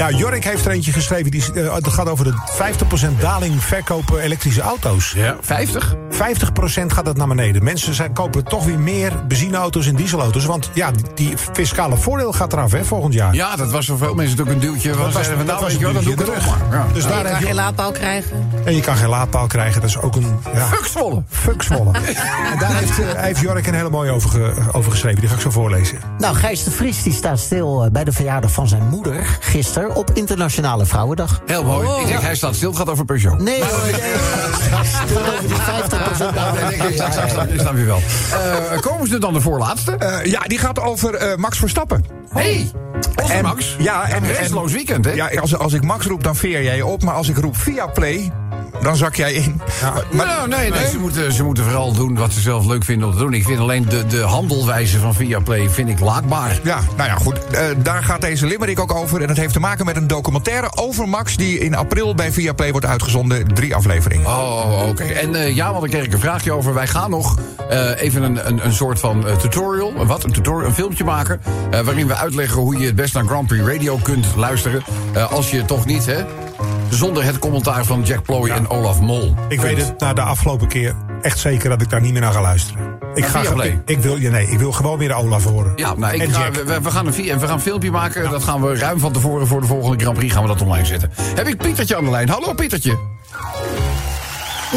Ja, 0.00 0.10
Jorik 0.10 0.44
heeft 0.44 0.64
er 0.64 0.70
eentje 0.70 0.92
geschreven. 0.92 1.30
Die, 1.30 1.52
eh, 1.52 1.72
dat 1.80 1.92
gaat 1.92 2.08
over 2.08 2.24
de 2.24 2.32
50% 2.46 3.20
daling 3.20 3.62
verkopen 3.64 4.20
elektrische 4.20 4.60
auto's. 4.60 5.12
Ja. 5.16 5.36
50? 5.40 5.94
50% 6.10 6.92
gaat 6.92 7.06
het 7.06 7.16
naar 7.16 7.26
beneden. 7.28 7.64
Mensen 7.64 7.94
zijn, 7.94 8.12
kopen 8.12 8.44
toch 8.44 8.64
weer 8.64 8.78
meer 8.78 9.12
benzineauto's 9.28 9.86
en 9.86 9.96
dieselauto's. 9.96 10.44
Want 10.44 10.70
ja, 10.74 10.90
die, 10.90 11.04
die 11.14 11.34
fiscale 11.52 11.96
voordeel 11.96 12.32
gaat 12.32 12.52
eraf 12.52 12.72
hè, 12.72 12.84
volgend 12.84 13.14
jaar. 13.14 13.34
Ja, 13.34 13.56
dat 13.56 13.70
was 13.70 13.86
voor 13.86 13.98
veel 13.98 14.14
mensen 14.14 14.36
natuurlijk 14.36 14.64
een 14.64 14.70
duwtje. 14.72 14.88
Dat 14.92 15.12
was, 15.12 15.26
van, 15.26 15.36
dat 15.36 15.46
nou, 15.46 15.60
was 15.60 15.68
weet 15.72 15.78
je 15.78 15.92
dan 15.92 16.02
doe 16.04 16.12
ik 16.12 16.18
het 16.18 16.28
terug. 16.28 16.46
maar. 16.46 16.78
Ja. 16.78 16.86
Dus 16.92 17.02
daar 17.06 17.16
Je 17.16 17.22
kan 17.22 17.32
heb 17.32 17.40
geen 17.40 17.48
je, 17.48 17.54
laadpaal 17.54 17.92
krijgen. 17.92 18.48
en 18.64 18.74
je 18.74 18.80
kan 18.80 18.96
geen 18.96 19.08
laadpaal 19.08 19.46
krijgen. 19.46 19.80
Dat 19.80 19.90
is 19.90 19.98
ook 19.98 20.16
een... 20.16 20.38
Ja, 20.54 20.68
en 22.52 22.58
daar 22.58 22.74
heeft, 22.74 23.16
heeft 23.16 23.40
Jorik 23.40 23.66
een 23.66 23.74
hele 23.74 23.90
mooie 23.90 24.10
over, 24.10 24.30
ge- 24.30 24.52
over 24.72 24.90
geschreven. 24.90 25.20
Die 25.20 25.28
ga 25.28 25.34
ik 25.34 25.40
zo 25.40 25.50
voorlezen. 25.50 25.98
Nou, 26.18 26.34
Gijs 26.36 26.64
de 26.64 26.70
Vries 26.70 27.02
die 27.02 27.12
staat 27.12 27.38
stil 27.38 27.84
eh, 27.84 27.90
bij 27.90 28.04
de 28.04 28.12
verjaardag 28.12 28.50
van 28.52 28.68
zijn 28.68 28.88
moeder 28.88 29.38
gisteren 29.40 29.89
op 29.94 30.10
Internationale 30.14 30.86
Vrouwendag. 30.86 31.40
Heel 31.46 31.64
mooi. 31.64 32.00
Ik 32.00 32.06
denk, 32.06 32.20
hij 32.20 32.34
staat 32.34 32.54
stil. 32.54 32.68
Het 32.68 32.78
gaat 32.78 32.88
over 32.88 33.04
Peugeot. 33.04 33.38
Nee, 33.38 33.58
nee. 33.58 33.68
Stil 35.04 35.18
over 35.18 35.48
die 35.48 35.56
50% 35.56 36.34
Ja, 36.34 36.52
nee, 36.52 37.52
ik, 37.54 37.60
snap 37.60 37.76
je 37.76 37.84
wel. 37.84 38.00
Eh, 38.72 38.80
komen 38.80 39.08
ze 39.08 39.18
dan 39.18 39.32
de 39.32 39.40
voorlaatste? 39.40 39.92
Eh, 39.96 40.24
ja, 40.24 40.40
die 40.40 40.58
gaat 40.58 40.78
over 40.80 41.14
eh, 41.14 41.36
Max 41.36 41.58
Verstappen. 41.58 42.04
hey, 42.32 42.70
En- 43.28 43.42
Max. 43.42 43.76
Ja, 43.78 44.08
en, 44.08 44.24
en 44.24 44.32
Restloos 44.32 44.72
weekend, 44.72 45.04
hè? 45.04 45.12
Ja, 45.12 45.30
als, 45.40 45.56
als 45.56 45.72
ik 45.72 45.82
Max 45.84 46.06
roep, 46.06 46.22
dan 46.24 46.36
veer 46.36 46.62
jij 46.62 46.76
je 46.76 46.86
op. 46.86 47.02
Maar 47.02 47.14
als 47.14 47.28
ik 47.28 47.36
roep 47.38 47.56
via 47.56 47.86
Play, 47.86 48.32
dan 48.82 48.96
zak 48.96 49.14
jij 49.14 49.32
in. 49.32 49.60
Maar- 50.12 50.26
nou, 50.26 50.48
nee, 50.48 50.70
nee, 50.70 50.88
Ze, 50.88 50.98
moeten, 50.98 51.32
ze 51.32 51.44
moeten 51.44 51.64
vooral 51.64 51.92
doen 51.92 52.14
wat 52.14 52.32
ze 52.32 52.40
zelf 52.40 52.66
leuk 52.66 52.84
vinden 52.84 53.08
om 53.08 53.12
te 53.14 53.18
doen. 53.18 53.34
Ik 53.34 53.44
vind 53.44 53.58
alleen 53.58 53.84
de, 53.88 54.06
de 54.06 54.20
handelwijze 54.20 54.98
van 54.98 55.14
Viaplay 55.14 55.70
vind 55.70 55.88
ik 55.88 56.00
laakbaar. 56.00 56.60
Ja, 56.62 56.80
nou 56.96 57.08
ja, 57.08 57.14
goed. 57.14 57.46
Eh, 57.46 57.64
daar 57.76 58.02
gaat 58.02 58.20
deze 58.20 58.46
limerick 58.46 58.80
ook 58.80 58.94
over. 58.94 59.20
En 59.20 59.26
dat 59.26 59.36
heeft 59.36 59.52
te 59.52 59.60
maken 59.60 59.84
met 59.84 59.96
een 59.96 60.06
documentaire 60.06 60.70
over 60.74 61.08
Max... 61.08 61.36
die 61.36 61.58
in 61.58 61.74
april 61.74 62.14
bij 62.14 62.32
Viaplay 62.32 62.70
wordt 62.70 62.86
uitgezonden. 62.86 63.54
Drie 63.54 63.74
afleveringen. 63.74 64.26
Oh, 64.26 64.88
oké. 64.88 65.04
En 65.04 65.34
eh, 65.34 65.54
ja, 65.54 65.68
want 65.68 65.80
daar 65.80 65.90
kreeg 65.90 66.04
ik 66.04 66.12
een 66.12 66.20
vraagje 66.20 66.52
over. 66.52 66.74
Wij 66.74 66.86
gaan 66.86 67.10
nog 67.10 67.38
eh, 67.68 68.02
even 68.02 68.22
een, 68.22 68.46
een, 68.46 68.64
een 68.64 68.72
soort 68.72 69.00
van 69.00 69.24
tutorial, 69.40 70.06
wat? 70.06 70.24
Een 70.24 70.32
tutorial, 70.32 70.68
een 70.68 70.74
filmpje 70.74 71.04
maken... 71.04 71.40
waarin 71.84 72.06
we 72.06 72.14
uitleggen 72.14 72.60
hoe 72.60 72.78
je 72.78 72.86
het 72.86 72.94
best 72.94 73.14
naar 73.14 73.24
Grand 73.24 73.46
Prix 73.46 73.64
Radio 73.64 73.96
kunt 74.02 74.26
luisteren... 74.36 74.82
als 75.30 75.50
je 75.50 75.64
toch 75.64 75.86
niet, 75.86 76.06
hè, 76.06 76.24
zonder 76.90 77.24
het 77.24 77.38
commentaar 77.38 77.84
van 77.84 78.02
Jack 78.02 78.22
Ploy 78.22 78.48
en 78.48 78.68
Olaf 78.68 79.00
Mol. 79.00 79.34
Ik 79.48 79.60
weet 79.60 79.86
het 79.86 80.00
na 80.00 80.12
de 80.12 80.20
afgelopen 80.20 80.68
keer 80.68 80.94
echt 81.22 81.38
zeker 81.38 81.68
dat 81.68 81.82
ik 81.82 81.90
daar 81.90 82.00
niet 82.00 82.12
meer 82.12 82.20
naar 82.20 82.32
ga 82.32 82.40
luisteren. 82.40 82.98
Ik, 83.14 83.24
ga, 83.24 83.62
ik, 83.62 83.78
ik 83.84 83.98
wil, 83.98 84.16
nee, 84.16 84.46
ik 84.46 84.58
wil 84.58 84.72
gewoon 84.72 84.98
weer 84.98 85.14
Olaf 85.14 85.44
horen. 85.44 85.72
Ja, 85.76 85.94
nou, 85.94 86.14
ik 86.14 86.32
ga, 86.32 86.50
we, 86.50 86.80
we 86.82 86.90
gaan 86.90 87.06
een, 87.06 87.12
we 87.12 87.46
gaan 87.46 87.50
een 87.50 87.60
filmpje 87.60 87.90
maken. 87.90 88.30
Dat 88.30 88.44
gaan 88.44 88.62
we 88.62 88.76
ruim 88.76 88.98
van 88.98 89.12
tevoren 89.12 89.46
voor 89.46 89.60
de 89.60 89.66
volgende 89.66 90.02
Grand 90.02 90.18
Prix 90.18 90.32
gaan 90.32 90.42
we 90.42 90.48
dat 90.48 90.62
online 90.62 90.86
zetten. 90.86 91.10
Heb 91.34 91.46
ik 91.46 91.56
Pietertje 91.56 91.96
aan 91.96 92.04
de 92.04 92.10
lijn? 92.10 92.28
Hallo 92.28 92.52
Pietertje. 92.52 92.98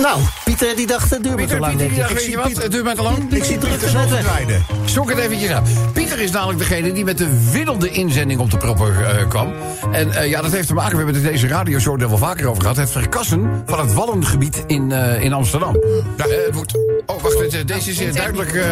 Nou, 0.01 0.19
Pieter 0.45 0.75
die 0.75 0.87
dacht, 0.87 1.09
het 1.09 1.23
duurt 1.23 1.35
me 1.35 1.45
te 1.45 1.59
lang, 1.59 1.77
denk 1.77 1.89
die 1.89 1.99
dacht, 1.99 2.13
weet 2.13 2.25
je 2.25 2.37
wat, 2.37 2.51
het 2.63 2.71
duurt 2.71 2.83
mij 2.83 2.95
te 2.95 3.01
lang. 3.01 3.33
Ik 3.33 3.43
zie 3.43 3.59
weg. 3.59 4.35
Rijden. 4.35 4.65
Zoek 4.85 5.09
het 5.09 5.19
eventjes 5.19 5.49
aan. 5.49 5.63
Pieter 5.93 6.19
is 6.19 6.31
namelijk 6.31 6.59
degene 6.59 6.91
die 6.91 7.03
met 7.03 7.17
de 7.17 7.49
winnende 7.51 7.89
inzending 7.89 8.39
op 8.39 8.51
de 8.51 8.57
proppen 8.57 9.17
eh, 9.19 9.27
kwam. 9.29 9.53
En 9.91 10.11
eh, 10.13 10.29
ja, 10.29 10.41
dat 10.41 10.51
heeft 10.51 10.67
te 10.67 10.73
maken, 10.73 10.91
we 10.91 10.97
hebben 10.97 11.15
het 11.15 11.23
in 11.23 11.31
deze 11.31 11.47
radioshow 11.47 12.01
er 12.01 12.09
wel 12.09 12.17
vaker 12.17 12.47
over 12.47 12.61
gehad... 12.61 12.77
het 12.77 12.89
verkassen 12.91 13.63
van 13.65 13.79
het 13.79 13.93
Wallengebied 13.93 14.63
in, 14.67 14.91
eh, 14.91 15.23
in 15.23 15.33
Amsterdam. 15.33 15.77
Ja, 16.17 16.25
eh, 16.25 16.45
het 16.45 16.55
wordt... 16.55 16.73
Oh, 17.05 17.21
wacht, 17.21 17.35
eh, 17.53 17.65
deze 17.65 17.89
is 17.91 17.99
eh, 17.99 18.13
duidelijk... 18.13 18.53
eh, 18.53 18.63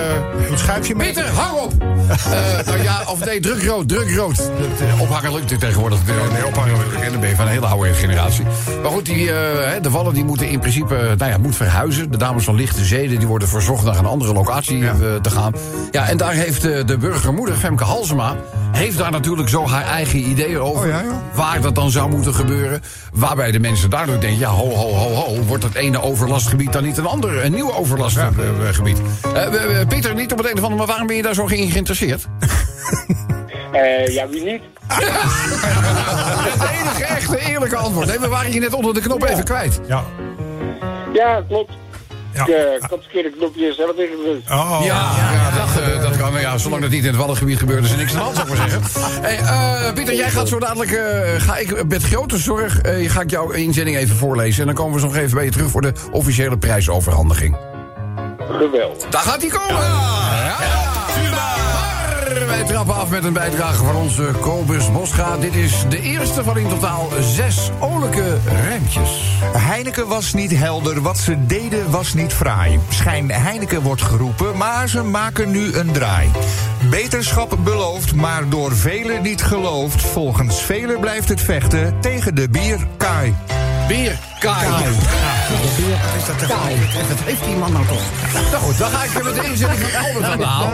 Een 0.49 0.57
schuifje 0.57 0.95
mee. 0.95 1.05
Pieter, 1.13 1.29
hang 1.29 1.60
op! 1.60 1.73
Eh, 2.12 2.65
nou 2.65 2.84
ja, 2.84 3.02
of 3.08 3.26
nee, 3.26 3.39
druk 3.39 3.63
rood, 3.63 3.88
druk 3.89 4.15
rood. 4.15 4.36
Dat, 4.38 4.88
eh, 4.89 5.02
ophangen 5.02 5.34
lukt 5.34 5.50
dit 5.50 5.60
tegenwoordig. 5.60 6.00
Eh, 6.00 6.34
Nee, 6.34 6.45
ophangen 6.45 6.76
en 7.02 7.12
dan 7.12 7.19
ben 7.19 7.30
je 7.30 7.36
van 7.36 7.45
een 7.45 7.52
hele 7.52 7.65
oude 7.65 7.93
generatie. 7.93 8.43
Maar 8.82 8.91
goed, 8.91 9.06
die, 9.06 9.26
de 9.82 9.89
wallen 9.89 10.13
die 10.13 10.24
moeten 10.24 10.50
in 10.50 10.60
principe 10.60 11.13
nou 11.17 11.32
ja, 11.32 11.38
moet 11.38 11.56
verhuizen. 11.56 12.12
De 12.12 12.17
dames 12.17 12.43
van 12.43 12.56
Lichte 12.56 12.86
Zeden 12.86 13.17
die 13.19 13.28
worden 13.28 13.47
verzocht 13.47 13.84
naar 13.86 13.97
een 13.97 14.06
andere 14.06 14.34
locatie 14.34 14.84
te 15.21 15.30
gaan. 15.30 15.54
Ja, 15.91 16.08
en 16.10 16.17
daar 16.17 16.34
heeft 16.34 16.62
de 16.62 16.97
burgermoeder, 17.00 17.56
Femke 17.56 17.84
Halsema... 17.84 18.36
heeft 18.71 18.97
daar 18.97 19.12
natuurlijk 19.12 19.50
zo 19.50 19.67
haar 19.67 19.86
eigen 19.86 20.19
ideeën 20.30 20.60
over. 20.60 20.82
Oh 20.82 20.88
ja. 20.88 21.04
Waar 21.34 21.62
dat 21.62 21.76
dan 21.76 21.91
zou 21.91 22.10
moeten 22.10 22.34
gebeuren. 22.34 22.82
Waarbij 23.13 23.52
de 23.52 23.60
mensen 23.60 23.89
daardoor 23.89 24.19
denken... 24.19 24.39
ja, 24.39 24.50
ho, 24.50 24.69
ho, 24.69 24.89
ho, 24.93 25.13
ho. 25.13 25.41
Wordt 25.47 25.63
het 25.63 25.76
ene 25.76 26.02
overlastgebied 26.02 26.74
dan 26.74 26.84
niet 26.84 26.97
een 26.97 27.06
ander, 27.06 27.45
een 27.45 27.52
nieuw 27.54 27.74
overlastgebied? 27.74 28.97
We- 29.34 29.86
Pieter, 29.88 30.15
niet 30.15 30.32
op 30.32 30.38
het 30.38 30.47
een 30.47 30.54
of 30.58 30.60
andere... 30.63 30.76
maar 30.78 30.88
waarom 30.88 31.08
ben 31.08 31.15
je 31.15 31.21
daar 31.21 31.34
zo 31.34 31.45
in 31.45 31.71
geïnteresseerd? 32.01 32.27
Eh, 33.71 34.07
ja, 34.07 34.27
wie 34.27 34.43
niet? 34.43 34.61
Het 36.51 36.69
enige 36.79 37.05
echte 37.05 37.39
eerlijke 37.39 37.75
antwoord. 37.75 38.07
Nee, 38.07 38.19
we 38.19 38.27
waren 38.27 38.51
je 38.53 38.59
net 38.59 38.73
onder 38.73 38.93
de 38.93 38.99
knop 38.99 39.23
even 39.23 39.43
kwijt. 39.43 39.79
Ja. 39.87 40.03
Ja, 41.13 41.43
klopt. 41.47 41.71
Ja. 42.33 42.47
Ik, 42.47 42.81
had 42.81 42.89
het 42.89 43.01
verkeerde 43.01 43.29
knopje 43.37 43.73
zelf 43.73 43.95
ingedrukt. 43.95 44.49
Oh, 44.51 44.81
Ja, 44.83 45.11
ja, 45.31 45.51
dat, 45.51 45.83
eh, 45.83 46.01
dat 46.01 46.17
kan. 46.17 46.39
Ja, 46.41 46.57
zolang 46.57 46.81
dat 46.81 46.91
niet 46.91 47.03
in 47.03 47.07
het 47.09 47.17
Wallengebied 47.17 47.57
gebeurt, 47.59 47.83
is 47.83 47.91
er 47.91 47.97
niks 47.97 48.11
aan 48.13 48.17
de 48.17 48.23
hand, 48.23 48.35
zou 48.35 48.49
ik 48.51 48.57
maar 48.57 48.69
zeggen. 48.69 49.01
Hey, 49.27 49.37
eh, 49.37 49.93
Pieter, 49.93 50.15
jij 50.15 50.29
gaat 50.29 50.47
zo 50.47 50.59
dadelijk... 50.59 50.91
eh, 50.91 51.41
ga 51.41 51.57
ik 51.57 51.87
met 51.87 52.03
grote 52.03 52.37
zorg 52.37 52.81
eh, 52.81 53.09
ga 53.09 53.21
ik 53.21 53.29
jouw 53.29 53.49
inzending 53.51 53.97
even 53.97 54.15
voorlezen. 54.15 54.59
En 54.59 54.65
dan 54.65 54.75
komen 54.75 54.93
we 54.93 54.99
zo 54.99 55.05
nog 55.07 55.15
even 55.15 55.35
bij 55.35 55.45
je 55.45 55.51
terug 55.51 55.69
voor 55.69 55.81
de 55.81 55.93
officiële 56.11 56.57
prijsoverhandiging. 56.57 57.57
Geweldig. 58.49 59.09
Daar 59.09 59.21
gaat 59.21 59.41
hij 59.41 59.49
komen! 59.49 60.90
Wij 62.31 62.63
trappen 62.63 62.95
af 62.95 63.09
met 63.09 63.23
een 63.23 63.33
bijdrage 63.33 63.83
van 63.83 63.95
onze 63.95 64.31
Kobus 64.39 64.91
Bosga. 64.91 65.37
Dit 65.37 65.55
is 65.55 65.85
de 65.89 66.01
eerste 66.01 66.43
van 66.43 66.57
in 66.57 66.67
totaal 66.67 67.09
zes 67.19 67.69
olijke 67.79 68.37
rijmpjes. 68.45 69.39
Heineken 69.57 70.07
was 70.07 70.33
niet 70.33 70.57
helder, 70.57 71.01
wat 71.01 71.17
ze 71.17 71.45
deden 71.45 71.91
was 71.91 72.13
niet 72.13 72.33
fraai. 72.33 72.79
Schijn 72.89 73.31
Heineken 73.31 73.81
wordt 73.81 74.01
geroepen, 74.01 74.57
maar 74.57 74.89
ze 74.89 75.03
maken 75.03 75.51
nu 75.51 75.73
een 75.73 75.91
draai. 75.91 76.29
Beterschap 76.89 77.57
beloofd, 77.63 78.15
maar 78.15 78.49
door 78.49 78.75
velen 78.75 79.21
niet 79.21 79.43
geloofd. 79.43 80.01
Volgens 80.01 80.61
velen 80.61 80.99
blijft 80.99 81.29
het 81.29 81.41
vechten 81.41 81.99
tegen 81.99 82.35
de 82.35 82.49
bierkaai. 82.49 83.35
Bier, 83.87 84.19
Kai. 84.41 84.67
Wat 87.08 87.19
heeft 87.23 87.43
die 87.43 87.56
man 87.56 87.71
nou 87.71 87.86
toch? 87.86 88.01
Nou 88.51 88.63
goed, 88.63 88.77
dan 88.77 88.89
ga 88.89 89.04
ik 89.04 89.23
met 89.23 89.36
de 89.36 89.49
inzending 89.49 89.80
van 89.80 90.06
Albert 90.06 90.43
aan 90.43 90.69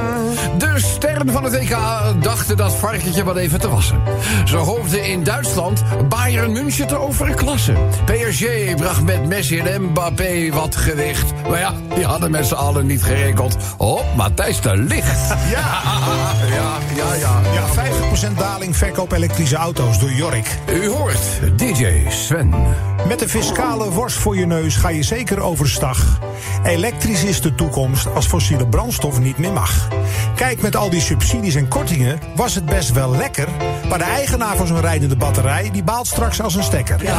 de 0.58 0.74
sterren 0.76 1.32
van 1.32 1.44
het 1.44 1.54
WK 1.54 1.78
dachten 2.22 2.58
dat 2.58 2.76
varkentje 2.76 3.24
wat 3.24 3.36
even 3.36 3.60
te 3.60 3.70
wassen. 3.70 4.02
Ze 4.46 4.58
hoopten 4.58 5.04
in 5.04 5.24
Duitsland 5.24 5.84
Bayern 6.10 6.52
München 6.52 6.88
te 6.88 6.98
overklassen. 6.98 7.78
PSG 8.06 8.76
bracht 8.76 9.02
met 9.02 9.26
Messi 9.26 9.60
en 9.60 9.82
Mbappé 9.82 10.50
wat 10.52 10.76
gewicht. 10.76 11.34
Maar 11.50 11.60
ja, 11.60 11.74
die 11.96 12.06
hadden 12.06 12.32
met 12.32 12.46
z'n 12.46 12.54
allen 12.54 12.86
niet 12.86 13.04
gerekend 13.04 13.58
op 13.78 14.06
Matthijs 14.16 14.62
de 14.62 14.78
Licht. 14.78 15.18
Ja, 15.52 15.82
ja, 16.50 16.78
ja, 16.96 17.14
ja. 17.14 17.42
Ja, 17.54 17.66
50% 18.30 18.38
daling 18.38 18.76
verkoop 18.76 19.12
elektrische 19.12 19.56
auto's 19.56 20.00
door 20.00 20.12
Jorik. 20.12 20.58
U 20.74 20.88
hoort 20.88 21.20
DJ 21.56 21.86
Sven. 22.10 22.54
Met 23.08 23.20
de 23.20 23.30
fiscale 23.30 23.57
kale 23.58 23.90
worst 23.92 24.18
voor 24.18 24.38
je 24.38 24.46
neus 24.46 24.76
ga 24.76 24.90
je 24.90 25.04
zeker 25.04 25.40
overstag. 25.40 26.20
Elektrisch 26.64 27.24
is 27.24 27.42
de 27.42 27.56
toekomst 27.56 28.14
als 28.16 28.26
fossiele 28.26 28.68
brandstof 28.68 29.20
niet 29.20 29.38
meer 29.38 29.54
mag. 29.54 29.88
Kijk, 30.36 30.62
met 30.62 30.76
al 30.76 30.90
die 30.90 31.02
subsidies 31.02 31.56
en 31.56 31.68
kortingen 31.68 32.20
was 32.36 32.56
het 32.56 32.66
best 32.66 32.92
wel 32.92 33.12
lekker. 33.16 33.48
Maar 33.90 33.98
de 33.98 34.04
eigenaar 34.04 34.56
van 34.56 34.68
zo'n 34.68 34.82
rijdende 34.82 35.16
batterij 35.16 35.70
die 35.72 35.84
baalt 35.84 36.08
straks 36.08 36.42
als 36.42 36.56
een 36.56 36.64
stekker. 36.64 37.04
Ja, 37.04 37.18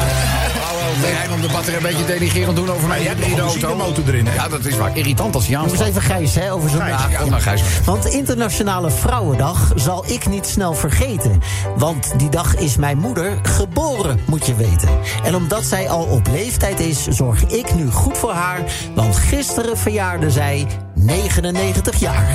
Ben 1.00 1.10
jij 1.10 1.28
om 1.34 1.40
de 1.40 1.48
batterij 1.52 1.76
een 1.76 1.82
beetje 1.96 2.04
denigerend 2.04 2.56
doen 2.56 2.70
over 2.70 2.88
mijn 2.88 3.02
je 3.02 3.08
hebt 3.08 3.24
een 3.24 3.38
auto? 3.38 3.44
benzinemotor 3.44 4.04
erin, 4.06 4.26
hè? 4.26 4.34
Ja, 4.34 4.48
dat 4.48 4.64
is 4.64 4.76
waar. 4.76 4.96
Irritant 4.96 5.34
als 5.34 5.48
eens 5.48 5.56
aanslaat. 5.56 5.88
even 5.88 6.02
Gijs, 6.02 6.34
hè, 6.34 6.52
over 6.52 6.70
zo'n 6.70 6.86
Ja, 6.86 7.08
kom 7.20 7.30
maar, 7.30 7.40
Gijs. 7.40 7.62
Want 7.84 8.04
Internationale 8.06 8.90
Vrouwendag 8.90 9.72
zal 9.74 10.04
ik 10.06 10.28
niet 10.28 10.46
snel 10.46 10.74
vergeten. 10.74 11.40
Want 11.76 12.12
die 12.16 12.28
dag 12.28 12.56
is 12.56 12.76
mijn 12.76 12.98
moeder 12.98 13.38
geboren, 13.42 14.20
moet 14.26 14.46
je 14.46 14.54
weten. 14.54 14.88
En 15.24 15.34
omdat 15.34 15.64
zij 15.64 15.88
al 15.88 16.04
op 16.04 16.27
leeftijd 16.32 16.80
is, 16.80 17.06
zorg 17.06 17.44
ik 17.44 17.74
nu 17.74 17.90
goed 17.90 18.18
voor 18.18 18.32
haar. 18.32 18.60
Want 18.94 19.16
gisteren 19.16 19.76
verjaarde 19.76 20.30
zij 20.30 20.66
99 20.94 22.00
jaar. 22.00 22.34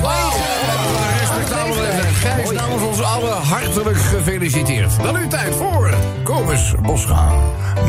Gijs, 2.24 2.50
namens 2.50 2.82
ons 2.82 3.02
allen 3.02 3.36
hartelijk 3.36 3.96
gefeliciteerd. 3.98 5.02
Dan 5.02 5.14
nu 5.14 5.28
tijd 5.28 5.54
voor 5.54 5.94
Kobus 6.22 6.74
Bosga. 6.82 7.32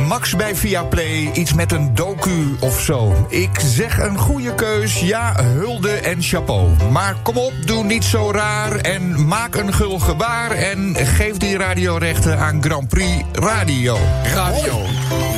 Max 0.07 0.35
bij 0.35 0.55
Viaplay, 0.55 1.31
iets 1.33 1.53
met 1.53 1.71
een 1.71 1.95
docu 1.95 2.55
of 2.59 2.81
zo. 2.81 3.25
Ik 3.29 3.59
zeg 3.59 3.99
een 3.99 4.17
goede 4.17 4.55
keus, 4.55 4.99
ja, 4.99 5.43
hulde 5.43 5.91
en 5.91 6.21
chapeau. 6.21 6.69
Maar 6.91 7.15
kom 7.23 7.37
op, 7.37 7.53
doe 7.65 7.83
niet 7.83 8.03
zo 8.03 8.31
raar 8.31 8.75
en 8.75 9.27
maak 9.27 9.55
een 9.55 9.73
gul 9.73 9.99
gebaar... 9.99 10.51
en 10.51 10.95
geef 10.95 11.37
die 11.37 11.57
radiorechten 11.57 12.39
aan 12.39 12.63
Grand 12.63 12.87
Prix 12.87 13.23
Radio. 13.31 13.97
Radio. 14.33 14.81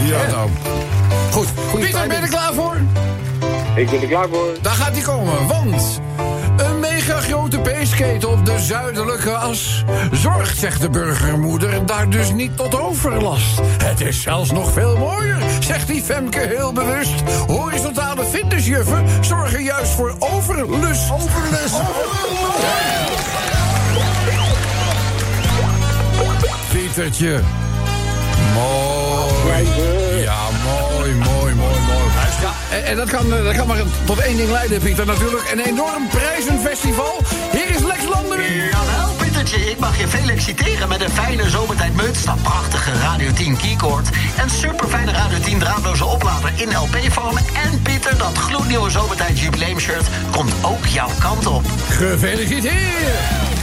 Ja, 0.05 0.27
nou. 0.27 0.49
Goed. 1.31 1.47
Pieter, 1.75 2.07
ben 2.07 2.15
je 2.15 2.21
er 2.21 2.29
klaar 2.29 2.53
voor? 2.53 2.77
Ik 3.75 3.89
ben 3.89 4.01
er 4.01 4.07
klaar 4.07 4.27
voor. 4.29 4.47
Daar 4.61 4.73
gaat 4.73 4.91
hij 4.91 5.01
komen, 5.01 5.47
want... 5.47 5.99
Een 7.07 7.13
mega 7.13 7.27
grote 7.27 7.59
peesketen 7.59 8.29
op 8.29 8.45
de 8.45 8.59
zuidelijke 8.59 9.35
as... 9.35 9.83
zorgt, 10.11 10.57
zegt 10.57 10.81
de 10.81 10.89
burgermoeder, 10.89 11.85
daar 11.85 12.09
dus 12.09 12.31
niet 12.31 12.57
tot 12.57 12.79
overlast. 12.79 13.61
Het 13.83 14.01
is 14.01 14.21
zelfs 14.21 14.51
nog 14.51 14.71
veel 14.71 14.97
mooier, 14.97 15.37
zegt 15.59 15.87
die 15.87 16.01
Femke 16.01 16.39
heel 16.39 16.73
bewust. 16.73 17.13
Horizontale 17.47 18.25
fitnessjuffen 18.25 19.05
zorgen 19.21 19.63
juist 19.63 19.91
voor 19.91 20.15
overlust. 20.19 21.11
Overlust. 21.11 21.81
Pietertje. 26.71 27.39
Mooi. 28.53 29.67
Ja, 30.21 30.47
mooi, 30.63 31.13
mooi. 31.13 31.46
Ja, 32.41 32.75
en, 32.75 32.85
en 32.85 32.95
dat, 32.95 33.09
kan, 33.09 33.33
eh, 33.33 33.43
dat 33.43 33.55
kan 33.55 33.67
maar 33.67 33.77
tot 34.05 34.19
één 34.19 34.37
ding 34.37 34.49
leiden, 34.49 34.79
Pieter, 34.79 35.05
natuurlijk. 35.05 35.51
Een 35.51 35.59
enorm 35.59 36.07
prijzenfestival. 36.07 37.21
Hier 37.51 37.69
is 37.69 37.81
Lex 37.83 38.05
Lander. 38.13 38.53
Jawel, 38.53 39.13
Pietertje, 39.17 39.57
ik 39.71 39.79
mag 39.79 39.99
je 39.99 40.07
feliciteren 40.07 40.87
met 40.87 41.01
een 41.01 41.09
fijne 41.09 41.49
zomertijd 41.49 41.95
muts, 41.95 42.23
dat 42.23 42.41
prachtige 42.41 42.91
Radio 43.01 43.31
10 43.31 43.57
keycord, 43.57 44.09
een 44.41 44.49
superfijne 44.49 45.11
Radio 45.11 45.39
10 45.39 45.59
draadloze 45.59 46.05
oplader 46.05 46.51
in 46.55 46.75
LP-vorm 46.75 47.37
en 47.37 47.81
Pieter, 47.81 48.17
dat 48.17 48.37
gloednieuwe 48.37 48.89
zomertijd 48.89 49.39
jubileumshirt 49.39 50.07
komt 50.31 50.53
ook 50.61 50.85
jouw 50.85 51.09
kant 51.19 51.47
op. 51.47 51.65
Gefeliciteerd. 51.89 53.56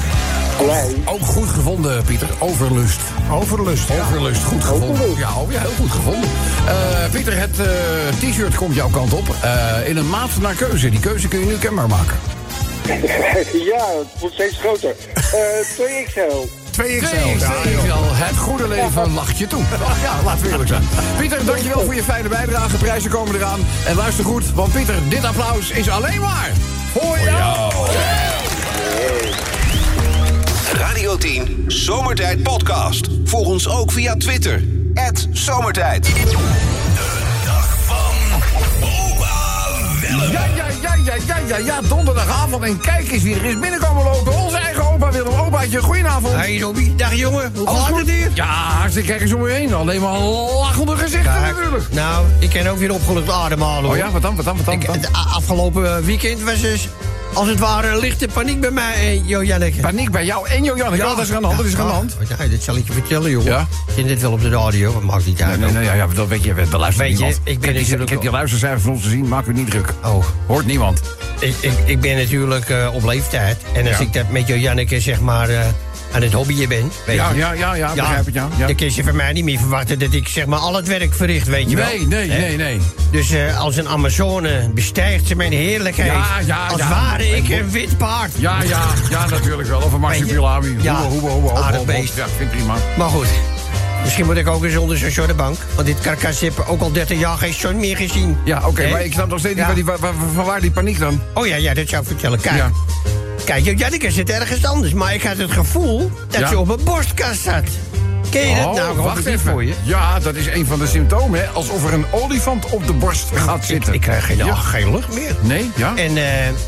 Ook 1.04 1.20
goed 1.26 1.48
gevonden, 1.48 2.04
Pieter. 2.04 2.28
Overlust. 2.38 3.00
Overlust. 3.32 3.88
ja. 3.88 3.94
Overlust, 4.02 4.42
goed 4.44 4.64
gevonden. 4.64 5.16
Ja, 5.16 5.32
oh, 5.34 5.52
ja, 5.52 5.60
heel 5.60 5.70
goed 5.78 5.90
gevonden. 5.90 6.30
Eh, 6.66 6.74
Pieter, 7.10 7.38
het 7.38 7.58
eh, 7.60 8.28
t-shirt 8.30 8.54
komt 8.54 8.74
jouw 8.74 8.88
kant 8.88 9.12
op. 9.12 9.34
eh, 9.42 9.88
in 9.88 9.96
een 9.96 10.08
maat 10.10 10.30
naar 10.40 10.54
keuze. 10.54 10.88
Die 10.90 11.00
keuze 11.00 11.28
kun 11.28 11.38
je 11.40 11.46
nu 11.46 11.56
kenbaar 11.58 11.88
maken. 11.88 12.16
ja, 13.72 13.84
het 13.98 14.20
wordt 14.20 14.34
steeds 14.34 14.56
groter. 14.58 14.94
Eh 15.14 15.66
2XL. 15.76 16.48
2XL. 16.80 17.14
Nee, 17.14 17.76
Ja. 17.86 17.96
Het 18.12 18.36
goede 18.36 18.68
leven 18.68 19.14
lacht 19.14 19.38
je 19.38 19.46
toe. 19.46 19.62
Ja, 20.02 20.14
laten 20.24 20.42
we 20.44 20.50
eerlijk 20.50 20.68
zijn. 20.68 20.88
Pieter, 21.18 21.44
dankjewel 21.44 21.84
voor 21.84 21.94
je 21.94 22.02
fijne 22.02 22.28
bijdrage. 22.28 22.76
Prijzen 22.76 23.10
komen 23.10 23.34
eraan. 23.34 23.60
En 23.86 23.96
luister 23.96 24.24
goed, 24.24 24.52
want 24.54 24.72
Pieter, 24.72 24.94
dit 25.08 25.24
applaus 25.24 25.70
is 25.70 25.88
alleen 25.90 26.20
maar 26.20 26.50
voor 26.92 27.18
jou. 27.24 27.72
Radio 30.74 31.16
10 31.16 31.64
Zomertijd 31.66 32.42
Podcast. 32.42 33.08
Volg 33.24 33.46
ons 33.46 33.68
ook 33.68 33.92
via 33.92 34.16
Twitter. 34.16 34.62
Zomertijd. 35.32 36.12
Ja, 40.30 40.44
ja, 40.56 40.66
ja, 40.82 40.94
ja, 41.04 41.14
ja, 41.26 41.38
ja, 41.46 41.56
ja, 41.56 41.80
donderdagavond. 41.88 42.64
En 42.64 42.80
kijk 42.80 43.10
eens 43.10 43.22
wie 43.22 43.34
er 43.34 43.44
is 43.44 43.58
binnenkomen 43.58 44.04
lopen. 44.04 44.32
Onze 44.32 44.56
eigen 44.56 44.92
opa 44.92 45.12
Willem. 45.12 45.32
Opaatje, 45.32 45.82
goedenavond. 45.82 46.34
Hey 46.34 46.60
Robby, 46.60 46.96
dag 46.96 47.14
jongen, 47.14 47.52
hoe 47.56 47.68
gaat 47.68 47.96
het 47.96 48.10
hier? 48.10 48.30
Ja, 48.34 48.44
hartstikke 48.44 49.08
kijk 49.08 49.20
eens 49.20 49.32
om 49.32 49.46
je 49.46 49.52
heen. 49.52 49.74
Alleen 49.74 50.00
maar 50.00 50.18
lachende 50.18 50.96
gezichten 50.96 51.32
Kijk, 51.32 51.54
natuurlijk. 51.56 51.92
Nou, 51.92 52.26
ik 52.38 52.50
ken 52.50 52.66
ook 52.66 52.78
weer 52.78 52.92
opgelucht 52.92 53.30
ademhalen 53.30 53.82
hoor. 53.82 53.92
Oh 53.92 53.96
ja, 53.96 54.10
wat 54.10 54.22
dan, 54.22 54.36
wat 54.36 54.44
dan, 54.44 54.56
wat 54.56 54.64
dan? 54.64 54.74
Ik, 54.74 54.86
wat 54.86 55.02
dan? 55.02 55.04
het 55.04 55.32
afgelopen 55.34 56.04
weekend 56.04 56.42
was 56.42 56.60
dus, 56.60 56.88
als 57.34 57.48
het 57.48 57.58
ware, 57.58 58.00
lichte 58.00 58.28
paniek 58.32 58.60
bij 58.60 58.70
mij 58.70 58.94
en 58.94 59.26
Jo 59.26 59.42
Janneke. 59.44 59.80
Paniek 59.80 60.10
bij 60.10 60.24
jou 60.24 60.48
en 60.48 60.64
Jojan. 60.64 60.96
Ja, 60.96 61.14
dat 61.14 61.18
is 61.18 61.32
aan 61.32 61.40
de 61.40 61.46
hand, 61.46 61.58
dat 61.58 61.66
is 61.66 61.72
er 61.74 61.80
aan 61.80 61.86
de 61.86 61.92
hand. 61.92 62.16
Ja, 62.38 62.46
dat 62.46 62.62
zal 62.62 62.76
ik 62.76 62.86
je 62.86 62.92
vertellen, 62.92 63.30
jongen. 63.30 63.46
Ja? 63.50 63.60
Ik 63.60 63.94
ken 63.94 64.06
dit 64.06 64.20
wel 64.20 64.32
op 64.32 64.40
de 64.40 64.48
radio, 64.48 64.92
dat 64.92 65.02
maakt 65.02 65.26
niet 65.26 65.42
uit. 65.42 65.60
Nee, 65.60 65.70
nee, 65.70 65.84
ja, 65.84 65.94
ja, 65.94 66.06
dat 66.14 66.28
weet 66.28 66.44
je, 66.44 66.54
dat 66.54 66.80
luistert 66.80 67.08
Weet 67.08 67.18
je, 67.18 67.26
ik 67.26 67.34
ben 67.44 67.52
heb 67.54 67.60
die, 67.60 67.72
natuurlijk 67.72 68.02
ik 68.02 68.08
heb 68.08 68.20
die 68.20 68.30
luistercijfers 68.30 68.82
van 68.82 68.92
ons 68.92 69.02
te 69.02 69.08
zien, 69.08 69.28
maak 69.28 69.46
u 69.46 69.52
niet 69.52 69.70
druk. 69.70 69.92
Oh, 70.04 70.24
Hoort 70.46 70.66
niemand. 70.66 71.00
ik, 71.38 71.54
ik, 71.60 71.72
ik 71.84 72.00
ben 72.00 72.16
natuurlijk 72.16 72.68
eh, 72.68 72.88
op 72.94 73.04
leeftijd. 73.04 73.56
En 73.74 73.86
als 73.86 73.96
Ja. 73.96 74.02
ik 74.02 74.12
dat 74.12 74.30
met 74.30 74.46
Jo 74.46 74.54
Janneke, 74.56 75.00
zeg 75.00 75.20
maar, 75.20 75.48
eh, 75.48 75.60
aan 76.14 76.22
het 76.22 76.32
hobbyen 76.32 76.68
ben, 76.68 76.90
weet 77.06 77.16
Ja, 77.16 77.30
je. 77.30 77.36
ja, 77.36 77.52
ja, 77.52 77.74
ja, 77.74 77.94
begrijp 77.94 78.24
het, 78.24 78.34
ja. 78.34 78.48
ja. 78.56 78.66
Dan 78.66 78.76
kun 78.76 78.94
je 78.94 79.04
van 79.04 79.16
mij 79.16 79.32
niet 79.32 79.44
meer 79.44 79.58
verwachten 79.58 79.98
dat 79.98 80.12
ik 80.12 80.28
zeg 80.28 80.46
maar 80.46 80.58
al 80.58 80.74
het 80.74 80.86
werk 80.88 81.14
verricht, 81.14 81.46
weet 81.48 81.70
je 81.70 81.76
wel. 81.76 81.86
Nee, 81.86 82.06
nee, 82.06 82.28
nee, 82.28 82.56
nee. 82.56 82.80
Dus 83.10 83.30
eh, 83.30 83.60
als 83.60 83.76
een 83.76 83.88
Amazone 83.88 84.70
bestijgt 84.74 85.26
ze 85.26 85.34
mijn 85.36 85.52
heerlijkheid. 85.52 86.12
Ja, 86.12 86.38
ja, 86.46 86.66
als 86.66 86.78
ja. 86.80 86.88
ware 86.88 87.36
ik 87.36 87.48
een 87.48 87.70
wit 87.70 87.98
paard. 87.98 88.30
Ja, 88.38 88.62
ja, 88.62 88.82
ja, 89.10 89.26
natuurlijk 89.28 89.68
wel. 89.68 89.80
Of 89.80 89.92
een 89.92 90.00
marsupilami. 90.00 90.76
Ja, 90.80 90.94
Hoebe, 90.96 91.10
hoebe, 91.12 91.28
hoebe, 91.28 91.48
hoebe, 91.48 91.60
aardig 91.62 91.76
hoebe. 91.76 91.92
beest. 91.92 92.16
Ja, 92.16 92.26
vind 92.36 92.52
ik 92.52 92.56
prima. 92.56 92.74
Maar 92.98 93.08
goed, 93.08 93.26
misschien 94.02 94.24
moet 94.26 94.36
ik 94.36 94.48
ook 94.48 94.64
eens 94.64 94.76
onder 94.76 94.98
zo'n 94.98 95.10
shortbank. 95.10 95.56
Want 95.74 95.86
dit 95.86 96.00
karkas 96.00 96.40
heb 96.40 96.64
ook 96.68 96.80
al 96.80 96.92
30 96.92 97.18
jaar 97.18 97.36
geen 97.38 97.54
zon 97.54 97.76
meer 97.76 97.96
gezien. 97.96 98.36
Ja, 98.44 98.62
oké, 98.66 98.88
maar 98.90 99.04
ik 99.04 99.12
snap 99.12 99.28
nog 99.28 99.38
steeds 99.38 99.60
niet 99.74 99.84
van 100.34 100.44
waar 100.44 100.60
die 100.60 100.70
paniek 100.70 100.98
dan. 100.98 101.20
Oh 101.34 101.46
ja, 101.46 101.56
ja, 101.56 101.74
dat 101.74 101.88
zou 101.88 102.02
ik 102.02 102.08
vertellen. 102.08 102.40
Kijk, 102.40 102.56
Ja. 102.56 102.70
Kijk 103.44 103.78
Janneke 103.78 104.10
zit 104.10 104.30
ergens 104.30 104.64
anders. 104.64 104.92
Maar 104.92 105.14
ik 105.14 105.22
had 105.22 105.36
het 105.36 105.50
gevoel 105.52 106.10
dat 106.28 106.40
Ja. 106.40 106.48
ze 106.48 106.58
op 106.58 106.68
een 106.68 106.84
borstkast 106.84 107.42
zat. 107.42 107.62
Ken 108.30 108.48
je 108.48 108.54
dat 108.56 108.64
Oh, 108.66 108.74
nou? 108.74 108.96
Wacht 108.96 109.26
even. 109.26 109.50
voor 109.50 109.64
je. 109.64 109.72
Ja, 109.82 110.18
dat 110.18 110.34
is 110.34 110.46
een 110.46 110.66
van 110.66 110.78
de 110.78 110.86
symptomen, 110.86 111.40
hè. 111.40 111.46
Alsof 111.48 111.86
er 111.86 111.92
een 111.94 112.04
olifant 112.10 112.66
op 112.70 112.86
de 112.86 112.92
borst 112.92 113.26
gaat 113.34 113.64
zitten. 113.64 113.94
ik 113.94 114.00
krijg 114.00 114.26
geen, 114.26 114.36
Ja. 114.36 114.54
geen 114.54 114.90
lucht 114.90 115.14
meer. 115.14 115.36
Nee, 115.40 115.70
ja? 115.76 115.92
En 115.96 116.16
eh, 116.16 116.24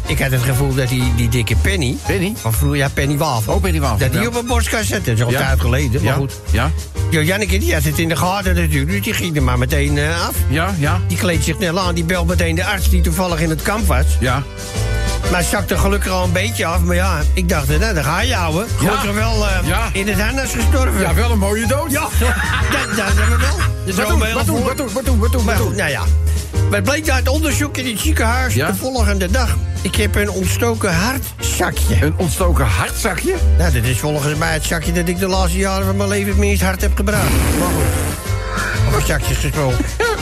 ik 0.07 0.19
had 0.19 0.31
het 0.31 0.43
gevoel 0.43 0.75
dat 0.75 0.89
die, 0.89 1.15
die 1.17 1.29
dikke 1.29 1.57
Penny... 1.57 1.97
Penny? 2.07 2.33
Van 2.37 2.53
vroeger, 2.53 2.79
ja, 2.79 2.89
Penny 2.89 3.17
Wafel. 3.17 3.55
Oh, 3.55 3.61
Penny 3.63 3.81
Wafel, 3.81 3.99
Dat 3.99 4.13
die 4.13 4.27
op 4.29 4.35
een 4.37 4.47
borstkast 4.47 4.89
zat. 4.89 5.05
Dat 5.05 5.15
is 5.15 5.21
al 5.23 5.27
een 5.27 5.33
Ja. 5.33 5.47
tijd 5.47 5.61
geleden, 5.61 5.93
maar 6.03 6.13
ja? 6.13 6.19
goed. 6.19 6.33
Ja? 6.51 6.71
Jo, 7.11 7.21
Janneke 7.23 7.59
die 7.59 7.75
had 7.75 7.83
het 7.83 7.99
in 7.99 8.09
de 8.09 8.17
gaten 8.17 8.55
natuurlijk. 8.55 8.91
Dus 8.91 9.03
die 9.03 9.13
ging 9.13 9.37
er 9.37 9.43
maar 9.43 9.59
meteen 9.59 9.99
eh, 9.99 10.27
af. 10.29 10.35
Ja, 10.49 10.75
ja, 10.79 11.01
Die 11.09 11.17
kleedt 11.19 11.45
zich 11.45 11.57
snel 11.57 11.81
aan. 11.81 11.95
Die 11.95 12.05
belt 12.05 12.27
meteen 12.27 12.55
de 12.55 12.65
arts 12.65 12.89
die 12.91 13.01
toevallig 13.01 13.41
in 13.41 13.51
het 13.51 13.63
kamp 13.63 13.87
was. 13.87 14.05
ja. 14.21 14.43
Maar 15.31 15.41
het 15.41 15.49
zakte 15.49 15.79
gelukkig 15.79 16.13
al 16.13 16.25
een 16.25 16.33
beetje 16.33 16.67
af. 16.67 16.81
Maar 16.81 16.95
ja, 16.95 17.19
ik 17.33 17.49
dacht, 17.49 17.69
nou, 17.69 17.95
daar 17.95 18.05
ga 18.05 18.21
je 18.21 18.37
ouwe. 18.37 18.65
Gelukkig 18.77 19.13
wel 19.15 19.47
eh, 19.49 19.69
Ja. 19.69 19.89
in 19.93 20.09
het 20.09 20.21
harnas 20.21 20.53
gestorven. 20.53 21.01
Ja, 21.01 21.15
wel 21.15 21.31
een 21.31 21.39
mooie 21.39 21.67
dood. 21.67 21.91
Ja, 21.91 22.01
dat, 22.73 22.97
dat 22.97 23.07
hebben 23.07 23.39
we 23.39 23.45
wel. 23.47 23.95
Wat 23.97 24.09
doen, 24.09 24.23
heel 24.25 24.35
wat 24.35 24.47
doen, 24.47 24.63
wat 24.63 24.77
doen, 24.77 24.93
wat 24.93 25.05
doen, 25.05 25.19
wat 25.19 25.33
doen, 25.33 25.45
wat 25.45 25.57
doen? 25.57 25.77
nou 25.77 25.91
ja. 25.91 26.03
Het 26.71 26.83
bleek 26.85 27.09
uit 27.11 27.29
onderzoek 27.29 27.77
in 27.77 27.87
het 27.87 28.01
ziekenhuis 28.01 28.55
Ja? 28.55 28.67
de 28.67 28.75
volgende 28.75 29.31
dag. 29.31 29.57
Ik 29.83 29.95
heb 29.97 30.15
een 30.15 30.31
ontstoken 30.31 30.95
hartzakje. 30.95 31.97
Een 32.05 32.15
ontstoken 32.17 32.67
hartzakje? 32.67 33.35
Nou, 33.59 33.73
dat 33.73 33.83
is 33.85 33.99
volgens 33.99 34.35
mij 34.39 34.53
het 34.53 34.65
zakje 34.65 34.93
dat 34.93 35.09
ik 35.09 35.19
de 35.19 35.27
laatste 35.29 35.59
jaren 35.59 35.87
van 35.87 35.97
mijn 35.97 36.09
leven 36.09 36.29
het 36.29 36.37
minst 36.39 36.63
hard 36.63 36.81
heb 36.81 36.97
gebruikt. 36.97 37.31
Maar 37.59 37.69
goed. 37.69 38.89
Over 38.95 39.07
zakjes 39.07 39.37
gesproken. 39.37 39.85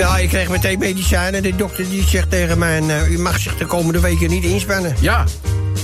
Maar 0.00 0.08
ja, 0.08 0.18
ik 0.22 0.28
kreeg 0.28 0.48
meteen 0.48 0.78
medicijnen. 0.78 1.42
De 1.42 1.56
dokter 1.56 1.88
die 1.90 2.04
zegt 2.08 2.30
tegen 2.30 2.58
mij... 2.58 2.82
eh, 2.88 3.10
u 3.10 3.18
mag 3.18 3.38
zich 3.38 3.56
de 3.56 3.66
komende 3.66 4.00
weken 4.00 4.30
niet 4.30 4.44
inspannen. 4.44 4.94
Ja. 5.00 5.24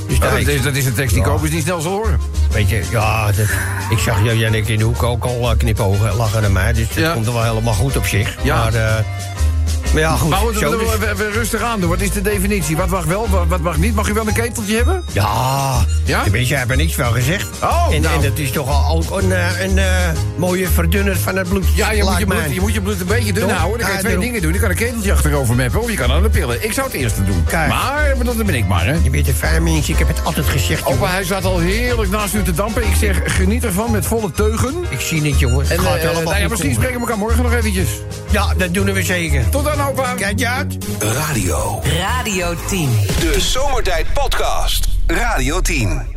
Dus 0.09 0.19
daar 0.19 0.31
dat, 0.39 0.49
is, 0.49 0.63
dat 0.63 0.75
is 0.75 0.87
een 0.87 0.95
tekst 0.95 1.15
die 1.15 1.23
Ja. 1.25 1.29
Kobus 1.29 1.51
niet 1.51 1.63
snel 1.63 1.81
zal 1.81 1.93
horen. 1.93 2.21
Weet 2.51 2.69
je, 2.71 2.83
ja, 2.91 3.27
dat, 3.27 3.47
ik 3.91 3.99
zag 3.99 4.23
Jannik 4.35 4.69
in 4.69 4.79
de 4.79 4.85
hoek 4.85 5.03
ook 5.03 5.25
al 5.25 5.51
eh, 5.51 5.59
knipogen, 5.59 6.17
lachen 6.17 6.43
naar 6.43 6.51
mij. 6.51 6.73
Dus 6.73 6.89
dat 6.89 6.97
Ja. 6.97 7.13
komt 7.13 7.27
er 7.27 7.33
wel 7.33 7.43
helemaal 7.45 7.75
goed 7.75 7.97
op 7.97 8.07
zich. 8.07 8.37
Ja. 8.43 8.57
Maar, 8.57 8.75
eh, 8.75 8.95
Maar 9.95 10.03
ja, 10.03 10.17
goed. 10.17 10.31
Maar 10.31 10.41
we- 10.99 11.15
we 11.17 11.31
rustig 11.31 11.63
aan 11.63 11.81
doen. 11.81 11.89
Wat 11.89 12.01
is 12.01 12.11
de 12.11 12.21
definitie? 12.21 12.77
Wat 12.77 12.89
mag 12.89 13.05
wel, 13.05 13.29
wat, 13.49 13.61
mag 13.61 13.77
niet? 13.77 13.95
Mag 13.95 14.07
je 14.07 14.13
wel 14.13 14.27
een 14.27 14.33
keteltje 14.33 14.77
hebben? 14.77 15.05
Ja, 15.13 15.85
Ja? 16.05 16.23
tenminste, 16.23 16.49
jij 16.49 16.59
hebt 16.59 16.71
er 16.71 16.77
niks 16.77 16.95
van 16.95 17.13
gezegd. 17.13 17.49
Oh, 17.63 17.87
en, 17.93 18.01
nou. 18.03 18.15
en 18.15 18.23
het 18.23 18.39
is 18.39 18.51
toch 18.51 18.69
al 18.69 18.97
ook 18.97 19.23
een, 19.23 19.33
eh, 19.33 19.61
een 19.61 19.79
eh, 19.79 19.87
mooie 20.37 20.69
verdunner 20.69 21.17
van 21.17 21.37
het 21.37 21.49
bloed. 21.49 21.65
Ja, 21.75 21.91
je 21.91 22.03
moet 22.03 22.19
je, 22.19 22.27
bloed, 22.27 22.39
mij. 22.39 22.55
je 22.55 22.61
moet 22.61 22.75
je 22.75 22.81
bloed 22.81 23.01
een 23.01 23.07
beetje 23.07 23.33
dun 23.33 23.49
houden. 23.51 23.79
Dan 23.79 23.89
kan 23.89 23.97
je 23.97 24.05
twee 24.05 24.19
dingen 24.19 24.43
doen. 24.43 24.53
Je 24.53 24.59
kan 24.59 24.71
een 24.71 24.77
keteltje 24.77 25.13
achterover 25.13 25.55
meppen 25.55 25.81
of 25.81 25.91
je 25.91 25.97
kan 25.97 26.11
aan 26.13 26.23
de 26.23 26.29
pillen. 26.29 26.65
Ik 26.65 26.73
zou 26.73 26.87
het 26.87 26.97
eerste 26.97 27.25
doen. 27.25 27.45
Kijk. 27.49 27.69
Maar 27.69 28.15
dat 28.25 28.37
ben 28.37 28.55
ik 28.55 28.67
maar, 28.67 28.87
hè. 28.87 28.97
Je 29.03 29.11
bent 29.11 29.29
een 29.29 29.35
fijn 29.35 29.63
mens, 29.63 29.89
ik 29.89 29.99
heb 29.99 30.09
het 30.09 30.25
altijd 30.25 30.47
gezegd. 30.47 30.85
Opa, 30.87 31.11
hij 31.11 31.25
zat 31.25 31.45
al 31.45 31.59
heerlijk 31.59 32.11
naast 32.11 32.35
u 32.35 32.43
te 32.43 32.53
dampen. 32.53 32.83
Ik 32.87 32.95
zeg, 32.99 33.21
geniet 33.25 33.65
ervan 33.65 33.91
met 33.91 34.07
volle 34.07 34.31
teugen. 34.31 34.75
Ik 34.89 35.01
zie 35.01 35.23
het, 35.31 35.39
jongen. 35.39 35.61
Het 35.61 35.71
En 35.71 35.79
gaat 35.81 35.97
eh, 35.97 36.05
allemaal 36.05 36.23
nou 36.23 36.39
ja, 36.39 36.49
misschien 36.49 36.75
spreken 36.75 36.95
we 36.95 37.01
elkaar 37.01 37.19
morgen 37.19 37.43
nog 37.43 37.53
eventjes. 37.53 37.89
Ja, 38.35 38.55
dat 38.55 38.75
doen 38.75 38.93
we 38.93 39.03
zeker. 39.03 39.49
Tot 39.51 39.65
dan, 39.65 39.81
opa. 39.81 40.15
Kijk 40.15 40.39
je 40.39 40.49
uit. 40.49 40.77
Radio. 40.99 41.81
Radio 42.01 42.55
10. 42.67 42.91
De 43.21 43.41
Zomertijd 43.41 44.07
Podcast. 44.13 44.89
Radio 45.07 45.61
10. 45.61 46.14